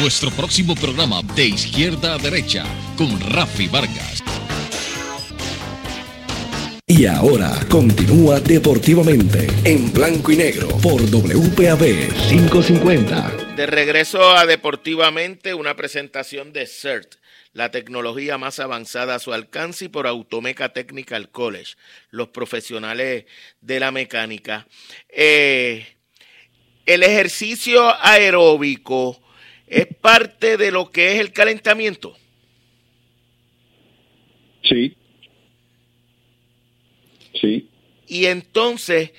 Nuestro 0.00 0.30
próximo 0.30 0.74
programa 0.74 1.22
de 1.34 1.46
izquierda 1.46 2.14
a 2.14 2.18
derecha 2.18 2.64
con 2.98 3.18
Rafi 3.18 3.66
Vargas. 3.66 4.22
Y 6.86 7.06
ahora 7.06 7.58
continúa 7.70 8.38
deportivamente 8.40 9.46
en 9.64 9.90
blanco 9.94 10.32
y 10.32 10.36
negro 10.36 10.68
por 10.82 11.00
WPAB 11.00 12.12
550. 12.28 13.54
De 13.56 13.66
regreso 13.66 14.36
a 14.36 14.44
Deportivamente, 14.44 15.54
una 15.54 15.76
presentación 15.76 16.52
de 16.52 16.66
CERT, 16.66 17.14
la 17.54 17.70
tecnología 17.70 18.36
más 18.36 18.60
avanzada 18.60 19.14
a 19.14 19.18
su 19.18 19.32
alcance 19.32 19.86
y 19.86 19.88
por 19.88 20.06
Automeca 20.06 20.74
Technical 20.74 21.30
College, 21.30 21.74
los 22.10 22.28
profesionales 22.28 23.24
de 23.62 23.80
la 23.80 23.92
mecánica. 23.92 24.66
Eh, 25.08 25.86
el 26.84 27.02
ejercicio 27.02 27.94
aeróbico 28.04 29.22
es 29.66 29.86
parte 30.00 30.56
de 30.56 30.70
lo 30.70 30.90
que 30.90 31.14
es 31.14 31.20
el 31.20 31.32
calentamiento. 31.32 32.16
Sí. 34.62 34.96
Sí. 37.40 37.68
Y 38.08 38.26
entonces, 38.26 39.12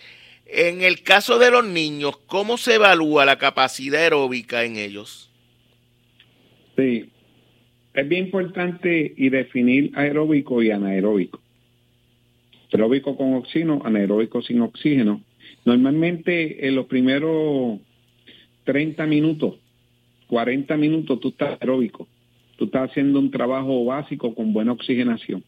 en 0.45 0.81
el 0.81 1.03
caso 1.03 1.39
de 1.39 1.51
los 1.51 1.65
niños, 1.65 2.17
¿cómo 2.25 2.57
se 2.57 2.75
evalúa 2.75 3.25
la 3.25 3.37
capacidad 3.37 4.01
aeróbica 4.01 4.63
en 4.63 4.77
ellos? 4.77 5.29
Sí. 6.75 7.09
Es 7.93 8.07
bien 8.07 8.25
importante 8.25 9.13
y 9.17 9.29
definir 9.29 9.91
aeróbico 9.95 10.61
y 10.61 10.71
anaeróbico. 10.71 11.41
Aeróbico 12.71 13.17
con 13.17 13.33
oxígeno, 13.33 13.81
anaeróbico 13.83 14.41
sin 14.41 14.61
oxígeno. 14.61 15.23
Normalmente 15.65 16.67
en 16.67 16.75
los 16.75 16.85
primeros 16.85 17.79
30 18.65 19.05
minutos 19.07 19.55
40 20.27 20.77
minutos 20.77 21.19
tú 21.19 21.29
estás 21.29 21.57
aeróbico, 21.59 22.07
tú 22.57 22.65
estás 22.65 22.91
haciendo 22.91 23.19
un 23.19 23.31
trabajo 23.31 23.85
básico 23.85 24.33
con 24.35 24.53
buena 24.53 24.73
oxigenación. 24.73 25.43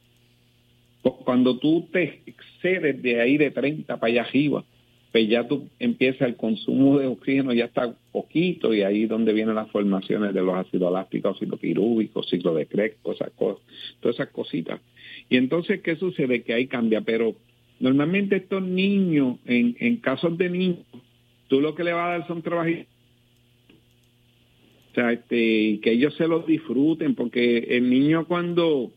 Cuando 1.01 1.57
tú 1.57 1.88
te 1.91 2.21
excedes 2.25 3.01
de 3.01 3.21
ahí 3.21 3.38
de 3.38 3.51
30 3.51 3.99
para 3.99 4.11
allá 4.11 4.21
arriba, 4.23 4.63
pues 5.11 5.27
ya 5.27 5.47
tú 5.47 5.67
empiezas 5.80 6.27
el 6.27 6.36
consumo 6.36 6.99
de 6.99 7.07
oxígeno, 7.07 7.53
ya 7.53 7.65
está 7.65 7.95
poquito, 8.11 8.73
y 8.73 8.84
ahí 8.84 9.03
es 9.03 9.09
donde 9.09 9.34
vienen 9.34 9.55
las 9.55 9.71
formaciones 9.71 10.34
de 10.34 10.41
los 10.41 10.55
ácidos 10.55 10.91
lácticos, 10.91 11.36
ácidos 11.36 11.59
pirúvicos, 11.59 12.30
ciclo 12.30 12.53
de 12.53 12.67
Crespo, 12.67 13.13
esas 13.13 13.32
cosas, 13.32 13.63
todas 14.01 14.15
esas 14.15 14.30
cositas. 14.30 14.80
Y 15.30 15.38
entonces, 15.38 15.82
¿qué 15.82 15.95
sucede? 15.95 16.43
Que 16.43 16.53
ahí 16.53 16.67
cambia, 16.67 17.01
pero 17.01 17.36
normalmente 17.80 18.36
estos 18.36 18.61
niños, 18.61 19.38
en, 19.45 19.97
casos 19.97 20.38
de 20.38 20.49
niños, 20.49 20.80
tú 21.47 21.59
lo 21.59 21.73
que 21.73 21.84
le 21.84 21.93
vas 21.93 22.05
a 22.05 22.17
dar 22.19 22.27
son 22.27 22.43
trabajos 22.43 22.86
o 24.92 24.96
sea, 24.96 25.12
este, 25.12 25.80
que 25.82 25.92
ellos 25.92 26.16
se 26.16 26.28
los 26.28 26.48
disfruten, 26.48 27.14
porque 27.14 27.60
el 27.70 27.90
niño 27.90 28.26
cuando, 28.26 28.92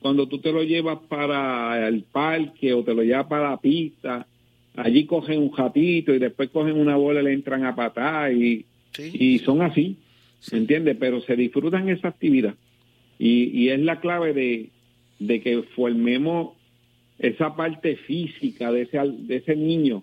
cuando 0.00 0.28
tú 0.28 0.38
te 0.38 0.52
lo 0.52 0.62
llevas 0.62 0.98
para 1.08 1.88
el 1.88 2.02
parque 2.02 2.74
o 2.74 2.84
te 2.84 2.94
lo 2.94 3.02
llevas 3.02 3.26
para 3.26 3.50
la 3.50 3.56
pista, 3.56 4.26
allí 4.76 5.06
cogen 5.06 5.40
un 5.40 5.56
ratito 5.56 6.14
y 6.14 6.18
después 6.18 6.50
cogen 6.50 6.78
una 6.78 6.96
bola 6.96 7.20
y 7.20 7.24
le 7.24 7.32
entran 7.32 7.64
a 7.64 7.74
patar 7.74 8.32
y, 8.32 8.66
y 8.98 9.38
son 9.38 9.62
así, 9.62 9.96
¿se 10.40 10.58
entiende? 10.58 10.94
Pero 10.94 11.22
se 11.22 11.34
disfrutan 11.34 11.88
esa 11.88 12.08
actividad. 12.08 12.54
Y, 13.18 13.44
y 13.58 13.70
es 13.70 13.80
la 13.80 14.00
clave 14.00 14.34
de, 14.34 14.68
de 15.18 15.40
que 15.40 15.62
formemos 15.74 16.56
esa 17.18 17.56
parte 17.56 17.96
física 17.96 18.70
de 18.70 18.82
ese, 18.82 18.98
de 18.98 19.36
ese 19.36 19.56
niño. 19.56 20.02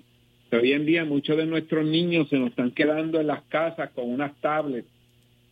hoy 0.52 0.72
en 0.72 0.86
día 0.88 1.06
muchos 1.06 1.38
de 1.38 1.46
nuestros 1.46 1.86
niños 1.86 2.30
se 2.30 2.40
nos 2.40 2.50
están 2.50 2.72
quedando 2.72 3.20
en 3.20 3.28
las 3.28 3.44
casas 3.44 3.92
con 3.92 4.10
unas 4.10 4.36
tablets 4.42 4.88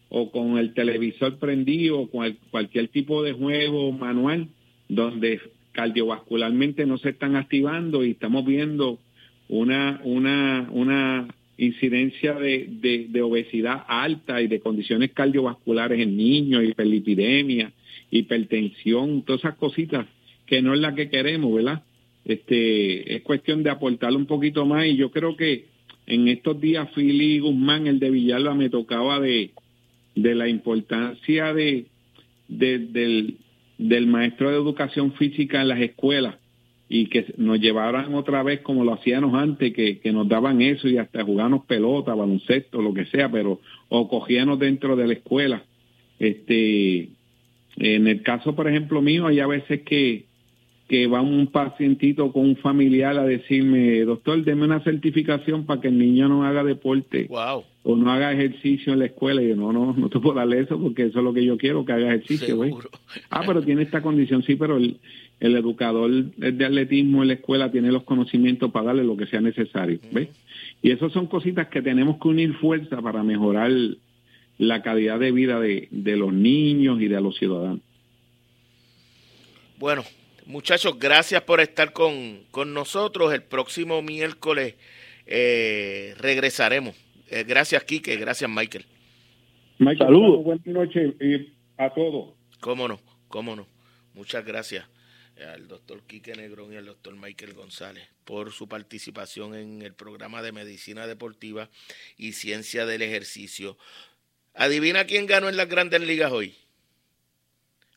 o 0.09 0.31
con 0.31 0.57
el 0.57 0.73
televisor 0.73 1.37
prendido 1.37 1.99
o 1.99 2.09
con 2.09 2.37
cualquier 2.51 2.87
tipo 2.89 3.23
de 3.23 3.33
juego 3.33 3.91
manual 3.91 4.47
donde 4.87 5.39
cardiovascularmente 5.73 6.85
no 6.85 6.97
se 6.97 7.09
están 7.09 7.35
activando 7.35 8.03
y 8.03 8.11
estamos 8.11 8.45
viendo 8.45 8.99
una, 9.49 10.01
una, 10.03 10.67
una 10.71 11.27
incidencia 11.57 12.33
de, 12.33 13.07
de, 13.09 13.21
obesidad 13.21 13.83
alta 13.87 14.41
y 14.41 14.47
de 14.47 14.59
condiciones 14.59 15.11
cardiovasculares 15.11 15.99
en 15.99 16.15
niños, 16.17 16.63
hiperlipidemia, 16.63 17.71
hipertensión, 18.11 19.23
todas 19.23 19.41
esas 19.41 19.55
cositas 19.55 20.07
que 20.45 20.61
no 20.61 20.73
es 20.73 20.79
la 20.79 20.95
que 20.95 21.09
queremos, 21.09 21.53
¿verdad? 21.53 21.83
Este, 22.25 23.15
es 23.15 23.21
cuestión 23.21 23.63
de 23.63 23.69
aportarle 23.69 24.17
un 24.17 24.25
poquito 24.25 24.65
más 24.65 24.85
y 24.85 24.95
yo 24.95 25.11
creo 25.11 25.35
que 25.35 25.65
en 26.05 26.27
estos 26.27 26.59
días 26.59 26.89
Philly 26.93 27.39
Guzmán, 27.39 27.87
el 27.87 27.99
de 27.99 28.09
Villalba, 28.09 28.55
me 28.55 28.69
tocaba 28.69 29.19
de, 29.19 29.51
de 30.17 30.33
la 30.35 30.47
importancia 30.47 31.53
de, 31.53 31.85
del, 32.47 34.07
maestro 34.07 34.49
de 34.49 34.57
educación 34.57 35.13
física 35.13 35.61
en 35.61 35.67
las 35.67 35.79
escuelas 35.79 36.35
y 36.89 37.07
que 37.07 37.25
nos 37.37 37.59
llevaran 37.59 38.15
otra 38.15 38.41
vez 38.43 38.61
como 38.61 38.83
lo 38.83 38.93
hacíamos 38.93 39.35
antes, 39.35 39.73
que, 39.73 39.99
nos 40.11 40.27
daban 40.27 40.61
eso 40.61 40.87
y 40.87 40.97
hasta 40.97 41.23
jugarnos 41.23 41.65
pelota, 41.65 42.15
baloncesto, 42.15 42.81
lo 42.81 42.93
que 42.93 43.05
sea, 43.05 43.29
pero 43.29 43.59
o 43.89 44.09
cogíamos 44.09 44.57
dentro 44.57 44.95
de 44.95 45.07
la 45.07 45.13
escuela. 45.13 45.63
Este, 46.17 47.09
en 47.75 48.07
el 48.07 48.23
caso, 48.23 48.55
por 48.55 48.67
ejemplo, 48.67 49.01
mío, 49.01 49.27
hay 49.27 49.39
a 49.39 49.47
veces 49.47 49.81
que, 49.83 50.25
que 50.87 51.05
va 51.05 51.21
un 51.21 51.47
pacientito 51.47 52.31
con 52.31 52.43
un 52.43 52.55
familiar 52.55 53.19
a 53.19 53.25
decirme, 53.25 53.99
doctor, 53.99 54.43
deme 54.43 54.63
una 54.63 54.79
certificación 54.79 55.65
para 55.65 55.81
que 55.81 55.89
el 55.89 55.99
niño 55.99 56.27
no 56.27 56.43
haga 56.43 56.63
deporte 56.63 57.27
o 57.89 57.95
no 57.95 58.11
haga 58.11 58.33
ejercicio 58.33 58.91
en 58.91 58.99
la 58.99 59.05
escuela. 59.05 59.41
Y 59.41 59.47
yo, 59.47 59.55
no, 59.55 59.71
no, 59.71 59.93
no 59.93 60.09
te 60.09 60.19
puedo 60.19 60.35
darle 60.35 60.59
eso 60.59 60.77
porque 60.77 61.05
eso 61.05 61.19
es 61.19 61.23
lo 61.23 61.33
que 61.33 61.45
yo 61.45 61.57
quiero, 61.57 61.85
que 61.85 61.93
haga 61.93 62.07
ejercicio. 62.07 62.57
Güey. 62.57 62.73
Ah, 63.29 63.43
pero 63.47 63.63
tiene 63.63 63.83
esta 63.83 64.01
condición, 64.01 64.43
sí, 64.43 64.57
pero 64.57 64.75
el, 64.75 64.97
el 65.39 65.55
educador 65.55 66.11
de 66.11 66.65
atletismo 66.65 67.21
en 67.21 67.29
la 67.29 67.35
escuela 67.35 67.71
tiene 67.71 67.89
los 67.93 68.03
conocimientos 68.03 68.71
para 68.71 68.87
darle 68.87 69.05
lo 69.05 69.15
que 69.15 69.25
sea 69.27 69.39
necesario. 69.39 69.99
¿ves? 70.11 70.27
Y 70.81 70.91
esas 70.91 71.13
son 71.13 71.27
cositas 71.27 71.69
que 71.69 71.81
tenemos 71.81 72.19
que 72.19 72.27
unir 72.27 72.55
fuerza 72.55 73.01
para 73.01 73.23
mejorar 73.23 73.71
la 74.57 74.81
calidad 74.81 75.17
de 75.17 75.31
vida 75.31 75.61
de, 75.61 75.87
de 75.89 76.17
los 76.17 76.33
niños 76.33 76.99
y 76.99 77.07
de 77.07 77.21
los 77.21 77.37
ciudadanos. 77.37 77.79
Bueno, 79.79 80.03
muchachos, 80.45 80.99
gracias 80.99 81.41
por 81.43 81.61
estar 81.61 81.93
con, 81.93 82.39
con 82.51 82.73
nosotros. 82.73 83.33
El 83.33 83.43
próximo 83.43 84.01
miércoles 84.01 84.75
eh, 85.25 86.15
regresaremos. 86.19 87.06
Eh, 87.29 87.43
gracias, 87.47 87.83
Quique. 87.83 88.15
Gracias, 88.15 88.49
Michael. 88.49 88.85
Michael, 89.79 90.07
Saludos. 90.07 90.43
Buenas 90.43 90.65
noches 90.65 91.13
eh, 91.19 91.53
a 91.77 91.93
todos. 91.93 92.33
Cómo 92.59 92.87
no, 92.87 92.99
cómo 93.27 93.55
no. 93.55 93.67
Muchas 94.13 94.43
gracias 94.43 94.85
al 95.53 95.67
doctor 95.67 96.01
Quique 96.07 96.33
Negrón 96.33 96.73
y 96.73 96.77
al 96.77 96.85
doctor 96.85 97.15
Michael 97.15 97.53
González 97.53 98.07
por 98.25 98.51
su 98.51 98.67
participación 98.67 99.55
en 99.55 99.81
el 99.81 99.93
programa 99.93 100.41
de 100.41 100.51
medicina 100.51 101.05
deportiva 101.05 101.69
y 102.17 102.33
ciencia 102.33 102.85
del 102.85 103.03
ejercicio. 103.03 103.77
¿Adivina 104.55 105.05
quién 105.05 105.27
ganó 105.27 105.49
en 105.49 105.57
las 105.57 105.69
grandes 105.69 106.01
ligas 106.01 106.31
hoy? 106.31 106.55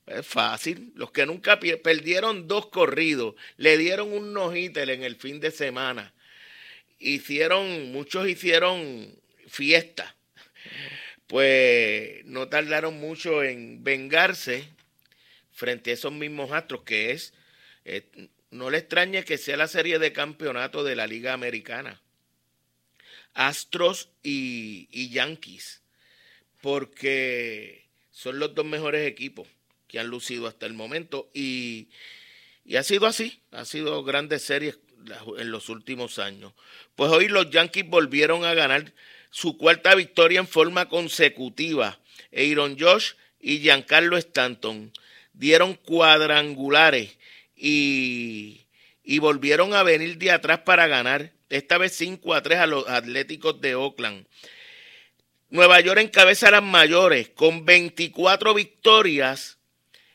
Es 0.06 0.26
fácil. 0.26 0.92
Los 0.94 1.12
que 1.12 1.24
nunca 1.24 1.58
perdieron 1.58 2.48
dos 2.48 2.66
corridos, 2.66 3.34
le 3.56 3.78
dieron 3.78 4.12
un 4.12 4.34
no 4.34 4.52
en 4.52 5.02
el 5.02 5.16
fin 5.16 5.40
de 5.40 5.50
semana. 5.50 6.12
Hicieron, 6.98 7.92
muchos 7.92 8.28
hicieron 8.28 9.19
fiesta. 9.50 10.16
Pues 11.26 12.24
no 12.24 12.48
tardaron 12.48 12.98
mucho 12.98 13.42
en 13.42 13.84
vengarse 13.84 14.68
frente 15.52 15.90
a 15.90 15.94
esos 15.94 16.12
mismos 16.12 16.52
astros, 16.52 16.82
que 16.84 17.10
es, 17.10 17.34
eh, 17.84 18.08
no 18.50 18.70
le 18.70 18.78
extrañe 18.78 19.24
que 19.24 19.38
sea 19.38 19.56
la 19.56 19.68
serie 19.68 19.98
de 19.98 20.12
campeonato 20.12 20.82
de 20.82 20.96
la 20.96 21.06
Liga 21.06 21.32
Americana. 21.32 22.00
Astros 23.34 24.08
y, 24.22 24.88
y 24.90 25.10
Yankees, 25.10 25.82
porque 26.60 27.86
son 28.10 28.38
los 28.38 28.54
dos 28.54 28.66
mejores 28.66 29.06
equipos 29.06 29.46
que 29.86 30.00
han 30.00 30.08
lucido 30.08 30.46
hasta 30.46 30.66
el 30.66 30.72
momento 30.72 31.30
y, 31.32 31.88
y 32.64 32.76
ha 32.76 32.82
sido 32.82 33.06
así, 33.06 33.40
ha 33.52 33.64
sido 33.64 34.02
grandes 34.02 34.42
series 34.42 34.78
en 35.38 35.50
los 35.50 35.68
últimos 35.68 36.18
años. 36.18 36.52
Pues 36.96 37.10
hoy 37.10 37.28
los 37.28 37.50
Yankees 37.50 37.86
volvieron 37.88 38.44
a 38.44 38.54
ganar 38.54 38.92
su 39.30 39.56
cuarta 39.56 39.94
victoria 39.94 40.40
en 40.40 40.48
forma 40.48 40.88
consecutiva. 40.88 42.00
Aaron 42.32 42.76
Josh 42.78 43.12
y 43.40 43.60
Giancarlo 43.60 44.16
Stanton 44.16 44.92
dieron 45.32 45.74
cuadrangulares 45.74 47.16
y, 47.56 48.66
y 49.02 49.18
volvieron 49.18 49.74
a 49.74 49.82
venir 49.82 50.18
de 50.18 50.30
atrás 50.30 50.60
para 50.60 50.86
ganar. 50.86 51.32
Esta 51.48 51.78
vez 51.78 51.96
5 51.96 52.34
a 52.34 52.42
3 52.42 52.58
a 52.58 52.66
los 52.66 52.88
Atléticos 52.88 53.60
de 53.60 53.74
Oakland. 53.74 54.26
Nueva 55.48 55.80
York 55.80 56.00
encabeza 56.00 56.48
a 56.48 56.52
las 56.52 56.62
mayores 56.62 57.28
con 57.30 57.64
24 57.64 58.54
victorias 58.54 59.58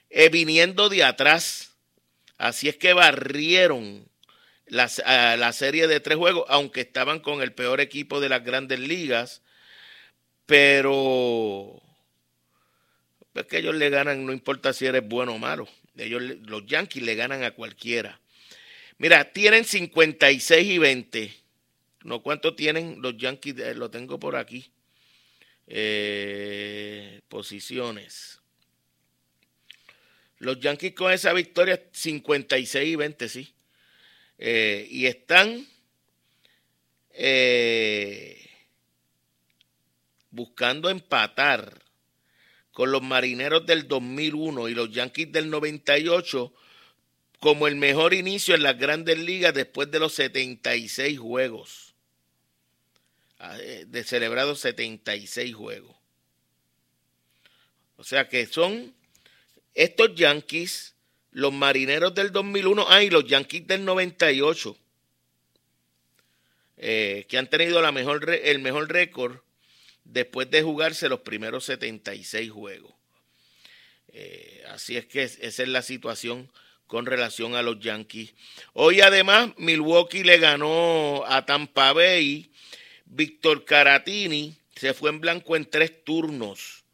eh, 0.10 0.30
viniendo 0.30 0.88
de 0.88 1.04
atrás. 1.04 1.76
Así 2.38 2.70
es 2.70 2.78
que 2.78 2.94
barrieron 2.94 4.08
la, 4.68 4.90
a 5.06 5.38
la 5.38 5.54
serie 5.54 5.88
de 5.88 6.00
tres 6.00 6.18
juegos, 6.18 6.46
aunque 6.50 6.82
estaban 6.82 7.20
con 7.20 7.42
el 7.42 7.54
peor 7.54 7.82
equipo 7.82 8.20
de 8.20 8.30
las 8.30 8.44
grandes 8.44 8.80
ligas. 8.80 9.42
Pero 10.46 11.82
es 13.34 13.46
que 13.48 13.58
ellos 13.58 13.76
le 13.76 13.90
ganan, 13.90 14.26
no 14.26 14.32
importa 14.32 14.74
si 14.74 14.86
eres 14.86 15.08
bueno 15.08 15.34
o 15.34 15.38
malo. 15.38 15.68
Ellos, 15.98 16.22
los 16.22 16.66
Yankees 16.66 17.04
le 17.04 17.16
ganan 17.16 17.44
a 17.44 17.52
cualquiera. 17.52 18.20
Mira, 18.98 19.32
tienen 19.32 19.66
56 19.66 20.68
y 20.68 20.78
20. 20.78 21.34
¿No 22.04 22.22
cuánto 22.22 22.56
tienen 22.56 23.02
los 23.02 23.18
Yankees? 23.18 23.58
Eh, 23.60 23.74
lo 23.76 23.90
tengo 23.90 24.20
por 24.20 24.36
aquí. 24.36 24.72
Eh, 25.68 27.22
posiciones. 27.28 28.40
Los 30.38 30.60
Yankees 30.60 30.94
con 30.94 31.12
esa 31.12 31.34
victoria 31.34 31.82
56 31.92 32.88
y 32.88 32.96
20, 32.96 33.30
sí. 33.30 33.55
Eh, 34.38 34.88
y 34.90 35.06
están 35.06 35.66
eh, 37.12 38.50
buscando 40.30 40.90
empatar 40.90 41.82
con 42.72 42.92
los 42.92 43.02
Marineros 43.02 43.66
del 43.66 43.88
2001 43.88 44.68
y 44.68 44.74
los 44.74 44.92
Yankees 44.92 45.32
del 45.32 45.50
98 45.50 46.54
como 47.40 47.68
el 47.68 47.76
mejor 47.76 48.14
inicio 48.14 48.56
en 48.56 48.64
las 48.64 48.78
grandes 48.78 49.18
ligas 49.18 49.54
después 49.54 49.90
de 49.92 50.00
los 50.00 50.14
76 50.14 51.18
juegos. 51.20 51.94
Ah, 53.40 53.58
eh, 53.60 53.86
De 53.88 54.04
celebrados 54.04 54.60
76 54.60 55.56
juegos. 55.56 55.96
O 57.98 58.04
sea 58.04 58.28
que 58.28 58.46
son 58.46 58.94
estos 59.74 60.16
Yankees, 60.16 60.95
los 61.36 61.52
Marineros 61.52 62.16
del 62.16 62.32
2001, 62.32 62.86
ah, 62.88 63.04
y 63.04 63.10
los 63.10 63.26
Yankees 63.26 63.68
del 63.68 63.84
98, 63.84 64.78
eh, 66.78 67.26
que 67.28 67.38
han 67.38 67.50
tenido 67.50 67.82
la 67.82 67.92
mejor, 67.92 68.30
el 68.30 68.60
mejor 68.60 68.90
récord 68.90 69.40
después 70.06 70.50
de 70.50 70.62
jugarse 70.62 71.10
los 71.10 71.20
primeros 71.20 71.66
76 71.66 72.50
juegos. 72.52 72.94
Eh, 74.14 74.64
así 74.70 74.96
es 74.96 75.08
que 75.08 75.24
es- 75.24 75.38
esa 75.42 75.64
es 75.64 75.68
la 75.70 75.82
situación 75.82 76.50
con 76.88 77.06
relación 77.06 77.54
a 77.56 77.62
los 77.62 77.82
Yankees. 77.82 78.34
Hoy 78.72 79.02
además 79.02 79.50
Milwaukee 79.58 80.24
le 80.24 80.38
ganó 80.38 81.26
a 81.28 81.46
Tampa 81.46 81.92
Bay. 81.92 82.50
Víctor 83.04 83.66
Caratini 83.66 84.56
se 84.78 84.94
fue 84.94 85.10
en 85.10 85.20
blanco 85.20 85.58
en 85.58 85.66
tres 85.70 86.02
turnos. 86.06 86.86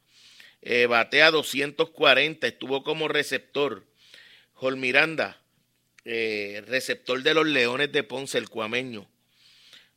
Eh, 0.63 0.87
batea 0.87 1.29
240, 1.29 2.47
estuvo 2.47 2.83
como 2.83 3.07
receptor. 3.07 3.85
Jol 4.61 4.77
Miranda, 4.77 5.41
eh, 6.05 6.63
receptor 6.67 7.23
de 7.23 7.33
los 7.33 7.47
Leones 7.47 7.91
de 7.91 8.03
Ponce, 8.03 8.37
el 8.37 8.47
cuameño. 8.47 9.07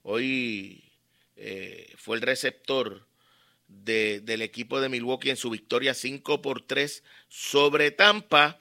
Hoy 0.02 0.82
eh, 1.36 1.92
fue 1.98 2.16
el 2.16 2.22
receptor 2.22 3.06
de- 3.68 4.20
del 4.20 4.40
equipo 4.40 4.80
de 4.80 4.88
Milwaukee 4.88 5.28
en 5.28 5.36
su 5.36 5.50
victoria 5.50 5.92
5 5.92 6.40
por 6.40 6.62
3 6.62 7.02
sobre 7.28 7.90
Tampa. 7.90 8.58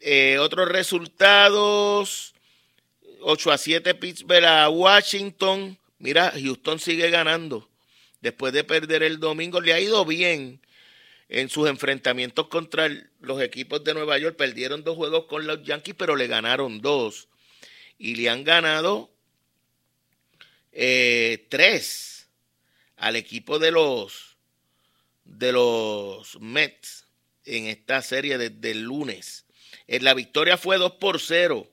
Eh, 0.00 0.38
otros 0.38 0.70
resultados, 0.70 2.32
8 3.20 3.52
a 3.52 3.58
7 3.58 3.94
Pittsburgh 3.94 4.44
a 4.46 4.70
Washington. 4.70 5.76
Mira, 5.98 6.32
Houston 6.32 6.78
sigue 6.78 7.10
ganando. 7.10 7.68
Después 8.22 8.54
de 8.54 8.64
perder 8.64 9.02
el 9.02 9.20
domingo, 9.20 9.60
le 9.60 9.74
ha 9.74 9.80
ido 9.80 10.06
bien 10.06 10.62
en 11.30 11.48
sus 11.48 11.68
enfrentamientos 11.68 12.48
contra 12.48 12.88
los 13.20 13.40
equipos 13.40 13.82
de 13.84 13.94
Nueva 13.94 14.18
York. 14.18 14.36
Perdieron 14.36 14.82
dos 14.84 14.96
juegos 14.96 15.26
con 15.26 15.46
los 15.46 15.62
Yankees, 15.62 15.94
pero 15.96 16.16
le 16.16 16.26
ganaron 16.26 16.80
dos. 16.80 17.28
Y 17.98 18.16
le 18.16 18.28
han 18.28 18.44
ganado 18.44 19.10
eh, 20.72 21.46
tres 21.48 22.28
al 22.96 23.16
equipo 23.16 23.58
de 23.58 23.70
los 23.70 24.36
de 25.24 25.52
los 25.52 26.40
Mets 26.40 27.06
en 27.44 27.66
esta 27.66 28.02
serie 28.02 28.36
desde 28.36 28.72
el 28.72 28.82
lunes. 28.82 29.46
En 29.86 30.02
la 30.02 30.14
victoria 30.14 30.58
fue 30.58 30.78
2 30.78 30.94
por 30.94 31.20
0. 31.20 31.68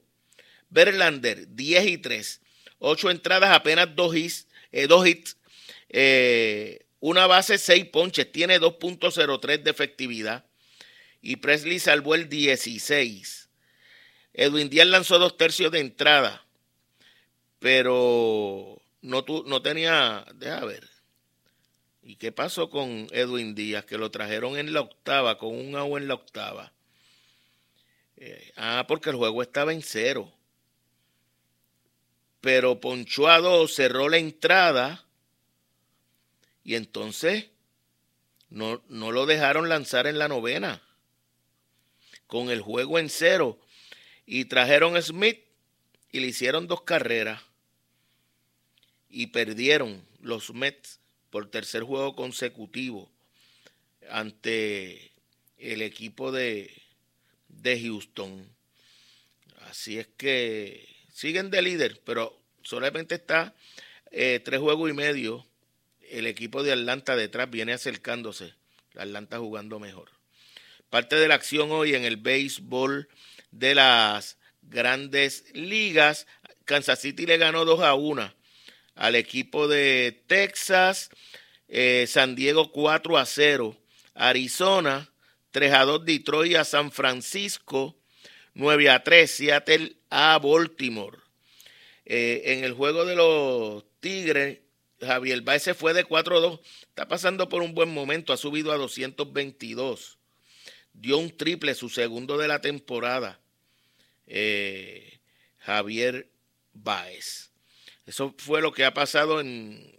Verlander 0.70 1.56
10 1.56 1.88
y 1.88 1.98
3. 1.98 2.42
8 2.80 3.10
entradas, 3.10 3.56
apenas 3.56 3.96
2 3.96 4.16
hits. 4.16 4.48
eh, 4.72 4.86
dos 4.86 5.08
hits 5.08 5.38
eh, 5.90 6.86
una 7.00 7.28
base, 7.28 7.58
6 7.58 7.86
ponches. 7.86 8.32
Tiene 8.32 8.60
2.03 8.60 9.64
de 9.64 9.72
efectividad. 9.72 10.46
Y 11.22 11.38
Presley 11.38 11.80
salvó 11.80 12.16
el 12.16 12.30
16. 12.30 13.50
Edwin 14.34 14.70
Díaz 14.70 14.88
lanzó 14.88 15.20
dos 15.20 15.38
tercios 15.38 15.72
de 15.72 15.80
entrada. 15.80 16.46
Pero 17.60 18.82
no, 19.02 19.24
tu, 19.24 19.44
no 19.44 19.62
tenía. 19.62 20.26
Deja 20.36 20.64
ver. 20.66 20.88
¿Y 22.04 22.16
qué 22.16 22.32
pasó 22.32 22.70
con 22.70 23.08
Edwin 23.12 23.56
Díaz? 23.56 23.86
Que 23.86 23.98
lo 23.98 24.12
trajeron 24.12 24.58
en 24.58 24.74
la 24.74 24.82
octava, 24.82 25.38
con 25.38 25.56
un 25.56 25.76
agua 25.76 26.00
en 26.00 26.08
la 26.08 26.14
octava. 26.14 26.72
Eh, 28.16 28.52
ah, 28.56 28.86
porque 28.88 29.10
el 29.10 29.16
juego 29.16 29.42
estaba 29.42 29.74
en 29.74 29.82
cero. 29.82 30.32
Pero 32.42 32.80
dos, 32.80 33.74
cerró 33.74 34.08
la 34.08 34.18
entrada. 34.18 35.07
Y 36.68 36.76
entonces 36.76 37.46
no, 38.50 38.84
no 38.90 39.14
lo 39.14 39.26
dejaron 39.26 39.70
lanzar 39.70 40.06
en 40.06 40.20
la 40.20 40.28
novena. 40.28 40.82
Con 42.28 42.50
el 42.50 42.60
juego 42.60 43.00
en 43.00 43.10
cero. 43.10 43.58
Y 44.26 44.44
trajeron 44.44 44.98
a 44.98 45.02
Smith 45.02 45.40
y 46.12 46.20
le 46.20 46.28
hicieron 46.28 46.68
dos 46.68 46.82
carreras. 46.82 47.42
Y 49.10 49.28
perdieron 49.28 50.06
los 50.20 50.54
Mets 50.54 51.00
por 51.30 51.50
tercer 51.50 51.84
juego 51.84 52.18
consecutivo 52.18 53.10
ante 54.10 55.14
el 55.58 55.82
equipo 55.82 56.34
de, 56.34 56.82
de 57.48 57.82
Houston. 57.82 58.46
Así 59.70 60.00
es 60.00 60.08
que 60.18 60.86
siguen 61.14 61.50
de 61.50 61.62
líder, 61.62 62.02
pero 62.04 62.38
solamente 62.62 63.16
está 63.16 63.56
eh, 64.12 64.42
tres 64.44 64.60
juegos 64.60 64.90
y 64.90 64.94
medio. 64.94 65.48
El 66.10 66.26
equipo 66.26 66.64
de 66.64 66.72
Atlanta 66.72 67.16
detrás 67.16 67.50
viene 67.50 67.74
acercándose. 67.74 68.54
Atlanta 68.96 69.40
jugando 69.40 69.80
mejor. 69.80 70.10
Parte 70.90 71.16
de 71.18 71.28
la 71.28 71.36
acción 71.36 71.72
hoy 71.72 71.96
en 71.96 72.06
el 72.06 72.18
béisbol 72.18 73.10
de 73.52 73.76
las 73.76 74.38
grandes 74.62 75.46
ligas. 75.54 76.28
Kansas 76.66 77.02
City 77.02 77.26
le 77.26 77.38
ganó 77.38 77.66
2 77.66 77.82
a 77.82 77.94
1 77.94 78.34
al 78.96 79.16
equipo 79.16 79.68
de 79.68 80.24
Texas. 80.28 81.10
Eh, 81.68 82.06
San 82.08 82.36
Diego 82.36 82.72
4 82.72 83.18
a 83.18 83.26
0. 83.26 83.78
Arizona 84.16 85.12
3 85.52 85.74
a 85.74 85.86
2 85.86 86.06
Detroit 86.06 86.56
a 86.56 86.64
San 86.64 86.92
Francisco. 86.92 87.98
9 88.54 88.90
a 88.90 89.04
3 89.04 89.30
Seattle 89.30 89.96
a 90.10 90.40
Baltimore. 90.40 91.18
Eh, 92.06 92.44
en 92.46 92.64
el 92.64 92.74
juego 92.74 93.06
de 93.06 93.16
los 93.16 93.84
Tigres, 94.00 94.60
Javier 95.00 95.42
Baez 95.42 95.64
se 95.64 95.74
fue 95.74 95.94
de 95.94 96.04
4 96.04 96.38
a 96.38 96.40
2. 96.40 96.60
Está 96.82 97.08
pasando 97.08 97.50
por 97.50 97.62
un 97.62 97.74
buen 97.74 97.94
momento. 97.94 98.34
Ha 98.34 98.38
subido 98.38 98.72
a 98.72 98.78
222. 98.78 100.18
Dio 100.94 101.18
un 101.18 101.36
triple, 101.36 101.76
su 101.76 101.90
segundo 101.90 102.38
de 102.38 102.48
la 102.48 102.62
temporada. 102.62 103.40
Eh, 104.26 105.20
Javier 105.60 106.30
Baez. 106.74 107.52
Eso 108.06 108.34
fue 108.38 108.62
lo 108.62 108.72
que 108.72 108.86
ha 108.86 108.94
pasado 108.94 109.42
en, 109.42 109.94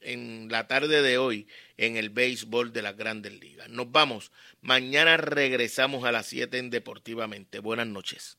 en 0.00 0.48
la 0.50 0.66
tarde 0.66 1.02
de 1.02 1.18
hoy 1.18 1.46
en 1.76 1.96
el 1.96 2.10
béisbol 2.10 2.72
de 2.72 2.82
las 2.82 2.96
grandes 2.96 3.32
ligas. 3.40 3.68
Nos 3.68 3.90
vamos. 3.90 4.32
Mañana 4.60 5.16
regresamos 5.16 6.04
a 6.04 6.12
las 6.12 6.26
7 6.26 6.58
en 6.58 6.70
Deportivamente. 6.70 7.58
Buenas 7.60 7.86
noches. 7.86 8.38